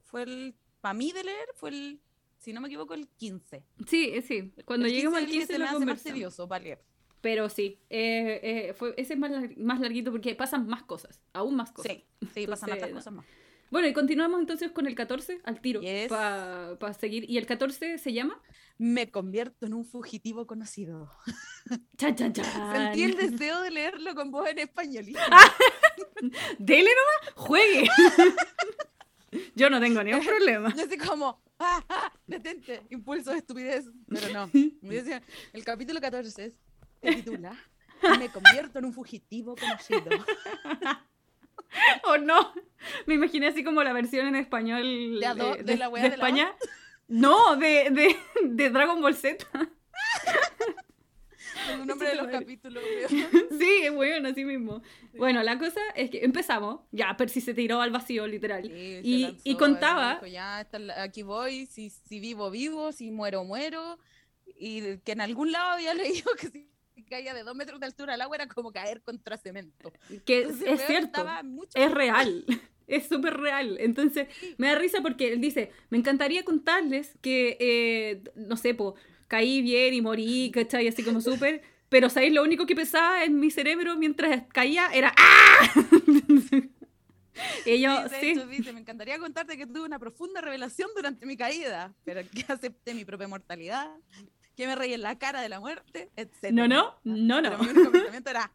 Fue 0.03 0.23
el. 0.23 0.55
Para 0.81 0.95
mí 0.95 1.13
de 1.13 1.25
leer, 1.25 1.49
fue 1.55 1.71
el. 1.71 2.01
Si 2.39 2.53
no 2.53 2.61
me 2.61 2.69
equivoco, 2.69 2.95
el 2.95 3.09
15. 3.09 3.65
Sí, 3.87 4.11
eh, 4.15 4.23
sí. 4.23 4.53
Cuando 4.65 4.87
lleguemos 4.87 5.19
al 5.19 5.25
es 5.25 5.29
el 5.31 5.33
que 5.33 5.39
15 5.39 5.53
se 5.55 5.59
lo 5.59 5.65
me 5.65 5.71
hace 5.71 5.87
más 5.87 6.03
tedioso 6.03 6.47
para 6.47 6.63
leer. 6.63 6.83
Pero 7.23 7.49
sí, 7.49 7.81
eh, 7.89 8.41
eh, 8.43 8.75
fue, 8.75 8.93
ese 8.99 9.15
es 9.15 9.19
más, 9.19 9.31
lar- 9.31 9.57
más 9.57 9.81
larguito 9.81 10.13
porque 10.13 10.35
pasan 10.35 10.67
más 10.67 10.83
cosas, 10.83 11.23
aún 11.33 11.57
más 11.57 11.73
cosas. 11.73 11.93
Sí, 11.93 12.05
sí, 12.35 12.47
pasan 12.47 12.69
Entonces, 12.69 12.91
no. 12.93 12.99
cosas 12.99 13.13
más. 13.15 13.27
Bueno, 13.71 13.89
y 13.89 13.93
continuamos 13.93 14.41
entonces 14.41 14.71
con 14.73 14.87
el 14.87 14.95
14 14.95 15.41
al 15.45 15.61
tiro 15.61 15.81
Yes. 15.81 16.09
para 16.09 16.95
seguir. 16.95 17.29
Y 17.29 17.39
el 17.39 17.47
14 17.47 17.99
se 17.99 18.13
llama 18.13 18.41
Me 18.79 19.11
convierto 19.11 19.67
en 19.67 19.75
un 19.75 19.85
fugitivo 19.85 20.47
conocido. 20.47 21.11
Chan 21.97 22.15
Chan 22.15 22.33
Chan. 22.33 22.73
Sentí 22.73 23.03
el 23.05 23.17
deseo 23.17 23.61
de 23.63 23.71
leerlo 23.71 24.15
con 24.15 24.31
voz 24.31 24.49
en 24.49 24.59
español. 24.61 25.07
Dele 26.59 26.91
nomás, 26.91 27.35
juegue. 27.35 27.89
Yo 29.57 29.69
no 29.71 29.81
tengo 29.81 30.03
ningún 30.03 30.25
problema. 30.25 30.73
Yo 30.77 30.85
así 30.85 30.97
como, 30.97 31.43
¡ah, 31.59 31.85
ah! 31.89 32.13
Detente, 32.27 32.83
impulso 32.91 33.33
de 33.33 33.39
estupidez. 33.39 33.87
Pero 34.09 34.29
no. 34.33 34.51
El 34.53 35.65
capítulo 35.65 36.01
14 36.01 36.45
es, 36.45 36.55
se 37.03 37.15
titula 37.17 37.59
Me 38.19 38.29
convierto 38.29 38.79
en 38.79 38.85
un 38.85 38.93
fugitivo 38.93 39.57
conocido. 39.57 40.25
¿O 42.05 42.19
no? 42.19 42.53
Me 43.07 43.15
imaginé 43.15 43.49
así 43.49 43.65
como 43.65 43.83
la 43.83 43.93
versión 43.93 44.27
en 44.27 44.37
español 44.37 45.21
¿De 45.21 45.63
de 45.63 45.77
la 45.77 45.89
wea 45.89 46.03
de 46.03 46.09
la 46.09 46.15
España. 46.15 46.53
No, 47.09 47.57
de, 47.57 47.91
de, 47.91 48.17
de 48.45 48.71
Dragon 48.71 49.01
Ball 49.01 49.15
Z. 49.15 49.47
El 51.71 51.87
nombre 51.87 52.09
de 52.09 52.17
los 52.17 52.27
capítulos. 52.29 52.83
Sí, 53.59 53.89
bueno, 53.93 54.29
así 54.29 54.45
mismo. 54.45 54.83
Bueno, 55.17 55.43
la 55.43 55.59
cosa 55.59 55.81
es 55.95 56.11
que 56.11 56.25
empezamos. 56.25 56.81
Ya, 56.91 57.17
Percy 57.17 57.41
se 57.41 57.55
tiró 57.55 57.81
al 57.81 57.91
vacío, 57.91 58.27
literal. 58.27 58.63
Sí, 58.65 59.01
y, 59.03 59.23
lanzó, 59.23 59.41
y 59.45 59.57
contaba. 59.57 60.15
dijo, 60.15 60.27
ya, 60.27 60.67
aquí 60.99 61.23
voy, 61.23 61.67
si, 61.67 61.91
si 61.91 62.21
vivo, 62.21 62.51
vivo, 62.51 62.93
si 62.93 63.11
muero, 63.11 63.45
muero. 63.45 63.99
Y 64.59 64.99
que 64.99 65.13
en 65.13 65.21
algún 65.21 65.53
lado 65.53 65.73
había 65.73 65.95
leído 65.95 66.31
que 66.39 66.49
si 66.49 66.69
caía 67.05 67.35
de 67.35 67.43
dos 67.43 67.55
metros 67.55 67.81
de 67.81 67.87
altura 67.87 68.15
al 68.15 68.21
agua 68.21 68.37
era 68.37 68.49
como 68.49 68.73
caer 68.73 69.03
contra 69.03 69.37
cemento. 69.37 69.93
que 70.25 70.43
Entonces, 70.43 70.81
es 70.81 70.87
cierto. 70.87 71.25
mucho 71.45 71.71
es 71.75 71.91
real. 71.91 72.45
Es 72.87 73.07
súper 73.07 73.39
real. 73.39 73.79
Entonces, 73.81 74.29
me 74.59 74.67
da 74.67 74.75
risa 74.75 75.01
porque 75.01 75.33
él 75.33 75.41
dice, 75.41 75.71
me 75.89 75.97
encantaría 75.97 76.45
contarles 76.45 77.15
que, 77.23 77.57
eh, 77.59 78.23
no 78.35 78.59
sé, 78.59 78.75
po, 78.75 78.95
caí 79.27 79.63
bien 79.63 79.95
y 79.95 80.03
morí, 80.03 80.51
¿cachai? 80.53 80.87
Así 80.89 81.03
como 81.03 81.23
súper. 81.23 81.63
Pero, 81.89 82.11
¿sabéis? 82.11 82.35
Lo 82.35 82.43
único 82.43 82.67
que 82.67 82.75
pensaba 82.75 83.25
en 83.25 83.39
mi 83.41 83.51
cerebro 83.51 83.97
mientras 83.97 84.43
caía 84.53 84.89
era 84.93 85.15
¡Ah! 85.17 85.69
y 87.65 87.81
yo, 87.81 87.97
Sí, 88.09 88.15
de 88.15 88.21
sí. 88.21 88.27
hecho, 88.31 88.47
dice, 88.47 88.73
me 88.73 88.81
encantaría 88.81 89.19
contarte 89.19 89.57
que 89.57 89.67
tuve 89.67 89.83
una 89.83 89.99
profunda 89.99 90.41
revelación 90.41 90.91
durante 90.95 91.25
mi 91.27 91.37
caída, 91.37 91.95
pero 92.05 92.21
que 92.31 92.45
acepté 92.53 92.95
mi 92.95 93.05
propia 93.05 93.29
mortalidad, 93.29 93.91
que 94.57 94.67
me 94.67 94.75
reí 94.75 94.95
en 94.95 95.03
la 95.03 95.19
cara 95.19 95.41
de 95.41 95.49
la 95.49 95.61
muerte, 95.61 96.11
etc. 96.17 96.53
No, 96.53 96.69
no, 96.69 96.95
no, 97.05 97.41
no. 97.41 97.51
Pero 97.51 97.59
mi 97.59 97.71
único 97.71 97.91
pensamiento 97.91 98.31
era, 98.31 98.53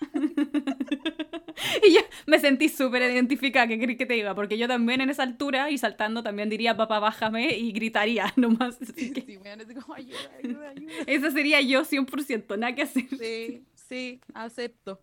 Y 1.86 1.92
yo 1.92 2.00
me 2.26 2.38
sentí 2.38 2.68
súper 2.68 3.02
identificada, 3.02 3.66
¿qué 3.66 3.78
crees 3.78 3.98
que 3.98 4.06
te 4.06 4.14
diga? 4.14 4.34
Porque 4.34 4.58
yo 4.58 4.68
también 4.68 5.00
en 5.00 5.10
esa 5.10 5.22
altura 5.22 5.70
y 5.70 5.78
saltando 5.78 6.22
también 6.22 6.48
diría, 6.48 6.76
papá, 6.76 6.98
bájame 7.00 7.56
y 7.56 7.72
gritaría 7.72 8.32
nomás. 8.36 8.80
Así 8.80 9.12
que 9.12 9.22
sí, 9.22 9.36
weón, 9.38 9.60
así 9.60 9.74
como, 9.74 9.94
ayuda, 9.94 10.18
ayuda, 10.42 10.70
ayuda. 10.70 10.92
esa 11.06 11.30
sería 11.30 11.60
yo 11.60 11.84
100%, 11.84 12.58
nada 12.58 12.74
que 12.74 12.82
hacer. 12.82 13.06
Sí, 13.18 13.64
sí, 13.74 14.20
acepto. 14.34 15.00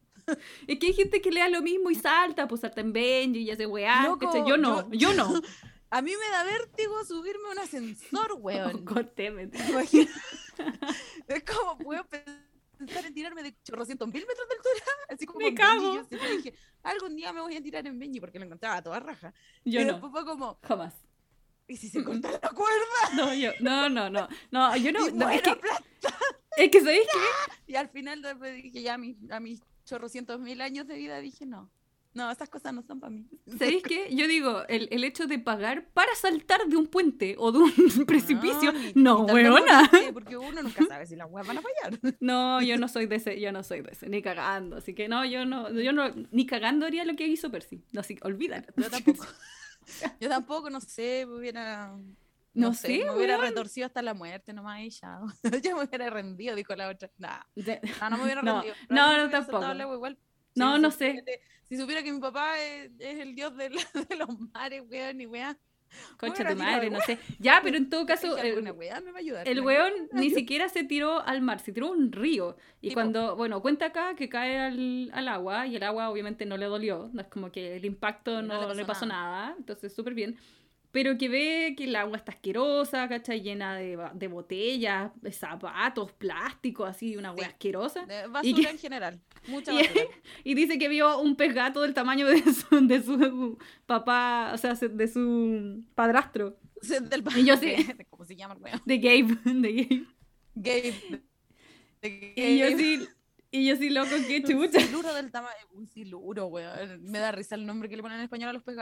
Es 0.66 0.80
que 0.80 0.88
hay 0.88 0.94
gente 0.94 1.22
que 1.22 1.30
lea 1.32 1.50
lo 1.50 1.62
mismo 1.62 1.92
y 1.92 1.96
salta, 1.96 2.48
pues 2.48 2.62
salta 2.62 2.82
en 2.82 2.94
Benji 2.94 3.42
y 3.42 3.52
hace 3.52 3.68
weá. 3.68 4.08
Yo 4.48 4.58
no, 4.58 4.92
yo, 4.92 5.14
no. 5.14 5.34
A 5.96 6.02
mí 6.02 6.12
me 6.12 6.30
da 6.30 6.44
vértigo 6.44 7.06
subirme 7.06 7.48
a 7.48 7.52
un 7.54 7.60
ascensor, 7.60 8.34
weón. 8.42 8.84
Corteme. 8.84 9.50
Es 11.28 11.44
como, 11.44 11.78
puedo 11.78 12.04
pensar 12.06 13.06
en 13.06 13.14
tirarme 13.14 13.44
de 13.44 13.56
chorrocientos 13.64 14.06
mil 14.10 14.26
metros 14.28 14.48
de 14.50 14.56
altura, 14.56 14.86
así 15.10 15.26
como 15.26 15.40
Me 15.40 15.56
cago. 15.56 15.94
Benji. 15.94 16.18
Yo 16.18 16.38
dije, 16.38 16.54
algún 16.84 17.16
día 17.16 17.32
me 17.32 17.40
voy 17.40 17.56
a 17.56 17.64
tirar 17.64 17.88
en 17.88 17.98
Benji 17.98 18.20
porque 18.20 18.40
lo 18.40 18.46
encontraba 18.46 18.76
a 18.76 18.84
toda 18.84 19.00
raja. 19.00 19.34
Yo 19.64 19.80
y 19.80 19.86
no, 19.86 19.94
después 19.94 20.12
fue 20.12 20.26
como, 20.26 20.60
jamás. 20.64 20.94
¿y 21.66 21.78
si 21.78 21.88
se 21.88 22.04
corta 22.04 22.30
la 22.30 22.50
cuerda? 22.50 23.16
No, 23.16 23.34
yo, 23.34 23.52
no, 23.62 23.88
no, 23.88 24.10
no, 24.10 24.28
no, 24.52 24.76
yo 24.76 24.92
no, 24.92 25.08
y 25.08 25.14
no, 25.14 25.30
es 25.30 25.42
que, 25.42 25.58
es 26.58 26.72
que 26.72 26.80
¿sabéis 26.82 27.08
qué? 27.12 27.72
Y 27.72 27.76
al 27.76 27.88
final 27.88 28.22
después 28.22 28.54
dije, 28.54 28.82
ya 28.82 28.96
a 28.96 28.98
mis, 28.98 29.16
a 29.32 29.40
mis 29.40 29.62
chorrocientos 29.86 30.42
mil 30.42 30.60
años 30.60 30.88
de 30.88 30.96
vida, 30.96 31.20
dije, 31.22 31.46
no, 31.46 31.72
no, 32.16 32.32
esas 32.32 32.50
cosas 32.50 32.74
no 32.74 32.82
son 32.82 33.00
para 33.00 33.12
mí. 33.12 33.28
¿Sabéis 33.60 33.84
qué? 33.84 34.08
Yo 34.16 34.28
digo, 34.28 34.64
el, 34.68 34.88
el 34.92 35.04
hecho 35.04 35.28
de 35.28 35.38
pagar 35.38 35.86
para 35.94 36.16
saltar 36.16 36.66
de 36.68 36.78
un 36.78 36.88
puente 36.88 37.36
o 37.38 37.52
de 37.52 37.60
un 37.60 37.72
precipicio, 38.08 38.74
no, 38.96 39.20
morirte, 39.28 40.12
Porque 40.14 40.38
uno 40.38 40.64
nunca 40.64 40.84
sabe 40.88 41.06
si 41.06 41.16
las 41.16 41.30
weas 41.30 41.46
van 41.46 41.60
a 41.60 41.62
fallar. 41.62 42.00
No, 42.20 42.62
yo 42.62 42.78
no 42.78 42.88
soy 42.88 43.06
de 43.06 43.18
ese, 43.18 43.40
yo 43.40 43.52
no 43.52 43.62
soy 43.62 43.82
de 43.82 43.92
ese, 43.92 44.10
ni 44.10 44.22
cagando. 44.22 44.78
Así 44.78 44.96
que 44.96 45.08
no, 45.08 45.26
yo 45.26 45.46
no, 45.46 45.70
yo 45.72 45.92
no, 45.94 46.10
ni 46.32 46.46
cagando 46.46 46.86
haría 46.86 47.06
lo 47.06 47.16
que 47.16 47.28
hizo 47.28 47.52
Percy. 47.52 47.84
No, 47.92 48.02
así, 48.02 48.18
olvídalo. 48.22 48.66
Yo 48.78 48.90
tampoco. 48.90 49.26
Yo 50.20 50.30
tampoco, 50.30 50.70
no 50.70 50.82
sé, 50.82 51.26
me 51.28 51.36
hubiera. 51.36 51.96
No 52.54 52.74
sé, 52.74 53.04
me 53.04 53.12
hubiera 53.12 53.36
retorcido 53.38 53.86
hasta 53.86 54.02
la 54.02 54.14
muerte 54.14 54.54
nomás 54.54 54.80
y 54.80 54.90
ya. 54.90 55.20
Yo 55.62 55.76
me 55.76 55.84
hubiera 55.84 56.10
rendido, 56.10 56.56
dijo 56.56 56.74
la 56.76 56.88
otra. 56.90 57.12
Nah, 57.18 57.40
no, 57.56 58.10
no 58.12 58.18
me 58.18 58.24
hubiera 58.24 58.42
No, 58.42 58.54
rendido. 58.62 58.76
no, 58.90 58.96
no, 58.96 59.24
hubiera 59.26 59.46
tampoco. 59.46 59.94
igual. 59.96 60.18
No, 60.56 60.76
Si 60.76 60.82
no 60.82 60.92
supiera 60.92 61.24
sé. 61.26 61.42
Si 61.68 61.78
supiera 61.78 62.04
que 62.04 62.14
mi 62.14 62.20
papá 62.20 62.60
es, 62.60 62.92
es 63.00 63.20
el 63.20 63.36
dios 63.36 63.56
de, 63.58 63.70
la- 63.72 63.82
de 64.10 64.16
los 64.16 64.40
mares, 64.54 64.84
weón, 64.90 65.22
y 65.22 65.26
weá. 65.26 65.58
Concha 66.18 66.48
tu 66.48 66.56
madre, 66.56 66.90
no 66.90 67.00
sé. 67.02 67.18
Ya, 67.40 67.62
pero 67.64 67.78
en 67.78 67.90
todo 67.90 68.06
caso, 68.06 68.38
el, 68.38 68.72
weá 68.72 69.00
me 69.02 69.12
va 69.12 69.18
a 69.18 69.22
ayudar. 69.22 69.48
el 69.48 69.62
weón 69.62 69.94
ni 70.14 70.30
siquiera 70.30 70.68
se 70.70 70.84
tiró 70.84 71.22
al 71.22 71.42
mar, 71.42 71.60
se 71.60 71.72
tiró 71.72 71.88
a 71.88 71.92
un 71.92 72.12
río. 72.12 72.58
Y 72.82 72.94
cuando, 72.94 73.36
bueno, 73.36 73.62
cuenta 73.62 73.88
acá 73.88 74.16
que 74.16 74.28
cae 74.30 74.60
al, 74.60 75.10
al 75.14 75.28
agua 75.28 75.68
y 75.68 75.76
el 75.76 75.84
agua 75.84 76.10
obviamente 76.10 76.46
no 76.46 76.58
le 76.58 76.66
dolió. 76.66 77.10
No 77.14 77.22
es 77.22 77.28
como 77.28 77.52
que 77.52 77.76
el 77.78 77.86
impacto 77.86 78.42
no, 78.42 78.74
le 78.74 78.86
pasó 78.86 79.06
nada. 79.06 79.56
Entonces, 79.58 79.94
súper 79.94 80.14
bien. 80.14 80.38
Pero 80.96 81.18
que 81.18 81.28
ve 81.28 81.74
que 81.78 81.84
el 81.84 81.96
agua 81.98 82.16
está 82.16 82.32
asquerosa, 82.32 83.10
¿cachai? 83.10 83.42
Llena 83.42 83.76
de, 83.76 84.00
de 84.14 84.28
botellas, 84.30 85.12
de 85.22 85.32
zapatos, 85.34 86.14
plástico, 86.14 86.86
así, 86.86 87.18
una 87.18 87.34
wea 87.34 87.48
Sí. 87.48 87.52
asquerosa. 87.52 88.06
De 88.06 88.24
Y 88.24 88.30
basura 88.30 88.56
que- 88.64 88.70
en 88.70 88.78
general. 88.80 89.22
Mucha 89.50 89.74
Y- 89.74 89.76
basura. 89.84 90.06
Y 90.46 90.54
dice 90.56 90.80
que 90.80 90.88
vio 90.88 91.20
un 91.20 91.36
pez 91.36 91.54
gato 91.54 91.82
del 91.82 91.94
tamaño 91.94 92.26
de 92.28 92.42
su, 92.54 92.88
de 92.88 93.04
su 93.04 93.58
papá, 93.86 94.52
o 94.54 94.58
sea, 94.58 94.74
de 94.76 95.08
su 95.10 95.84
padrastro, 95.96 96.58
Del 96.82 97.24
Y 97.36 97.44
yo 97.46 97.58
sí. 97.58 97.66
de- 97.76 98.06
¿Cómo 98.10 98.24
se 98.24 98.38
llama 98.38 98.56
el 98.56 98.82
de 98.86 98.98
Gabe. 98.98 99.38
De 99.44 99.74
Gabe. 99.74 100.06
Gabe. 100.56 101.22
De 102.02 102.34
Y 102.38 102.58
yo 102.58 102.66
Gabe. 102.70 102.78
sí, 102.78 103.08
y 103.52 103.68
yo 103.68 103.76
sí, 103.76 103.90
loco, 103.90 104.12
qué 104.28 104.38
Un 104.38 104.44
chucha. 104.44 104.80
siluro 104.80 105.14
del 105.14 105.30
tamaño. 105.32 105.54
Un 105.74 105.88
siluro, 105.88 106.48
weón. 106.48 107.04
Me 107.04 107.20
da 107.20 107.32
risa 107.34 107.56
el 107.56 107.66
nombre 107.66 107.90
que 107.90 107.98
le 107.98 108.02
ponen 108.02 108.18
en 108.20 108.24
español 108.24 108.50
a 108.50 108.54
los. 108.54 108.64
Pez 108.64 108.78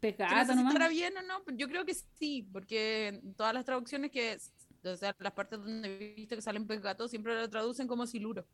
Que 0.00 0.14
no 0.18 0.44
sé 0.44 0.52
si 0.52 0.56
nomás. 0.56 0.74
estará 0.74 0.88
bien 0.88 1.16
o 1.16 1.22
no, 1.22 1.42
pero 1.44 1.56
yo 1.56 1.68
creo 1.68 1.84
que 1.84 1.94
sí, 1.94 2.48
porque 2.52 3.20
todas 3.36 3.54
las 3.54 3.64
traducciones 3.64 4.10
que, 4.10 4.38
o 4.84 4.96
sea, 4.96 5.14
las 5.18 5.32
partes 5.32 5.58
donde 5.58 5.88
he 5.96 6.14
visto 6.14 6.36
que 6.36 6.42
salen 6.42 6.66
pez 6.66 6.80
gato 6.80 7.08
siempre 7.08 7.34
lo 7.34 7.48
traducen 7.50 7.86
como 7.86 8.06
siluro. 8.06 8.46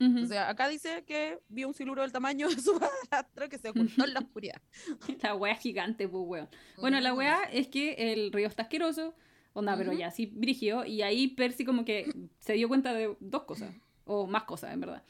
Ujú. 0.00 0.22
O 0.22 0.26
sea, 0.26 0.48
acá 0.48 0.68
dice 0.68 1.04
que 1.04 1.40
vio 1.48 1.66
un 1.66 1.74
siluro 1.74 2.02
del 2.02 2.12
tamaño 2.12 2.48
de 2.48 2.60
su 2.60 2.78
padrastro 3.10 3.48
que 3.48 3.58
se 3.58 3.70
ocultó 3.70 4.04
en 4.04 4.14
la 4.14 4.20
oscuridad. 4.20 4.60
La 5.22 5.34
wea 5.34 5.56
gigante, 5.56 6.08
pues, 6.08 6.22
weón. 6.24 6.48
Bueno, 6.76 7.00
la 7.00 7.14
wea 7.14 7.42
es 7.52 7.66
que 7.68 7.94
el 8.12 8.32
río 8.32 8.46
está 8.46 8.62
asqueroso, 8.62 9.14
onda, 9.54 9.76
pero 9.76 9.90
Ujú. 9.90 9.98
ya 9.98 10.06
así 10.08 10.26
brígido, 10.26 10.84
y 10.84 11.02
ahí 11.02 11.28
Percy 11.28 11.64
como 11.64 11.84
que 11.84 12.12
se 12.38 12.52
dio 12.52 12.68
cuenta 12.68 12.94
de 12.94 13.16
dos 13.18 13.42
cosas, 13.42 13.74
o 14.04 14.26
más 14.28 14.44
cosas, 14.44 14.72
en 14.72 14.80
verdad. 14.80 15.02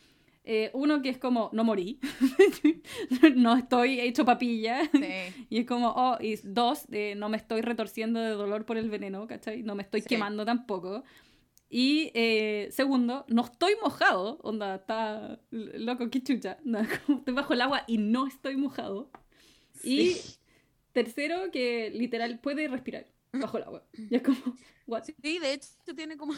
Eh, 0.50 0.70
uno 0.72 1.02
que 1.02 1.10
es 1.10 1.18
como, 1.18 1.50
no 1.52 1.62
morí, 1.62 2.00
no 3.36 3.54
estoy 3.54 4.00
hecho 4.00 4.24
papilla, 4.24 4.80
Sí. 4.92 5.46
y 5.50 5.58
es 5.58 5.66
como, 5.66 5.88
oh, 5.94 6.16
y 6.20 6.36
dos, 6.42 6.86
eh, 6.90 7.14
no 7.16 7.28
me 7.28 7.36
estoy 7.36 7.60
retorciendo 7.60 8.18
de 8.18 8.30
dolor 8.30 8.64
por 8.64 8.78
el 8.78 8.88
veneno, 8.88 9.26
¿cachai? 9.26 9.62
No 9.62 9.74
me 9.74 9.82
estoy 9.82 10.00
Sí. 10.00 10.08
quemando 10.08 10.46
tampoco. 10.46 11.04
Y 11.68 12.10
eh, 12.14 12.68
segundo, 12.70 13.26
no 13.28 13.44
estoy 13.44 13.74
mojado, 13.82 14.38
onda, 14.42 14.76
está 14.76 15.38
loco, 15.50 16.08
qué 16.08 16.22
chucha, 16.22 16.56
no, 16.64 16.80
estoy 16.80 17.34
bajo 17.34 17.52
el 17.52 17.60
agua 17.60 17.84
y 17.86 17.98
no 17.98 18.26
estoy 18.26 18.56
mojado. 18.56 19.10
Y 19.84 20.16
tercero, 20.92 21.50
que 21.52 21.90
literal 21.90 22.40
puede 22.40 22.68
respirar 22.68 23.06
bajo 23.34 23.58
el 23.58 23.64
agua. 23.64 23.84
Y 23.92 24.14
es 24.16 24.22
como, 24.22 24.38
what? 24.86 25.04
Sí, 25.04 25.38
de 25.40 25.52
hecho 25.52 25.68
tiene 25.94 26.16
como, 26.16 26.32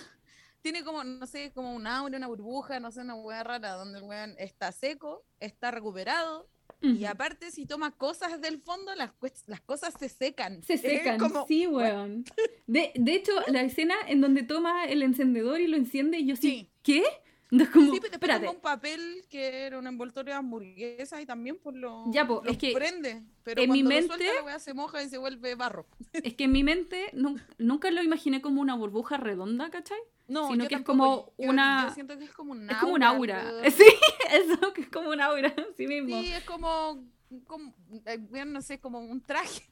tiene 0.62 0.84
como, 0.84 1.02
no 1.04 1.26
sé, 1.26 1.52
como 1.52 1.74
un 1.74 1.86
aura, 1.86 2.16
una 2.16 2.26
burbuja, 2.26 2.80
no 2.80 2.90
sé, 2.90 3.00
una 3.00 3.14
hueá 3.14 3.42
rara, 3.44 3.72
donde 3.72 3.98
el 3.98 4.04
weón 4.04 4.34
está 4.38 4.72
seco, 4.72 5.24
está 5.40 5.70
recuperado, 5.70 6.48
y 6.82 7.04
aparte 7.04 7.50
si 7.50 7.66
toma 7.66 7.90
cosas 7.90 8.40
del 8.40 8.58
fondo, 8.58 8.94
las, 8.94 9.10
las 9.46 9.60
cosas 9.60 9.92
se 9.98 10.08
secan. 10.08 10.62
Se 10.62 10.78
secan, 10.78 11.18
como- 11.18 11.46
sí, 11.46 11.66
weón. 11.66 12.24
De, 12.66 12.92
de 12.94 13.14
hecho, 13.14 13.32
la 13.48 13.62
escena 13.62 13.94
en 14.06 14.20
donde 14.22 14.42
toma 14.44 14.86
el 14.86 15.02
encendedor 15.02 15.60
y 15.60 15.66
lo 15.66 15.76
enciende, 15.76 16.18
y 16.18 16.26
yo 16.26 16.36
sí, 16.36 16.40
Sí. 16.42 16.70
¿qué? 16.82 17.02
No 17.52 17.68
como, 17.72 17.92
Sí, 17.92 18.00
pero 18.20 18.38
tomó 18.38 18.52
un 18.52 18.60
papel 18.60 19.24
que 19.28 19.64
era 19.66 19.76
un 19.80 19.86
envoltorio 19.88 20.32
de 20.32 20.38
hamburguesa 20.38 21.20
y 21.20 21.26
también 21.26 21.58
por 21.58 21.74
lo, 21.74 22.04
Ya, 22.12 22.24
po, 22.24 22.40
lo 22.44 22.52
es 22.52 22.58
que 22.58 22.72
prende. 22.72 23.24
Pero 23.42 23.60
en 23.62 23.66
cuando 23.70 23.74
mi 23.74 23.82
lo 23.82 23.88
mente- 23.88 24.06
suelta 24.06 24.34
la 24.36 24.42
weá 24.44 24.58
se 24.60 24.72
moja 24.72 25.02
y 25.02 25.08
se 25.08 25.18
vuelve 25.18 25.56
barro. 25.56 25.84
es 26.12 26.34
que 26.36 26.44
en 26.44 26.52
mi 26.52 26.62
mente 26.62 27.10
nun- 27.12 27.42
nunca 27.58 27.90
lo 27.90 28.04
imaginé 28.04 28.40
como 28.40 28.60
una 28.60 28.76
burbuja 28.76 29.16
redonda, 29.16 29.68
¿cachai? 29.70 29.98
No, 30.30 30.48
Sino 30.50 30.68
que 30.68 30.74
es 30.76 30.84
tampoco, 30.84 30.94
como 30.94 31.32
yo- 31.38 31.50
una- 31.50 31.86
Yo 31.88 31.94
siento 31.94 32.16
que 32.18 32.24
es 32.24 32.30
como 32.32 32.52
un 32.52 32.70
Es 32.70 32.76
como 32.76 32.94
un 32.94 33.02
aura. 33.02 33.52
Sí, 33.76 33.84
eso, 34.30 34.72
que 34.72 34.82
es 34.82 34.88
como 34.88 35.10
un 35.10 35.20
aura, 35.20 35.52
sí 35.76 35.86
mismo. 35.86 36.20
Sí, 36.22 36.32
es 36.32 36.44
como, 36.44 37.04
como 37.46 37.74
eh, 38.06 38.18
bueno, 38.18 38.52
no 38.52 38.62
sé, 38.62 38.78
como 38.78 39.00
un 39.00 39.20
traje. 39.20 39.62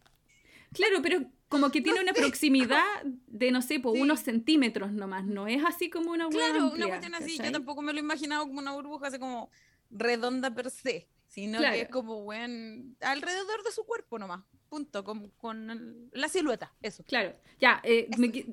Claro, 0.73 1.01
pero 1.03 1.21
como 1.49 1.71
que 1.71 1.81
tiene 1.83 2.01
una 2.03 2.13
proximidad 2.13 2.83
de, 3.05 3.51
no 3.53 3.63
sé, 3.63 3.79
por 3.81 3.95
Sí. 3.95 4.01
unos 4.03 4.21
centímetros 4.21 4.93
nomás, 4.93 5.25
no 5.25 5.47
es 5.47 5.65
así 5.65 5.89
como 5.91 6.11
una 6.11 6.27
hueá 6.27 6.51
Claro, 6.51 6.65
amplia, 6.67 6.87
una 6.87 6.89
cuestión 6.99 7.15
así. 7.15 7.37
¿cachai? 7.37 7.47
Yo 7.47 7.53
tampoco 7.53 7.81
me 7.83 7.93
lo 7.93 7.99
he 7.99 8.03
imaginado 8.03 8.43
como 8.47 8.59
una 8.59 8.73
burbuja 8.73 9.07
así 9.09 9.19
como 9.19 9.51
redonda 9.91 10.55
per 10.55 10.71
se, 10.71 11.09
sino 11.29 11.59
Claro. 11.59 11.75
que 11.75 11.83
es 11.83 11.89
como, 11.89 12.25
weón, 12.25 12.97
alrededor 13.01 13.63
de 13.63 13.71
su 13.73 13.85
cuerpo 13.85 14.19
nomás. 14.19 14.43
Punto, 14.69 15.03
con, 15.05 15.31
con 15.39 16.11
la 16.13 16.29
silueta, 16.29 16.75
eso. 16.83 17.03
Claro, 17.05 17.35
ya, 17.59 17.81
eh, 17.85 18.09
Eso 18.11 18.21
me 18.21 18.27
es, 18.27 18.47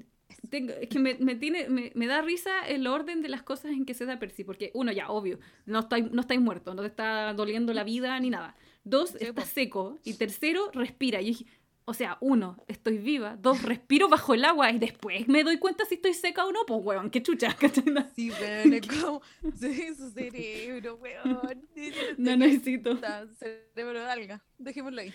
tengo- 0.50 0.74
es 0.74 0.90
que 0.90 1.00
me, 1.00 1.16
me 1.16 1.36
tiene, 1.36 1.70
me, 1.70 1.92
me 1.96 2.08
da 2.08 2.22
risa 2.22 2.68
el 2.68 2.88
orden 2.88 3.22
de 3.22 3.30
las 3.30 3.44
cosas 3.44 3.72
en 3.72 3.86
que 3.86 3.94
se 3.94 4.06
da 4.06 4.20
Percy, 4.20 4.44
porque 4.44 4.72
uno, 4.74 4.92
ya, 4.92 5.10
obvio, 5.10 5.40
no 5.66 5.80
estáis, 5.80 6.12
no 6.12 6.22
estáis 6.22 6.42
muertos, 6.42 6.76
no 6.76 6.82
te 6.82 6.88
está 6.88 7.34
doliendo 7.34 7.74
la 7.74 7.84
vida 7.84 8.20
ni 8.20 8.30
nada. 8.30 8.56
Dos, 8.84 9.12
Sí, 9.12 9.18
está 9.22 9.42
po. 9.42 9.48
seco. 9.48 10.00
Y 10.04 10.14
tercero, 10.16 10.70
respira. 10.74 11.20
Y 11.22 11.26
dije, 11.28 11.46
o 11.86 11.94
sea, 11.94 12.18
uno, 12.22 12.64
estoy 12.68 12.98
viva. 12.98 13.36
Dos, 13.42 13.62
respiro 13.64 14.10
bajo 14.10 14.34
el 14.36 14.46
agua. 14.46 14.72
Y 14.72 14.78
después 14.80 15.28
me 15.28 15.44
doy 15.44 15.58
cuenta 15.58 15.86
si 15.86 15.96
estoy 15.96 16.14
seca 16.14 16.46
o 16.46 16.52
no. 16.52 16.66
Pues, 16.68 16.82
weón, 16.84 17.10
qué 17.10 17.22
chucha. 17.24 17.56
Sí, 18.16 18.30
weón, 18.32 18.74
es 18.74 18.88
como 18.88 19.22
sí, 19.56 19.94
su 19.96 20.10
cerebro, 20.12 20.96
weón. 21.02 21.68
No 22.18 22.36
necesito. 22.38 23.00
Cerebro 23.40 24.00
de 24.00 24.06
alga. 24.06 24.44
Dejémoslo 24.60 25.02
ahí. 25.02 25.14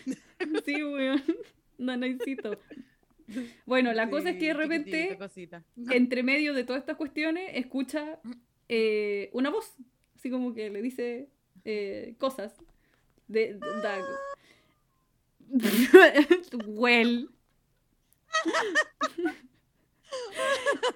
Sí, 0.64 0.82
weón. 0.82 1.22
No 1.78 1.96
necesito. 1.96 2.58
Bueno, 3.66 3.93
la 3.93 4.11
cosa 4.11 4.31
es 4.31 4.37
que 4.37 4.47
de 4.47 4.55
repente, 4.55 5.18
entre 5.91 6.22
medio 6.22 6.55
de 6.55 6.64
todas 6.64 6.81
estas 6.81 6.97
cuestiones, 6.97 7.51
escucha 7.55 8.18
eh, 8.68 9.31
una 9.33 9.51
voz. 9.51 9.74
Así 10.16 10.31
como 10.31 10.55
que 10.55 10.70
le 10.70 10.83
dice 10.83 11.28
eh, 11.64 12.14
cosas. 12.18 12.55
De, 13.28 13.55
de- 13.55 13.61
well. 16.66 17.31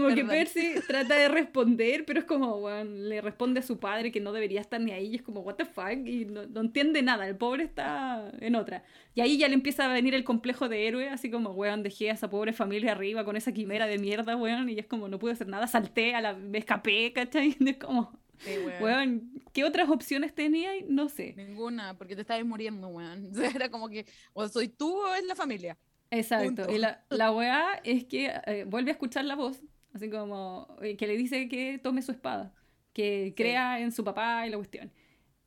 como 0.00 0.14
que 0.14 0.24
Perdón. 0.24 0.30
Percy 0.30 0.74
trata 0.88 1.16
de 1.16 1.28
responder, 1.28 2.04
pero 2.04 2.20
es 2.20 2.26
como, 2.26 2.56
weón, 2.56 3.08
le 3.08 3.20
responde 3.20 3.60
a 3.60 3.62
su 3.62 3.78
padre 3.78 4.10
que 4.10 4.20
no 4.20 4.32
debería 4.32 4.60
estar 4.60 4.80
ni 4.80 4.92
ahí, 4.92 5.08
y 5.08 5.16
es 5.16 5.22
como, 5.22 5.40
what 5.40 5.54
the 5.54 5.64
fuck, 5.64 6.06
y 6.06 6.24
no, 6.24 6.46
no 6.46 6.60
entiende 6.60 7.02
nada, 7.02 7.26
el 7.26 7.36
pobre 7.36 7.64
está 7.64 8.30
en 8.40 8.54
otra. 8.54 8.84
Y 9.14 9.20
ahí 9.20 9.38
ya 9.38 9.48
le 9.48 9.54
empieza 9.54 9.84
a 9.84 9.92
venir 9.92 10.14
el 10.14 10.24
complejo 10.24 10.68
de 10.68 10.86
héroe, 10.86 11.08
así 11.08 11.30
como, 11.30 11.50
weón, 11.50 11.82
dejé 11.82 12.10
a 12.10 12.14
esa 12.14 12.30
pobre 12.30 12.52
familia 12.52 12.92
arriba 12.92 13.24
con 13.24 13.36
esa 13.36 13.52
quimera 13.52 13.86
de 13.86 13.98
mierda, 13.98 14.36
weón, 14.36 14.68
y 14.68 14.78
es 14.78 14.86
como, 14.86 15.08
no 15.08 15.18
pude 15.18 15.32
hacer 15.32 15.48
nada, 15.48 15.66
salté, 15.66 16.14
a 16.14 16.20
la, 16.20 16.34
me 16.34 16.58
escapé, 16.58 17.12
¿cachai? 17.12 17.56
Y 17.58 17.68
es 17.70 17.76
como, 17.76 18.18
Sí, 18.38 18.52
weón. 18.64 18.82
weón, 18.82 19.32
¿qué 19.52 19.64
otras 19.64 19.90
opciones 19.90 20.34
tenía? 20.34 20.70
No 20.88 21.08
sé. 21.08 21.34
Ninguna, 21.36 21.96
porque 21.98 22.14
te 22.14 22.22
estabas 22.22 22.44
muriendo, 22.44 22.88
weón. 22.88 23.30
Era 23.54 23.70
como 23.70 23.88
que 23.88 24.06
o 24.32 24.48
soy 24.48 24.68
tú 24.68 24.96
o 24.96 25.14
es 25.14 25.24
la 25.24 25.34
familia. 25.34 25.76
Exacto. 26.10 26.64
Punto. 26.64 26.72
Y 26.72 26.78
la, 26.78 27.04
la 27.10 27.30
weá 27.32 27.80
es 27.84 28.04
que 28.04 28.32
eh, 28.46 28.64
vuelve 28.66 28.90
a 28.90 28.92
escuchar 28.92 29.24
la 29.26 29.36
voz, 29.36 29.62
así 29.94 30.08
como 30.10 30.76
eh, 30.82 30.96
que 30.96 31.06
le 31.06 31.16
dice 31.16 31.48
que 31.48 31.78
tome 31.82 32.02
su 32.02 32.12
espada, 32.12 32.54
que 32.92 33.34
crea 33.36 33.80
en 33.80 33.92
su 33.92 34.04
papá 34.04 34.46
y 34.46 34.50
la 34.50 34.56
cuestión. 34.56 34.92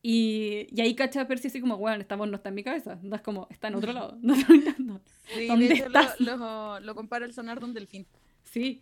Y, 0.02 0.68
y 0.70 0.82
ahí 0.82 0.96
cacha 0.96 1.26
Percy 1.28 1.48
así 1.48 1.62
como, 1.62 1.76
weón, 1.76 2.02
esta 2.02 2.18
voz 2.18 2.28
no 2.30 2.36
está 2.36 2.50
en 2.50 2.56
mi 2.56 2.64
cabeza, 2.64 3.00
no 3.04 3.16
es 3.16 3.22
como, 3.22 3.48
está 3.50 3.70
en 3.70 3.76
otro 3.76 3.94
lado. 3.94 4.18
No. 4.22 5.00
Sí, 5.34 5.48
¿Dónde 5.48 5.68
de 5.70 5.74
hecho 5.76 5.86
estás? 5.86 6.20
lo, 6.20 6.36
lo, 6.36 6.80
lo 6.82 6.96
compara 6.96 7.26
el 7.26 7.34
sonar 7.34 7.60
de 7.60 7.66
un 7.66 7.74
delfín. 7.74 8.06
Sí. 8.44 8.82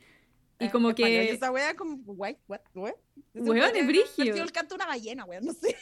Y 0.59 0.65
Eh, 0.65 0.71
como 0.71 0.93
que, 0.95 1.29
esa 1.31 1.51
wea 1.51 1.75
como, 1.75 1.97
what, 2.13 2.35
what, 2.47 2.61
what? 2.73 2.93
Weón, 3.35 3.75
es 3.75 4.09
sido 4.11 4.43
el 4.43 4.51
canto 4.51 4.73
una 4.75 4.85
ballena, 4.87 5.25
weón, 5.25 5.45
no 5.45 5.53
sé. 5.53 5.75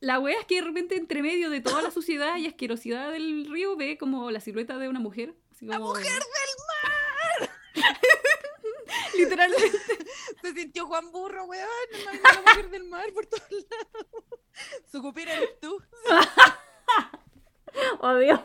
la 0.00 0.18
weá 0.18 0.38
es 0.40 0.46
que 0.46 0.56
de 0.56 0.62
repente 0.62 0.96
entre 0.96 1.22
medio 1.22 1.50
de 1.50 1.60
toda 1.60 1.82
la 1.82 1.90
suciedad 1.90 2.36
y 2.38 2.46
asquerosidad 2.46 3.12
del 3.12 3.46
río 3.50 3.76
ve 3.76 3.98
como 3.98 4.30
la 4.30 4.40
silueta 4.40 4.78
de 4.78 4.88
una 4.88 5.00
mujer. 5.00 5.34
Así 5.50 5.66
¡La 5.66 5.76
como- 5.78 5.90
mujer 5.90 6.04
del 6.12 7.44
mar! 7.44 7.50
Literalmente. 9.16 9.78
Se 10.42 10.52
sintió 10.52 10.86
Juan 10.86 11.10
Burro, 11.12 11.44
weón. 11.44 11.68
No 12.04 12.12
la 12.12 12.40
mujer 12.40 12.70
del 12.70 12.84
mar 12.84 13.12
por 13.12 13.26
todos 13.26 13.50
lados. 13.50 14.06
Su 14.90 15.02
cupira 15.02 15.34
eres 15.34 15.60
tú. 15.60 15.80
Oh, 18.00 18.16
Dios. 18.16 18.40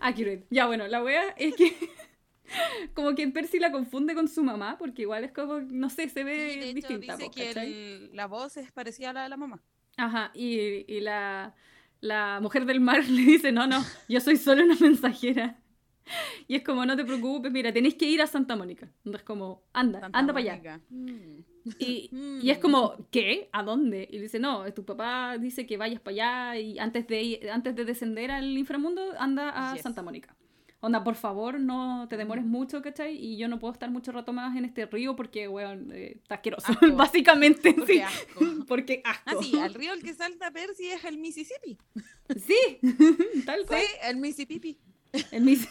Accurate. 0.00 0.46
Ya, 0.48 0.66
bueno, 0.66 0.88
la 0.88 1.02
wea 1.02 1.34
es 1.36 1.54
que 1.54 1.76
como 2.94 3.14
que 3.14 3.28
Percy 3.28 3.58
la 3.58 3.72
confunde 3.72 4.14
con 4.14 4.26
su 4.26 4.42
mamá, 4.42 4.78
porque 4.78 5.02
igual 5.02 5.24
es 5.24 5.32
como, 5.32 5.60
no 5.60 5.90
sé, 5.90 6.08
se 6.08 6.24
ve 6.24 6.32
de 6.32 6.70
hecho 6.70 6.74
distinta. 6.74 7.16
dice 7.16 7.26
po, 7.26 7.32
que 7.32 8.10
la 8.12 8.26
voz 8.26 8.56
es 8.56 8.72
parecida 8.72 9.10
a 9.10 9.12
la 9.12 9.22
de 9.24 9.28
la 9.28 9.36
mamá. 9.36 9.62
Ajá, 9.96 10.30
y, 10.34 10.90
y 10.92 11.00
la, 11.00 11.54
la 12.00 12.38
mujer 12.40 12.64
del 12.64 12.80
mar 12.80 13.04
le 13.04 13.22
dice, 13.22 13.52
no, 13.52 13.66
no, 13.66 13.84
yo 14.08 14.20
soy 14.20 14.36
solo 14.36 14.64
una 14.64 14.76
mensajera. 14.76 15.58
Y 16.48 16.56
es 16.56 16.62
como, 16.62 16.84
no 16.84 16.96
te 16.96 17.04
preocupes, 17.04 17.50
mira, 17.50 17.72
tenéis 17.72 17.94
que 17.94 18.06
ir 18.06 18.20
a 18.20 18.26
Santa 18.26 18.56
Mónica. 18.56 18.90
Es 19.04 19.22
como, 19.22 19.62
anda, 19.72 20.00
Santa 20.00 20.18
anda 20.18 20.32
para 20.34 20.52
allá. 20.52 20.80
Mm. 20.90 21.38
Y, 21.78 22.10
y 22.42 22.50
es 22.50 22.58
como, 22.58 23.08
¿qué? 23.10 23.48
¿A 23.52 23.62
dónde? 23.62 24.06
Y 24.10 24.16
le 24.16 24.22
dice, 24.24 24.38
no, 24.38 24.70
tu 24.74 24.84
papá 24.84 25.38
dice 25.38 25.66
que 25.66 25.76
vayas 25.78 26.00
para 26.00 26.12
allá 26.52 26.60
y 26.60 26.78
antes 26.78 27.06
de, 27.06 27.22
ir- 27.22 27.50
antes 27.50 27.74
de 27.74 27.84
descender 27.84 28.30
al 28.30 28.56
inframundo, 28.58 29.02
anda 29.18 29.50
a 29.70 29.74
Yes. 29.74 29.82
Santa 29.82 30.02
Mónica. 30.02 30.36
Onda, 30.80 31.02
por 31.02 31.14
favor, 31.14 31.58
no 31.58 32.06
te 32.10 32.18
demores 32.18 32.44
mucho, 32.44 32.82
¿cachai? 32.82 33.16
Y 33.16 33.38
yo 33.38 33.48
no 33.48 33.58
puedo 33.58 33.72
estar 33.72 33.90
mucho 33.90 34.12
rato 34.12 34.34
más 34.34 34.54
en 34.54 34.66
este 34.66 34.84
río 34.84 35.16
porque, 35.16 35.48
weón, 35.48 35.90
eh, 35.94 36.18
está 36.20 36.34
asqueroso. 36.34 36.70
Asco. 36.70 36.92
Básicamente, 36.94 37.72
Porque 37.72 37.94
sí. 37.94 38.00
asco. 38.02 38.44
Porque 38.68 39.00
asco. 39.02 39.22
Ah, 39.24 39.34
sí, 39.40 39.58
al 39.58 39.72
río 39.72 39.94
el 39.94 40.02
que 40.02 40.12
salta 40.12 40.50
Percy 40.50 40.88
es 40.88 41.02
el 41.06 41.16
Mississippi. 41.16 41.78
Sí, 42.36 42.78
tal 43.46 43.64
cual. 43.66 43.80
Sí, 43.80 43.86
el 44.06 44.16
Mississippi. 44.18 44.76
El 45.30 45.42
Miss... 45.44 45.68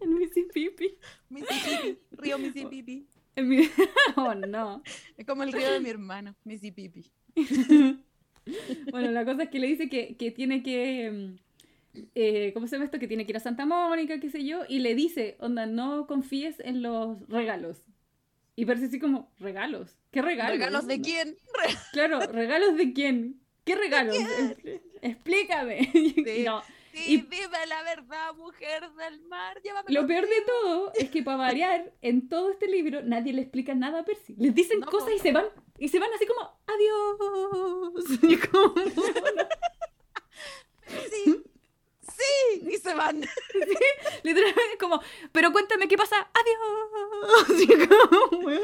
El 0.00 0.08
Mississippi. 0.10 0.96
Mississippi. 1.30 1.98
Río 2.12 2.38
Mississippi. 2.38 3.06
El 3.34 3.46
mi- 3.46 3.68
Oh, 4.16 4.34
no. 4.34 4.82
Es 5.16 5.26
como 5.26 5.42
el 5.42 5.52
río 5.52 5.70
de 5.72 5.80
mi 5.80 5.88
hermano, 5.90 6.34
Mississippi. 6.44 7.10
Bueno, 8.92 9.10
la 9.10 9.24
cosa 9.24 9.42
es 9.44 9.48
que 9.50 9.58
le 9.58 9.66
dice 9.66 9.88
que, 9.88 10.16
que 10.16 10.30
tiene 10.30 10.62
que. 10.62 11.10
mm, 11.94 12.00
eh, 12.14 12.52
¿Cómo 12.54 12.66
se 12.68 12.76
llama 12.76 12.84
esto? 12.84 12.98
Que 13.00 13.08
tiene 13.08 13.26
que 13.26 13.32
ir 13.32 13.36
a 13.36 13.40
Santa 13.40 13.66
Mónica, 13.66 14.20
qué 14.20 14.30
sé 14.30 14.44
yo. 14.44 14.60
Y 14.68 14.78
le 14.78 14.94
dice, 14.94 15.36
onda, 15.40 15.66
no 15.66 16.06
confíes 16.06 16.60
en 16.60 16.80
los 16.82 17.28
regalos. 17.28 17.78
Y 18.54 18.64
Percy 18.64 18.84
así 18.84 18.98
como, 19.00 19.32
¿regalos? 19.40 19.98
¿Qué 20.12 20.22
regalos? 20.22 20.52
¿Regalos 20.52 20.86
de 20.86 21.00
quién? 21.00 21.36
Claro, 21.92 22.20
¿regalos 22.20 22.76
de 22.76 22.92
quién? 22.92 23.40
¿Qué 23.64 23.74
regalos? 23.74 24.16
Expl- 24.16 24.80
Explícame. 25.02 25.90
No, 26.46 26.62
Sí, 26.96 27.14
Y- 27.14 27.16
dime 27.22 27.66
la 27.68 27.82
verdad, 27.82 28.32
mujer 28.34 28.90
del 28.92 29.20
mar. 29.26 29.60
Llévame 29.62 29.92
Lo 29.92 30.06
peor 30.06 30.26
de 30.26 30.40
todo 30.46 30.92
es 30.94 31.10
que 31.10 31.22
para 31.22 31.36
variar, 31.36 31.92
en 32.00 32.28
todo 32.28 32.50
este 32.50 32.68
libro 32.68 33.02
nadie 33.02 33.34
le 33.34 33.42
explica 33.42 33.74
nada 33.74 34.00
a 34.00 34.04
Percy. 34.04 34.34
Les 34.38 34.54
dicen 34.54 34.80
No, 34.80 34.86
cosas 34.86 35.10
y 35.14 35.18
se 35.18 35.30
van. 35.32 35.46
Y 35.78 35.88
se 35.88 35.98
van 35.98 36.08
así 36.14 36.24
como, 36.26 36.58
adiós. 36.66 38.04
Y 38.22 38.36
como, 38.38 38.74
Sí. 41.10 41.42
Sí. 42.16 42.62
Y 42.70 42.76
se 42.78 42.94
van. 42.94 43.20
literalmente 44.22 44.78
como, 44.80 45.02
pero 45.32 45.52
cuéntame 45.52 45.88
qué 45.88 45.96
pasa, 45.98 46.16
adiós. 46.32 47.60
Y 47.60 47.66
como, 47.66 48.28
weón, 48.42 48.62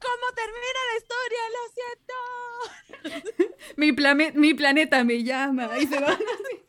¿Cómo 0.00 0.26
termina 0.34 0.80
la 0.90 0.96
historia? 0.98 1.42
Lo 1.54 1.62
siento. 1.76 3.54
mi, 3.76 3.92
mi 4.40 4.54
planeta 4.54 5.04
me 5.04 5.22
llama. 5.22 5.78
Y 5.78 5.86
se 5.86 6.00
van 6.00 6.14
así. 6.14 6.64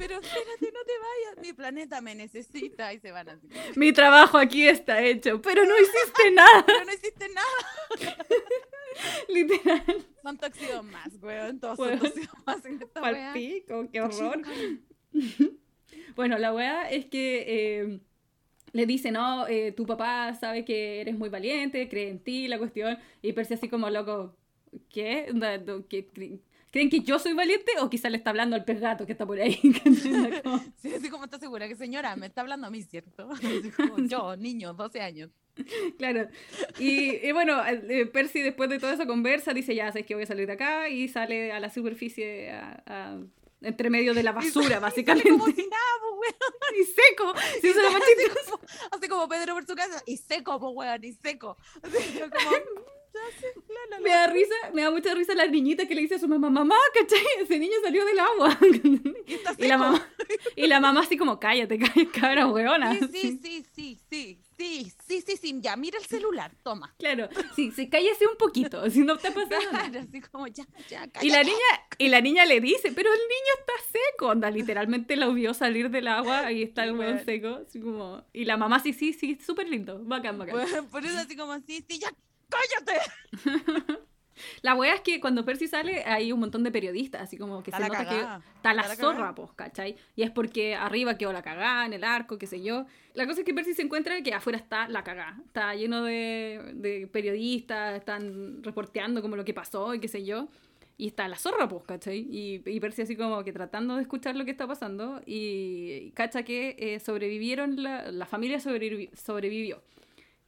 Pero 0.00 0.14
espérate, 0.18 0.72
no 0.72 0.80
te 0.86 0.92
vayas. 0.98 1.46
Mi 1.46 1.52
planeta 1.52 2.00
me 2.00 2.14
necesita. 2.14 2.92
Y 2.94 3.00
se 3.00 3.12
van 3.12 3.28
así. 3.28 3.46
Mi 3.76 3.92
trabajo 3.92 4.38
aquí 4.38 4.66
está 4.66 5.02
hecho, 5.04 5.42
pero 5.42 5.62
no 5.66 5.74
hiciste 5.78 6.30
nada. 6.34 6.64
Pero 6.66 6.84
no 6.86 6.92
hiciste 6.92 7.26
nada. 7.28 8.16
Literal. 9.28 10.06
Son 10.22 10.38
tóxicos 10.38 10.84
más, 10.84 11.08
weón. 11.22 11.60
Todos 11.60 11.78
Weón. 11.78 11.98
son 12.00 12.10
tóxicos 12.12 12.40
más 12.46 12.64
en 12.64 12.82
esta 12.82 13.02
wea. 13.02 13.32
Palpico, 13.32 13.88
qué 13.92 14.00
horror. 14.02 14.42
Bueno, 16.16 16.38
la 16.38 16.52
weá 16.54 16.90
es 16.90 17.06
que 17.06 17.44
eh, 17.46 18.00
le 18.72 18.86
dice, 18.86 19.10
no, 19.10 19.46
eh, 19.48 19.72
tu 19.72 19.86
papá 19.86 20.34
sabe 20.34 20.64
que 20.64 21.00
eres 21.00 21.16
muy 21.16 21.28
valiente, 21.28 21.88
cree 21.88 22.08
en 22.10 22.20
ti, 22.22 22.48
la 22.48 22.58
cuestión. 22.58 22.98
Y 23.22 23.32
Percy 23.32 23.54
así 23.54 23.68
como 23.68 23.90
loco, 23.90 24.34
¿qué? 24.88 25.28
Do- 25.64 25.86
¿qué 25.88 26.08
¿Creen 26.70 26.88
que 26.88 27.00
yo 27.00 27.18
soy 27.18 27.32
valiente 27.32 27.72
o 27.80 27.90
quizá 27.90 28.08
le 28.10 28.16
está 28.16 28.30
hablando 28.30 28.54
al 28.56 28.64
pez 28.64 28.80
gato 28.80 29.04
que 29.06 29.12
está 29.12 29.26
por 29.26 29.40
ahí? 29.40 29.58
Como- 29.82 30.60
Sí, 30.82 30.94
así 30.94 31.08
como 31.10 31.24
estás 31.24 31.40
segura 31.40 31.66
que 31.68 31.74
señora, 31.76 32.14
me 32.16 32.26
está 32.26 32.42
hablando 32.42 32.66
a 32.66 32.70
mí, 32.70 32.82
¿cierto? 32.82 33.28
Como, 33.76 33.98
yo, 34.06 34.36
niño, 34.36 34.72
12 34.74 35.00
años. 35.00 35.30
Claro. 35.98 36.28
Y, 36.78 37.26
y 37.26 37.32
bueno, 37.32 37.60
eh, 37.66 38.06
Percy 38.06 38.40
después 38.40 38.70
de 38.70 38.78
toda 38.78 38.94
esa 38.94 39.06
conversa 39.06 39.52
dice, 39.52 39.74
ya 39.74 39.88
sabes 39.88 40.06
que 40.06 40.14
voy 40.14 40.22
a 40.24 40.26
salir 40.26 40.46
de 40.46 40.52
acá 40.54 40.88
y 40.88 41.08
sale 41.08 41.52
a 41.52 41.60
la 41.60 41.70
superficie 41.70 42.50
a- 42.50 42.82
a- 42.86 43.18
entre 43.62 43.90
medio 43.90 44.14
de 44.14 44.22
la 44.22 44.32
basura, 44.32 44.78
básicamente. 44.80 45.28
Como 45.28 45.46
si 45.46 45.66
nada, 45.66 45.92
pues, 46.00 46.32
weón. 46.40 46.80
y 46.80 46.84
seco. 46.84 47.34
Así 47.36 47.74
como, 47.74 48.60
así 48.92 49.08
como 49.08 49.28
Pedro 49.28 49.54
por 49.54 49.66
su 49.66 49.74
casa, 49.74 50.02
y 50.06 50.16
seco, 50.16 50.58
pues, 50.58 50.72
weón, 50.74 51.04
y 51.04 51.12
seco. 51.12 51.58
Así 51.82 52.20
como, 52.20 52.56
la, 53.20 53.74
la, 53.90 53.96
la. 53.96 54.00
Me 54.00 54.10
da 54.10 54.26
risa, 54.28 54.54
me 54.74 54.82
da 54.82 54.90
mucha 54.90 55.14
risa 55.14 55.34
la 55.34 55.46
niñita 55.46 55.86
que 55.86 55.94
le 55.94 56.02
dice 56.02 56.14
a 56.16 56.18
su 56.18 56.28
mamá, 56.28 56.50
mamá, 56.50 56.76
¿cachai? 56.94 57.24
Ese 57.40 57.58
niño 57.58 57.74
salió 57.82 58.04
del 58.04 58.18
agua. 58.18 58.58
Y 59.60 59.64
y, 59.64 59.68
la 59.68 59.78
mamá, 59.78 60.08
y 60.56 60.66
la 60.66 60.80
mamá 60.80 61.00
así 61.00 61.16
como, 61.16 61.38
cállate, 61.38 61.78
cállate, 61.78 62.08
cabra 62.08 62.46
weona. 62.46 62.94
Sí, 62.98 63.08
sí, 63.12 63.38
sí, 63.42 63.64
sí, 63.74 63.98
sí, 64.08 64.38
sí, 64.58 64.92
sí, 65.06 65.20
sí, 65.26 65.36
sí, 65.36 65.58
ya, 65.60 65.76
mira 65.76 65.98
el 65.98 66.04
celular, 66.04 66.52
toma. 66.62 66.94
Claro, 66.98 67.28
sí, 67.54 67.70
se 67.72 67.88
cállese 67.88 68.26
un 68.26 68.36
poquito, 68.36 68.88
si 68.90 69.00
no 69.00 69.14
está 69.14 69.32
pasando. 69.32 69.70
Claro, 69.70 70.00
así 70.00 70.20
como, 70.20 70.46
ya, 70.48 70.64
ya, 70.88 71.00
cállate. 71.00 71.26
Y 71.26 71.30
la 71.30 71.42
niña, 71.42 71.56
y 71.98 72.08
la 72.08 72.20
niña 72.20 72.44
le 72.46 72.60
dice, 72.60 72.92
pero 72.92 73.10
el 73.12 73.18
niño 73.20 73.54
está 73.60 73.72
seco. 73.92 74.26
Onda, 74.28 74.50
literalmente 74.50 75.16
lo 75.16 75.32
vio 75.32 75.54
salir 75.54 75.90
del 75.90 76.08
agua 76.08 76.52
y 76.52 76.62
está 76.62 76.84
el 76.84 76.90
Sí, 76.92 76.96
weón. 76.96 77.24
seco. 77.24 77.48
Así 77.66 77.80
como, 77.80 78.24
y 78.32 78.44
la 78.44 78.56
mamá 78.56 78.80
sí, 78.80 78.92
sí, 78.92 79.12
sí, 79.12 79.38
súper 79.44 79.68
lindo. 79.68 80.00
Bacán, 80.04 80.38
bacán. 80.38 80.56
Bueno, 80.56 80.88
por 80.90 81.04
eso 81.04 81.18
así 81.18 81.36
como, 81.36 81.58
sí, 81.60 81.84
sí, 81.88 81.98
ya, 81.98 82.12
cállate. 82.50 83.00
La 84.62 84.74
wea 84.74 84.94
es 84.94 85.02
que 85.02 85.20
cuando 85.20 85.44
Percy 85.44 85.66
sale 85.68 86.02
hay 86.04 86.32
un 86.32 86.40
montón 86.40 86.64
de 86.64 86.70
periodistas, 86.70 87.20
así 87.20 87.36
como 87.36 87.62
que 87.62 87.70
Está 87.70 87.82
se 87.84 87.88
nota 87.90 88.04
cagada, 88.06 88.38
que 88.40 88.46
está 88.56 88.72
la 88.72 88.82
está 88.82 88.94
la 88.94 89.00
zorra, 89.00 89.16
cagada. 89.16 89.34
pues, 89.34 89.50
¿cachai? 89.54 89.96
Y 90.16 90.22
es 90.22 90.30
porque 90.30 90.74
arriba 90.74 91.18
quedó 91.18 91.30
la 91.32 91.42
cagada 91.42 91.84
en 91.84 91.92
el 91.92 92.04
arco, 92.04 92.38
qué 92.38 92.46
sé 92.46 92.62
yo. 92.62 92.86
La 93.12 93.26
cosa 93.26 93.40
es 93.40 93.44
que 93.46 93.52
Percy 93.52 93.74
se 93.74 93.82
encuentra 93.82 94.22
que 94.22 94.32
afuera 94.32 94.58
está 94.58 94.88
la 94.88 95.04
cagada. 95.04 95.36
Está 95.44 95.74
lleno 95.74 96.04
de, 96.04 96.72
de 96.74 97.06
periodistas, 97.06 97.98
están 97.98 98.62
reporteando 98.62 99.20
como 99.20 99.36
lo 99.36 99.44
que 99.44 99.52
pasó 99.52 99.92
y 99.94 100.00
qué 100.00 100.08
sé 100.08 100.24
yo. 100.24 100.48
Y 100.96 101.08
está 101.08 101.28
la 101.28 101.36
zorra, 101.36 101.68
pues, 101.68 101.84
¿cachai? 101.84 102.20
Y, 102.20 102.62
y 102.64 102.80
Percy 102.80 103.02
así 103.02 103.16
como 103.16 103.44
que 103.44 103.52
tratando 103.52 103.96
de 103.96 104.02
escuchar 104.02 104.36
lo 104.36 104.46
que 104.46 104.52
está 104.52 104.66
pasando 104.66 105.20
y 105.26 106.12
cacha 106.12 106.44
que 106.44 106.76
eh, 106.78 106.98
sobrevivieron, 107.00 107.82
la, 107.82 108.10
la 108.10 108.24
familia 108.24 108.56
sobrevivi- 108.58 109.14
sobrevivió. 109.14 109.82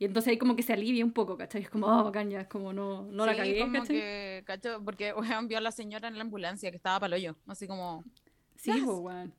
Y 0.02 0.04
entonces 0.04 0.32
ahí 0.32 0.36
como 0.36 0.56
que 0.56 0.64
se 0.64 0.72
alivia 0.72 1.04
un 1.04 1.12
poco, 1.12 1.36
¿cachai? 1.36 1.62
Es 1.62 1.70
como, 1.70 1.86
oh, 1.86 2.02
bacán, 2.02 2.28
ya, 2.28 2.40
es 2.40 2.48
como 2.48 2.72
no, 2.72 3.02
no 3.04 3.24
la 3.24 3.36
cagué, 3.36 3.60
como 3.60 3.72
¿cachai? 3.74 3.94
que, 3.96 4.42
cacho, 4.44 4.82
porque 4.84 5.12
weón, 5.16 5.46
vio 5.46 5.58
a 5.58 5.60
la 5.60 5.70
señora 5.70 6.08
en 6.08 6.16
la 6.16 6.22
ambulancia 6.22 6.72
que 6.72 6.76
estaba 6.76 6.98
para 6.98 7.14
hoyo, 7.14 7.36
así 7.46 7.68
como, 7.68 8.02
Sí, 8.56 8.72
pues, 8.84 8.98
weón. 8.98 9.32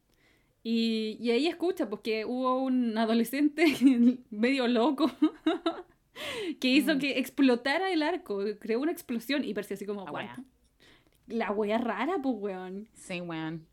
Y, 0.64 1.18
y 1.20 1.32
ahí 1.32 1.48
escucha, 1.48 1.90
porque 1.90 2.24
hubo 2.24 2.64
un 2.64 2.98
adolescente 2.98 3.66
medio 4.30 4.70
loco 4.70 5.12
que 6.62 6.70
hizo 6.70 6.96
Mm. 6.96 7.00
que 7.00 7.20
explotara 7.20 7.92
el 7.92 8.02
arco, 8.02 8.40
creó 8.62 8.80
una 8.80 8.94
explosión 8.94 9.44
y 9.44 9.54
parecía 9.54 9.76
así 9.76 9.86
como, 9.86 10.06
La 10.06 10.12
wea. 10.14 10.38
La 11.28 11.52
wea 11.52 11.78
rara, 11.78 12.20
pues, 12.24 12.36
weón. 12.40 12.88
sí, 12.94 13.20
weón. 13.20 13.68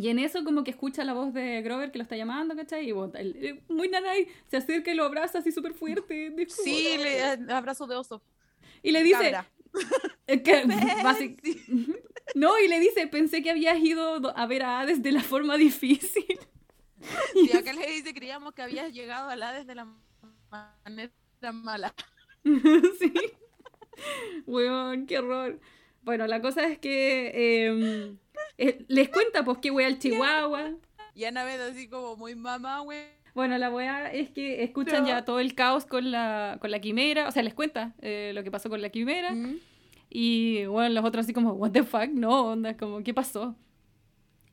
Y 0.00 0.08
en 0.08 0.18
eso 0.18 0.44
como 0.44 0.64
que 0.64 0.70
escucha 0.70 1.04
la 1.04 1.12
voz 1.12 1.34
de 1.34 1.60
Grover 1.60 1.90
que 1.92 1.98
lo 1.98 2.04
está 2.04 2.16
llamando, 2.16 2.56
¿cachai? 2.56 2.88
Y 2.88 2.92
bueno, 2.92 3.12
el- 3.18 3.36
eh, 3.44 3.60
muy 3.68 3.86
nanay, 3.88 4.26
se 4.48 4.56
acerca 4.56 4.90
y 4.90 4.94
lo 4.94 5.04
abraza 5.04 5.40
así 5.40 5.52
súper 5.52 5.74
fuerte. 5.74 6.34
Sí, 6.48 6.96
le, 6.96 7.18
eh, 7.18 7.38
abrazo 7.50 7.86
de 7.86 7.96
oso. 7.96 8.22
Y 8.82 8.92
le 8.92 9.02
dice, 9.02 9.36
que, 10.26 10.64
Sí. 11.18 11.36
no, 12.34 12.58
y 12.58 12.68
le 12.68 12.80
dice, 12.80 13.08
pensé 13.08 13.42
que 13.42 13.50
habías 13.50 13.78
ido 13.78 14.20
do- 14.20 14.32
a 14.34 14.46
ver 14.46 14.62
a 14.62 14.80
Hades 14.80 15.02
de 15.02 15.12
la 15.12 15.20
forma 15.22 15.58
difícil. 15.58 16.38
Y 17.34 17.54
acá 17.54 17.74
le 17.74 17.86
dice, 17.90 18.14
creíamos 18.14 18.54
que 18.54 18.62
habías 18.62 18.92
llegado 18.94 19.28
a 19.28 19.36
la 19.36 19.52
desde 19.52 19.74
la 19.74 19.86
manera 20.50 21.12
mala. 21.52 21.94
sí. 22.98 23.12
Weón, 24.46 25.06
qué 25.06 25.18
horror. 25.18 25.60
Bueno, 26.02 26.26
la 26.26 26.40
cosa 26.40 26.64
es 26.64 26.78
que 26.78 27.32
eh, 27.34 28.14
eh, 28.60 28.84
les 28.88 29.08
cuenta 29.08 29.44
pues 29.44 29.58
qué 29.58 29.70
wea 29.70 29.88
el 29.88 29.98
chihuahua. 29.98 30.72
Y 31.14 31.24
Annabeth 31.24 31.60
así 31.60 31.88
como 31.88 32.16
muy 32.16 32.34
mamá, 32.34 32.80
güey. 32.80 33.04
Bueno, 33.34 33.56
la 33.58 33.70
wea 33.70 34.12
es 34.12 34.30
que 34.30 34.62
escuchan 34.64 35.06
ya 35.06 35.24
todo 35.24 35.38
el 35.40 35.54
caos 35.54 35.86
con 35.86 36.10
la, 36.10 36.58
con 36.60 36.70
la 36.70 36.80
quimera, 36.80 37.28
o 37.28 37.30
sea, 37.32 37.42
les 37.42 37.54
cuenta 37.54 37.94
eh, 38.00 38.32
lo 38.34 38.42
que 38.42 38.50
pasó 38.50 38.68
con 38.68 38.82
la 38.82 38.90
quimera. 38.90 39.32
Mm. 39.32 39.58
Y 40.10 40.64
bueno, 40.66 40.88
los 40.94 41.04
otros 41.04 41.24
así 41.24 41.32
como, 41.32 41.52
what 41.52 41.70
the 41.70 41.84
fuck, 41.84 42.08
no, 42.10 42.46
onda, 42.48 42.76
como, 42.76 43.02
¿qué 43.04 43.14
pasó? 43.14 43.54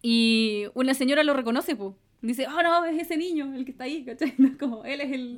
Y 0.02 0.66
una 0.76 0.94
señora 0.94 1.24
lo 1.24 1.34
reconoce, 1.34 1.76
pues. 1.76 1.96
Dice, 2.22 2.48
oh 2.48 2.62
no, 2.62 2.86
es 2.86 3.02
ese 3.02 3.18
niño 3.18 3.54
el 3.56 3.66
que 3.66 3.72
está 3.72 3.86
ahí, 3.86 4.06
¿cachai? 4.06 4.34
No, 4.38 4.58
como, 4.58 4.86
él 4.86 5.02
es 5.02 5.12
el, 5.12 5.38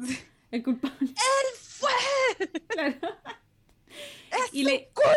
el 0.51 0.63
culpable. 0.63 0.97
¡Él 1.09 1.57
fue! 1.57 1.89
Claro. 2.67 2.95
¡Es 4.31 4.53
Y 4.53 4.63
su 4.63 4.69
le- 4.69 4.89
culpa! 4.93 5.11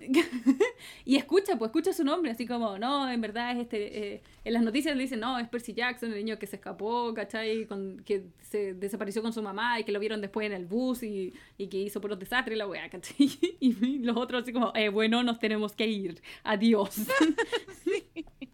y 1.04 1.16
escucha, 1.16 1.56
pues 1.58 1.68
escucha 1.70 1.92
su 1.92 2.04
nombre, 2.04 2.30
así 2.30 2.46
como, 2.46 2.78
no, 2.78 3.10
en 3.10 3.20
verdad 3.20 3.52
es 3.52 3.62
este. 3.62 4.14
eh, 4.14 4.22
en 4.44 4.52
las 4.52 4.62
noticias 4.62 4.96
le 4.96 5.02
dicen, 5.02 5.20
no, 5.20 5.38
es 5.38 5.48
Percy 5.48 5.72
Jackson, 5.74 6.10
el 6.12 6.18
niño 6.18 6.38
que 6.38 6.46
se 6.46 6.56
escapó, 6.56 7.12
¿cachai? 7.14 7.66
Con, 7.66 8.02
que 8.04 8.26
se 8.42 8.74
desapareció 8.74 9.22
con 9.22 9.32
su 9.32 9.42
mamá 9.42 9.80
y 9.80 9.84
que 9.84 9.92
lo 9.92 10.00
vieron 10.00 10.20
después 10.20 10.46
en 10.46 10.52
el 10.52 10.66
bus 10.66 11.02
y, 11.02 11.32
y 11.58 11.68
que 11.68 11.78
hizo 11.78 12.00
puros 12.00 12.18
desastres, 12.18 12.56
la 12.58 12.66
weá, 12.66 12.88
¿cachai? 12.90 13.14
Y 13.60 13.98
los 14.00 14.16
otros, 14.16 14.42
así 14.42 14.52
como, 14.52 14.72
eh, 14.74 14.88
bueno, 14.88 15.22
nos 15.22 15.38
tenemos 15.38 15.72
que 15.72 15.86
ir, 15.86 16.22
adiós. 16.42 16.96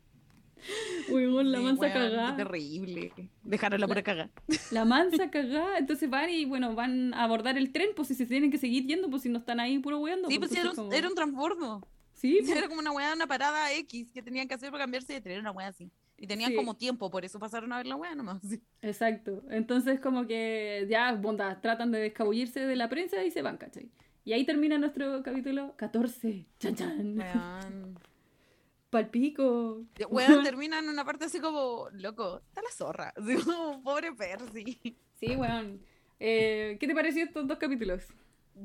Weón, 1.11 1.51
la 1.53 1.59
Sí, 1.59 1.65
mansa 1.65 1.93
cagada. 1.93 2.37
terrible. 2.37 3.13
Dejaron 3.43 3.81
la 3.81 3.89
pura. 3.89 4.31
La 4.71 4.85
mansa 4.85 5.31
cagada. 5.31 5.79
Entonces 5.79 6.09
van 6.09 6.31
y, 6.31 6.45
bueno, 6.45 6.75
van 6.75 7.13
a 7.15 7.25
abordar 7.25 7.59
el 7.59 7.73
tren, 7.73 7.91
pues 7.97 8.09
si 8.09 8.15
se 8.15 8.27
tienen 8.27 8.51
que 8.51 8.59
seguir 8.59 8.87
yendo, 8.87 9.11
pues 9.11 9.23
si 9.23 9.29
no 9.29 9.39
están 9.39 9.61
ahí 9.61 9.79
puro 9.79 9.99
weando. 9.99 10.29
Sí, 10.29 10.39
pues 10.39 10.51
sí, 10.51 10.59
era 10.59 10.71
un, 10.71 10.77
como- 10.77 10.93
era 10.93 11.09
un 11.09 11.15
transbordo. 11.15 11.87
Sí, 12.15 12.39
pues. 12.45 12.57
Era 12.57 12.69
como 12.69 12.81
una 12.81 12.93
weá, 12.93 13.15
una 13.15 13.27
parada 13.27 13.73
X 13.73 14.13
que 14.13 14.23
tenían 14.23 14.47
que 14.47 14.55
hacer 14.55 14.71
para 14.71 14.85
cambiarse 14.85 15.13
de 15.15 15.21
tren, 15.21 15.41
una 15.41 15.51
weá 15.53 15.69
así. 15.69 15.91
Y 16.19 16.27
tenían 16.27 16.51
Sí. 16.51 16.57
como 16.57 16.75
tiempo, 16.77 17.11
por 17.11 17.25
eso 17.25 17.39
pasaron 17.39 17.73
a 17.73 17.79
ver 17.79 17.87
la 17.87 17.97
weá 17.97 18.15
nomás. 18.15 18.43
sí. 18.47 18.61
Exacto. 18.83 19.43
Entonces 19.51 20.01
como 20.01 20.27
que 20.27 20.87
ya, 20.91 21.13
bonda, 21.15 21.61
tratan 21.63 21.91
de 21.93 22.07
escabullirse 22.07 22.61
de 22.61 22.77
la 22.77 22.89
prensa 22.91 23.25
y 23.25 23.31
se 23.31 23.41
van, 23.43 23.57
¿cachai? 23.57 23.89
Y 24.25 24.35
ahí 24.35 24.45
termina 24.45 24.77
nuestro 24.77 25.23
capítulo 25.23 25.75
14. 25.77 26.45
Chan, 26.59 26.75
chan. 26.75 27.19
Weón. 27.19 27.99
Palpico. 28.91 29.85
Weón, 30.09 30.43
termina 30.45 30.79
en 30.79 30.89
una 30.89 31.05
parte 31.05 31.25
así 31.27 31.41
como, 31.41 31.89
loco, 31.93 32.43
está 32.49 32.61
la 32.63 32.71
zorra. 32.71 33.13
Así 33.17 33.37
como, 33.37 33.83
pobre 33.83 34.13
Percy. 34.13 34.97
Sí, 35.15 35.37
weón. 35.37 35.81
Eh, 36.19 36.77
¿Qué 36.81 36.87
te 36.87 36.95
pareció 36.95 37.25
estos 37.25 37.47
dos 37.47 37.59
capítulos? 37.59 38.05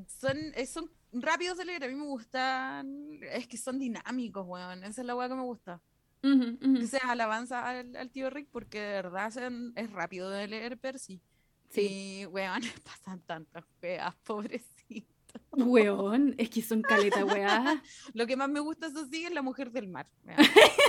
Son, 0.07 0.37
eh, 0.55 0.65
son 0.65 0.91
rápidos 1.13 1.57
de 1.57 1.65
leer, 1.65 1.83
a 1.83 1.87
mí 1.87 1.95
me 1.95 2.05
gustan. 2.05 3.19
Es 3.21 3.47
que 3.47 3.57
son 3.57 3.79
dinámicos, 3.79 4.45
weón. 4.47 4.83
Esa 4.83 5.01
es 5.01 5.07
la 5.07 5.15
weá 5.15 5.29
que 5.29 5.35
me 5.35 5.43
gusta. 5.43 5.81
Ujú. 6.23 6.57
O 6.83 6.87
sea, 6.87 7.11
alabanza 7.11 7.67
al, 7.69 7.95
al 7.95 8.09
tío 8.09 8.29
Rick 8.31 8.49
porque 8.51 8.79
de 8.81 8.93
verdad 8.93 9.31
son- 9.31 9.73
es 9.75 9.91
rápido 9.91 10.29
de 10.31 10.47
leer 10.47 10.77
Percy. 10.77 11.21
Sí. 11.69 12.21
Y, 12.21 12.25
weón, 12.25 12.61
pasan 12.83 13.21
tantas 13.21 13.63
feas, 13.79 14.15
pobrecito. 14.23 14.74
Weón, 15.57 16.35
es 16.37 16.49
que 16.49 16.61
son 16.61 16.81
caleta, 16.81 17.25
weá. 17.25 17.81
Lo 18.13 18.27
que 18.27 18.35
más 18.35 18.49
me 18.49 18.59
gusta, 18.59 18.87
eso 18.87 19.05
sí, 19.09 19.25
es 19.25 19.31
la 19.31 19.41
mujer 19.41 19.71
del 19.71 19.87
mar. 19.87 20.07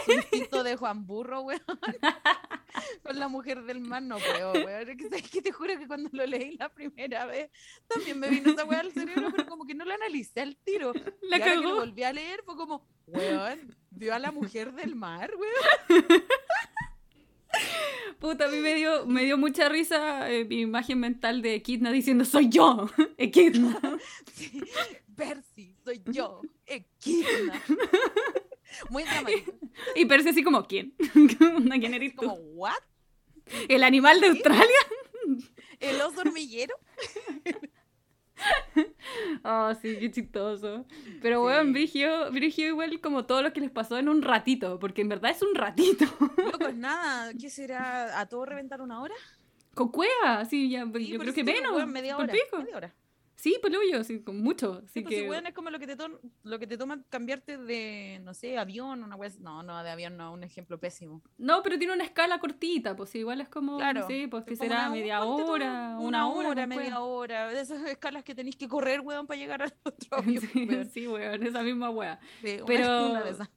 Su 0.04 0.12
instinto 0.12 0.62
de 0.62 0.76
Juan 0.76 1.06
Burro, 1.06 1.42
weón. 1.42 1.60
Con 3.02 3.18
la 3.18 3.28
mujer 3.28 3.62
del 3.62 3.80
mar 3.80 4.02
no 4.02 4.18
puedo, 4.18 4.52
weón. 4.52 4.88
Es 4.88 5.30
que, 5.30 5.42
te 5.42 5.52
juro 5.52 5.78
que 5.78 5.86
cuando 5.86 6.10
lo 6.12 6.26
leí 6.26 6.56
la 6.56 6.68
primera 6.68 7.26
vez, 7.26 7.50
también 7.86 8.18
me 8.18 8.28
vino 8.28 8.50
esa 8.50 8.64
weá 8.64 8.80
al 8.80 8.92
cerebro, 8.92 9.30
pero 9.34 9.48
como 9.48 9.66
que 9.66 9.74
no 9.74 9.84
la 9.84 9.94
analicé 9.94 10.40
al 10.40 10.56
tiro. 10.56 10.92
La 11.22 11.38
y 11.38 11.42
ahora 11.42 11.54
que 11.54 11.60
lo 11.60 11.74
volví 11.76 12.02
a 12.02 12.12
leer, 12.12 12.42
fue 12.44 12.56
como, 12.56 12.86
weón, 13.06 13.76
vio 13.90 14.14
a 14.14 14.18
la 14.18 14.32
mujer 14.32 14.72
del 14.72 14.94
mar, 14.94 15.30
weón. 15.36 16.06
Puta, 18.18 18.46
a 18.46 18.48
mí 18.48 18.58
me 18.58 18.74
dio, 18.74 19.06
me 19.06 19.24
dio 19.24 19.36
mucha 19.36 19.68
risa 19.68 20.30
eh, 20.30 20.44
mi 20.44 20.62
imagen 20.62 20.98
mental 20.98 21.42
de 21.42 21.60
Kidna 21.62 21.92
diciendo 21.92 22.24
soy 22.24 22.48
yo, 22.48 22.88
Equidna. 23.18 23.78
Sí, 24.32 24.62
Percy, 25.14 25.74
soy 25.84 26.02
yo, 26.06 26.40
Equidna. 26.66 27.62
Muy 28.90 29.04
dramático. 29.04 29.52
Y 29.94 30.04
Percy 30.06 30.30
así 30.30 30.42
como, 30.42 30.66
¿quién? 30.66 30.94
¿Quién 31.12 31.94
eres 31.94 32.14
tú? 32.14 32.26
Como, 32.26 32.34
¿what? 32.54 32.72
¿El 33.68 33.84
animal 33.84 34.20
de 34.20 34.28
Australia? 34.28 34.80
¿El 35.80 36.00
oso 36.00 36.20
hormiguero? 36.20 36.74
Oh, 39.44 39.72
sí, 39.80 39.96
qué 39.98 40.10
chistoso. 40.10 40.84
Pero, 41.22 41.40
Sí. 41.40 41.46
weón, 41.46 41.72
Brigio, 41.72 42.30
Brigio 42.32 42.66
igual 42.66 43.00
como 43.00 43.24
todo 43.26 43.42
lo 43.42 43.52
que 43.52 43.60
les 43.60 43.70
pasó 43.70 43.96
en 43.98 44.08
un 44.08 44.22
ratito, 44.22 44.78
porque 44.78 45.02
en 45.02 45.08
verdad 45.08 45.30
es 45.30 45.42
un 45.42 45.54
ratito. 45.54 46.04
Loco, 46.52 46.66
es 46.68 46.76
nada. 46.76 47.32
¿Qué 47.40 47.48
será? 47.50 48.18
¿A 48.20 48.26
todo 48.26 48.44
reventar 48.44 48.80
una 48.82 49.00
hora? 49.00 49.14
Con 49.74 49.90
cueva, 49.90 50.44
sí, 50.44 50.70
ya, 50.70 50.84
Sí, 50.94 51.06
yo 51.06 51.18
creo 51.18 51.34
que 51.34 51.44
menos. 51.44 51.86
media 51.86 52.16
por 52.16 52.24
hora. 52.24 52.32
pico. 52.32 52.58
Media 52.58 52.76
hora. 52.76 52.94
Sí, 53.38 53.56
pues 53.60 53.70
lo 53.72 53.78
yo, 53.92 54.02
sí, 54.02 54.20
con 54.22 54.40
mucho. 54.40 54.80
Así 54.84 54.88
Sí, 54.94 55.00
pues, 55.02 55.14
que... 55.14 55.20
si, 55.22 55.28
weón, 55.28 55.46
es 55.46 55.52
como 55.52 55.68
lo 55.70 55.78
que 55.78 55.86
te 55.86 55.94
to- 55.94 56.20
lo 56.42 56.58
que 56.58 56.66
te 56.66 56.78
toma 56.78 57.02
cambiarte 57.10 57.58
de, 57.58 58.18
no 58.24 58.32
sé, 58.32 58.56
avión, 58.56 59.04
una 59.04 59.14
así. 59.14 59.38
No, 59.40 59.62
no, 59.62 59.82
de 59.84 59.90
avión 59.90 60.16
no, 60.16 60.32
un 60.32 60.42
ejemplo 60.42 60.78
pésimo. 60.80 61.22
No, 61.36 61.62
pero 61.62 61.78
tiene 61.78 61.92
una 61.92 62.04
escala 62.04 62.38
cortita, 62.38 62.96
pues 62.96 63.14
igual 63.14 63.42
es 63.42 63.48
como, 63.50 63.76
Claro, 63.76 64.06
sí, 64.08 64.26
pues 64.26 64.44
que 64.44 64.56
será 64.56 64.80
una- 64.86 64.90
media 64.90 65.22
hora, 65.22 65.96
una, 66.00 66.28
hora, 66.28 66.54
pues, 66.54 66.68
media 66.68 67.00
hora. 67.00 67.48
De 67.50 67.60
esas 67.60 67.86
escalas 67.86 68.24
que 68.24 68.34
tenéis 68.34 68.56
que 68.56 68.68
correr, 68.68 69.00
weón, 69.02 69.26
para 69.26 69.38
llegar 69.38 69.62
al 69.62 69.74
otro 69.84 70.08
avión. 70.40 70.42
Sí, 70.42 70.66
weón. 70.68 70.90
sí, 70.90 71.06
weón, 71.06 71.42
esa 71.42 71.62
misma 71.62 71.90
wea. 71.90 72.18
Sí, 72.42 72.54
una- 72.56 72.64
Pero- 72.66 73.06
una 73.10 73.22
de 73.22 73.30
esas. 73.30 73.50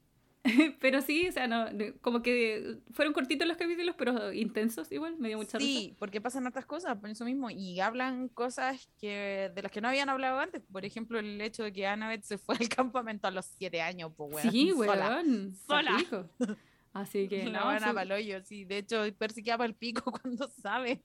pero 0.80 1.02
sí, 1.02 1.28
o 1.28 1.32
sea, 1.32 1.48
no, 1.48 1.66
como 2.02 2.22
que 2.22 2.78
fueron 2.92 3.14
cortitos 3.14 3.48
los 3.48 3.58
capítulos, 3.58 3.96
pero 3.98 4.32
intensos 4.32 4.92
igual, 4.92 5.18
me 5.18 5.28
dio 5.28 5.38
mucha 5.38 5.58
risa. 5.58 5.80
Sí, 5.80 5.96
porque 6.00 6.22
pasan 6.22 6.48
otras 6.48 6.66
cosas, 6.66 6.98
por 6.98 7.10
eso 7.10 7.26
mismo, 7.26 7.50
y 7.50 7.80
hablan 7.82 8.30
cosas 8.30 8.88
que 9.00 9.52
de 9.54 9.62
las 9.62 9.72
que 9.72 9.82
no 9.82 9.90
habían 9.90 10.10
hablado 10.10 10.40
antes. 10.40 10.62
Por 10.72 10.86
ejemplo, 10.86 11.20
el 11.20 11.40
hecho 11.42 11.64
de 11.64 11.74
que 11.74 11.86
Annabeth 11.88 12.24
se 12.24 12.38
fue 12.38 12.56
al 12.56 12.70
campamento 12.70 13.28
a 13.28 13.32
los 13.32 13.46
siete 13.46 13.82
años, 13.82 14.12
pues, 14.16 14.34
weón. 14.36 14.52
Sí, 14.52 14.70
sola. 14.72 15.10
weón. 15.10 15.56
Sola. 15.68 15.92
palpico. 15.92 16.30
Así 16.94 17.28
que 17.28 17.44
La 17.50 17.60
no, 17.60 17.66
buena 17.66 17.90
su- 17.90 17.94
pa'l 17.96 18.12
hoyo, 18.12 18.42
sí. 18.44 18.64
De 18.66 18.78
hecho, 18.78 19.04
Percy 19.18 19.44
queda 19.44 19.64
el 19.66 19.76
pico 19.76 20.10
cuando 20.12 20.48
sabe. 20.48 21.04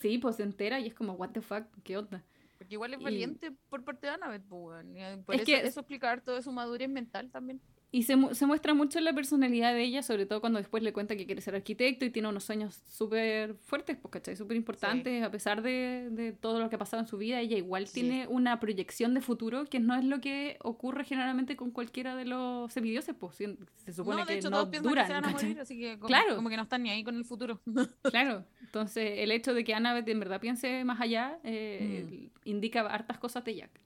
sí, 0.00 0.18
pues 0.18 0.36
se 0.36 0.42
entera 0.42 0.80
y 0.80 0.88
es 0.88 0.94
como, 0.94 1.12
what 1.12 1.30
the 1.30 1.40
fuck, 1.40 1.64
qué 1.84 1.96
onda. 1.96 2.24
Porque 2.58 2.74
igual 2.74 2.92
es 2.94 3.00
Y- 3.00 3.04
valiente 3.04 3.52
por 3.70 3.84
parte 3.84 4.08
de 4.08 4.14
Annabeth, 4.14 4.42
pues, 4.48 4.60
weón. 4.60 4.96
Eh, 4.96 5.22
Por 5.24 5.36
Es 5.36 5.42
eso, 5.42 5.46
que- 5.46 5.66
eso 5.66 5.80
explicar 5.80 6.20
toda 6.20 6.42
su 6.42 6.50
madurez 6.52 6.88
mental 6.88 7.30
también. 7.30 7.60
Y 7.92 8.04
se, 8.04 8.14
mu- 8.14 8.32
se 8.34 8.46
muestra 8.46 8.72
mucho 8.72 9.00
la 9.00 9.12
personalidad 9.12 9.74
de 9.74 9.82
ella, 9.82 10.04
sobre 10.04 10.24
todo 10.24 10.40
cuando 10.40 10.60
después 10.60 10.80
le 10.80 10.92
cuenta 10.92 11.16
que 11.16 11.26
quiere 11.26 11.40
ser 11.40 11.56
arquitecto 11.56 12.04
y 12.04 12.10
tiene 12.10 12.28
unos 12.28 12.44
sueños 12.44 12.84
súper 12.86 13.54
fuertes, 13.56 13.96
pues, 14.00 14.12
¿cachai? 14.12 14.36
Súper 14.36 14.56
importantes, 14.56 15.24
a 15.24 15.30
pesar 15.32 15.60
de, 15.60 16.08
de 16.12 16.32
todo 16.32 16.60
lo 16.60 16.68
que 16.70 16.76
ha 16.76 16.78
pasado 16.78 17.00
en 17.02 17.08
su 17.08 17.18
vida, 17.18 17.40
ella 17.40 17.56
igual 17.56 17.88
Sí. 17.88 17.94
tiene 18.02 18.28
una 18.28 18.60
proyección 18.60 19.12
de 19.14 19.20
futuro 19.20 19.64
que 19.64 19.80
no 19.80 19.96
es 19.96 20.04
lo 20.04 20.20
que 20.20 20.56
ocurre 20.62 21.02
generalmente 21.04 21.56
con 21.56 21.72
cualquiera 21.72 22.14
de 22.14 22.26
los 22.26 22.72
semidioses, 22.72 23.16
pues 23.18 23.34
se 23.34 23.92
supone 23.92 24.18
no, 24.20 24.24
de 24.24 24.34
que 24.34 24.38
hecho, 24.38 24.50
no 24.50 24.58
todos 24.58 24.68
piensan 24.68 24.88
duran, 24.88 25.04
que 25.06 25.08
se 25.08 25.20
van 25.20 25.24
a 25.24 25.30
morir, 25.32 25.60
así 25.60 25.76
que 25.80 25.94
como, 25.96 26.06
Claro. 26.06 26.36
como 26.36 26.48
que 26.48 26.56
no 26.56 26.62
están 26.62 26.84
ni 26.84 26.90
ahí 26.90 27.02
con 27.02 27.16
el 27.16 27.24
futuro. 27.24 27.60
Claro, 28.04 28.44
entonces 28.60 29.14
el 29.18 29.32
hecho 29.32 29.52
de 29.52 29.64
que 29.64 29.74
Annabeth 29.74 30.08
en 30.08 30.20
verdad 30.20 30.40
piense 30.40 30.84
más 30.84 31.00
allá 31.00 31.40
eh, 31.42 32.30
Mm. 32.44 32.48
indica 32.48 32.82
hartas 32.86 33.18
cosas 33.18 33.44
de 33.44 33.56
Jack. 33.56 33.80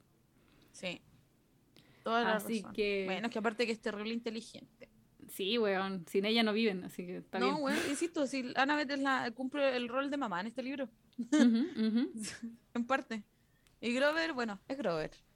sí. 0.71 1.01
Toda 2.05 2.23
la 2.23 2.35
Así 2.35 2.59
razón. 2.61 2.73
que- 2.73 3.03
Bueno, 3.05 3.27
es 3.27 3.33
que 3.33 3.39
aparte 3.39 3.65
que 3.65 3.71
es 3.71 3.81
terrible 3.81 4.13
inteligente. 4.13 4.87
Sí, 5.27 5.57
weón, 5.57 6.05
sin 6.07 6.23
ella 6.25 6.43
no 6.43 6.53
viven, 6.53 6.83
así 6.83 7.03
que 7.05 7.17
está 7.17 7.39
no, 7.39 7.47
bien. 7.53 7.63
weón, 7.63 7.79
insisto, 7.89 8.27
si 8.27 8.53
Annabeth 8.55 8.91
es 8.91 8.99
la, 8.99 9.31
cumple 9.31 9.75
el 9.75 9.89
rol 9.89 10.11
de 10.11 10.17
mamá 10.17 10.39
en 10.39 10.47
este 10.47 10.61
libro, 10.61 10.87
Ujú, 11.17 11.65
ujú. 11.87 12.11
en 12.75 12.85
parte. 12.85 13.23
Y 13.81 13.91
Grover, 13.93 14.33
bueno, 14.33 14.59
es 14.67 14.77
Grover. 14.77 15.11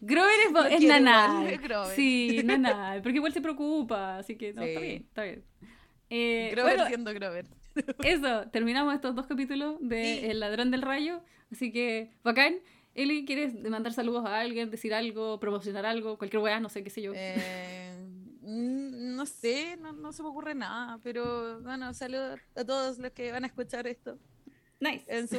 Grover 0.00 0.34
es, 0.70 0.82
es. 0.82 1.94
Sí, 1.96 2.40
nanay, 2.44 3.02
porque 3.02 3.16
igual 3.16 3.32
se 3.32 3.40
preocupa, 3.40 4.18
así 4.18 4.36
que 4.36 4.52
no, 4.52 4.62
está 4.62 4.80
Sí. 4.80 4.86
bien, 4.86 5.02
está 5.02 5.22
bien. 5.24 5.44
Eh, 6.10 6.48
Grover 6.52 6.74
bueno, 6.76 6.86
siendo 6.88 7.12
Grover. 7.12 7.46
eso, 8.04 8.48
terminamos 8.52 8.94
estos 8.94 9.14
dos 9.16 9.26
capítulos 9.26 9.76
de 9.80 10.04
Sí. 10.20 10.26
El 10.26 10.38
ladrón 10.40 10.70
del 10.70 10.82
rayo, 10.82 11.22
así 11.50 11.72
que 11.72 12.10
bacán. 12.22 12.54
Eli, 12.94 13.24
¿quieres 13.24 13.54
mandar 13.54 13.92
saludos 13.92 14.24
a 14.26 14.40
alguien, 14.40 14.70
decir 14.70 14.92
algo, 14.92 15.40
promocionar 15.40 15.86
algo, 15.86 16.18
cualquier 16.18 16.42
weá, 16.42 16.60
no 16.60 16.68
sé, 16.68 16.84
qué 16.84 16.90
sé 16.90 17.02
yo? 17.02 17.12
Eh, 17.14 17.94
no 18.42 19.24
sé, 19.24 19.78
no, 19.78 19.92
no 19.92 20.12
se 20.12 20.22
me 20.22 20.28
ocurre 20.28 20.54
nada, 20.54 20.98
pero 21.02 21.60
bueno, 21.62 21.94
saludos 21.94 22.40
a 22.54 22.64
todos 22.64 22.98
los 22.98 23.12
que 23.12 23.32
van 23.32 23.44
a 23.44 23.46
escuchar 23.46 23.86
esto. 23.86 24.18
Nice. 24.80 25.04
En 25.06 25.28
su, 25.28 25.38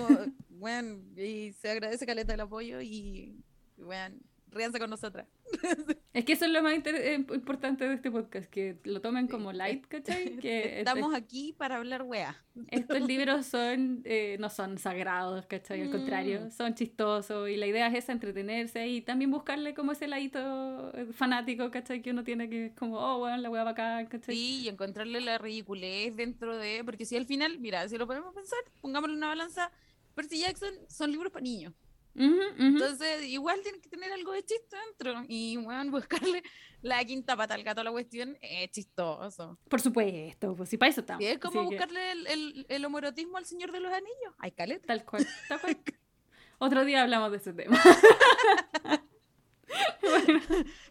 bueno, 0.50 1.00
y 1.16 1.52
se 1.54 1.70
agradece 1.70 2.06
caleta 2.06 2.34
el 2.34 2.40
apoyo 2.40 2.82
y, 2.82 3.36
bueno, 3.78 4.16
ríanse 4.48 4.80
con 4.80 4.90
nosotras. 4.90 5.28
Es 6.14 6.26
que 6.26 6.34
eso 6.34 6.46
es 6.46 6.52
lo 6.52 6.62
más 6.62 6.74
eh, 6.86 7.26
importante 7.34 7.88
de 7.88 7.96
este 7.96 8.12
podcast, 8.12 8.48
que 8.50 8.78
lo 8.84 9.02
tomen 9.02 9.28
como 9.28 9.52
light, 9.52 9.88
¿cachai? 9.88 10.38
Que 10.40 10.80
Estamos 10.80 11.14
aquí 11.16 11.54
para 11.58 11.78
hablar 11.78 12.04
wea. 12.04 12.44
estos 12.70 13.02
libros 13.08 13.48
son 13.48 14.02
eh, 14.06 14.38
no 14.40 14.50
son 14.50 14.78
sagrados, 14.78 15.46
¿cachai? 15.48 15.82
Al 15.82 15.90
contrario, 15.92 16.42
Mm. 16.46 16.52
son 16.52 16.76
chistosos 16.76 17.50
y 17.50 17.58
la 17.58 17.66
idea 17.66 17.88
es 17.88 17.96
esa, 17.96 18.12
entretenerse 18.12 18.88
y 18.88 19.02
también 19.02 19.32
buscarle 19.32 19.74
como 19.74 19.92
ese 19.94 20.08
ladito 20.08 20.92
eh, 20.96 21.08
fanático, 21.14 21.72
¿cachai? 21.72 22.02
Que 22.04 22.12
uno 22.12 22.24
tiene 22.24 22.48
que 22.50 22.68
es 22.68 22.74
como, 22.76 22.98
oh, 23.00 23.18
bueno, 23.20 23.38
la 23.38 23.50
wea 23.50 23.64
bacán, 23.64 24.06
¿cachai? 24.06 24.36
Sí, 24.36 24.62
y 24.66 24.70
encontrarle 24.70 25.20
la 25.22 25.40
ridiculez 25.40 26.16
dentro 26.16 26.56
de, 26.58 26.84
porque 26.86 27.06
si 27.06 27.16
al 27.18 27.26
final, 27.26 27.58
mira, 27.60 27.88
si 27.90 27.98
lo 27.98 28.06
podemos 28.06 28.34
pensar, 28.36 28.60
pongámosle 28.82 29.16
una 29.16 29.28
balanza, 29.30 29.72
Percy 30.14 30.40
Jackson 30.42 30.74
son 30.88 31.12
libros 31.12 31.32
para 31.32 31.42
niños. 31.44 31.74
Ujú, 32.16 32.26
ujú. 32.26 32.44
Entonces, 32.60 33.26
igual 33.26 33.62
tiene 33.62 33.80
que 33.80 33.90
tener 33.90 34.12
algo 34.12 34.34
de 34.34 34.44
chiste 34.44 34.76
dentro. 34.88 35.24
Y, 35.28 35.58
bueno, 35.58 35.92
buscarle 35.92 36.44
la 36.82 37.04
quinta 37.06 37.36
pata 37.36 37.56
al 37.56 37.64
gato 37.64 37.82
a 37.82 37.84
la 37.84 37.92
cuestión 37.92 38.38
es 38.42 38.70
chistoso. 38.72 39.58
Por 39.70 39.82
supuesto, 39.82 40.56
pues 40.56 40.70
si 40.70 40.78
para 40.78 40.92
eso 40.92 41.02
estamos. 41.02 41.24
Y 41.24 41.28
es 41.28 41.40
como 41.40 41.62
así 41.62 41.70
que, 41.70 41.76
buscarle 41.76 42.12
el, 42.12 42.28
el, 42.28 42.66
el 42.70 42.86
homoerotismo 42.86 43.38
al 43.38 43.46
Señor 43.46 43.72
de 43.72 43.80
los 43.80 43.92
Anillos. 43.92 44.34
Hay 44.38 44.52
caleta. 44.52 44.88
Tal 44.88 45.06
cual, 45.06 45.28
tal 45.48 45.60
cual. 45.60 45.78
Otro 46.60 46.86
día 46.86 47.02
hablamos 47.02 47.32
de 47.32 47.38
ese 47.38 47.54
tema. 47.54 47.80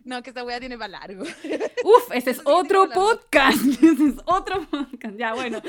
No, 0.05 0.23
que 0.23 0.31
esta 0.31 0.45
wea 0.45 0.59
tiene 0.59 0.77
para 0.77 0.89
largo. 0.89 1.23
Uf, 1.23 2.13
ese 2.13 2.31
es 2.31 2.41
que 2.41 2.51
otro 2.51 2.89
podcast. 2.91 3.65
Ese 3.83 4.09
es 4.09 4.15
otro 4.25 4.67
podcast. 4.69 5.17
Ya, 5.17 5.35
bueno. 5.35 5.63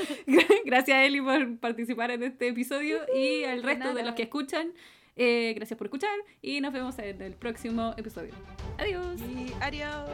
Gracias, 0.64 1.06
Eli, 1.06 1.20
por 1.20 1.58
participar 1.58 2.10
en 2.10 2.24
este 2.24 2.48
episodio 2.48 2.98
y 3.14 3.44
al 3.44 3.62
resto 3.62 3.94
de 3.94 4.02
los 4.02 4.14
que 4.14 4.24
escuchan. 4.24 4.72
Eh, 5.16 5.52
gracias 5.54 5.78
por 5.78 5.86
escuchar 5.86 6.16
y 6.42 6.60
nos 6.60 6.72
vemos 6.72 6.98
en 6.98 7.22
el 7.22 7.34
próximo 7.34 7.94
episodio. 7.96 8.34
Adiós. 8.78 9.20
Y 9.20 9.52
adiós. 9.60 10.10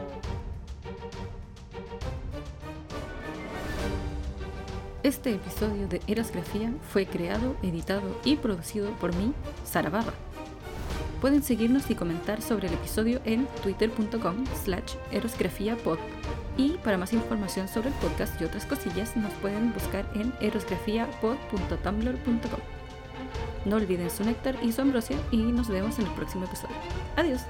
Este 5.03 5.33
episodio 5.33 5.87
de 5.87 5.99
Erosgrafía 6.05 6.71
fue 6.89 7.07
creado, 7.07 7.55
editado 7.63 8.21
y 8.23 8.35
producido 8.35 8.91
por 8.99 9.15
mí, 9.15 9.33
Sara 9.65 9.89
Barra. 9.89 10.13
Pueden 11.21 11.41
seguirnos 11.43 11.89
y 11.89 11.95
comentar 11.95 12.41
sobre 12.41 12.67
el 12.67 12.73
episodio 12.73 13.21
en 13.25 13.47
twitter.com 13.63 14.45
slash 14.63 14.95
erosgrafiapod. 15.11 15.97
Y 16.57 16.71
para 16.83 16.97
más 16.97 17.13
información 17.13 17.67
sobre 17.67 17.89
el 17.89 17.95
podcast 17.95 18.39
y 18.41 18.45
otras 18.45 18.65
cosillas 18.65 19.17
nos 19.17 19.33
pueden 19.35 19.71
buscar 19.73 20.05
en 20.15 20.33
erosgrafiapod.tumblr.com. 20.39 22.80
No 23.65 23.75
olviden 23.75 24.09
su 24.09 24.23
néctar 24.23 24.57
y 24.63 24.71
su 24.71 24.81
ambrosia 24.81 25.17
y 25.31 25.37
nos 25.37 25.67
vemos 25.67 25.99
en 25.99 26.07
el 26.07 26.11
próximo 26.13 26.45
episodio. 26.45 26.75
Adiós. 27.15 27.41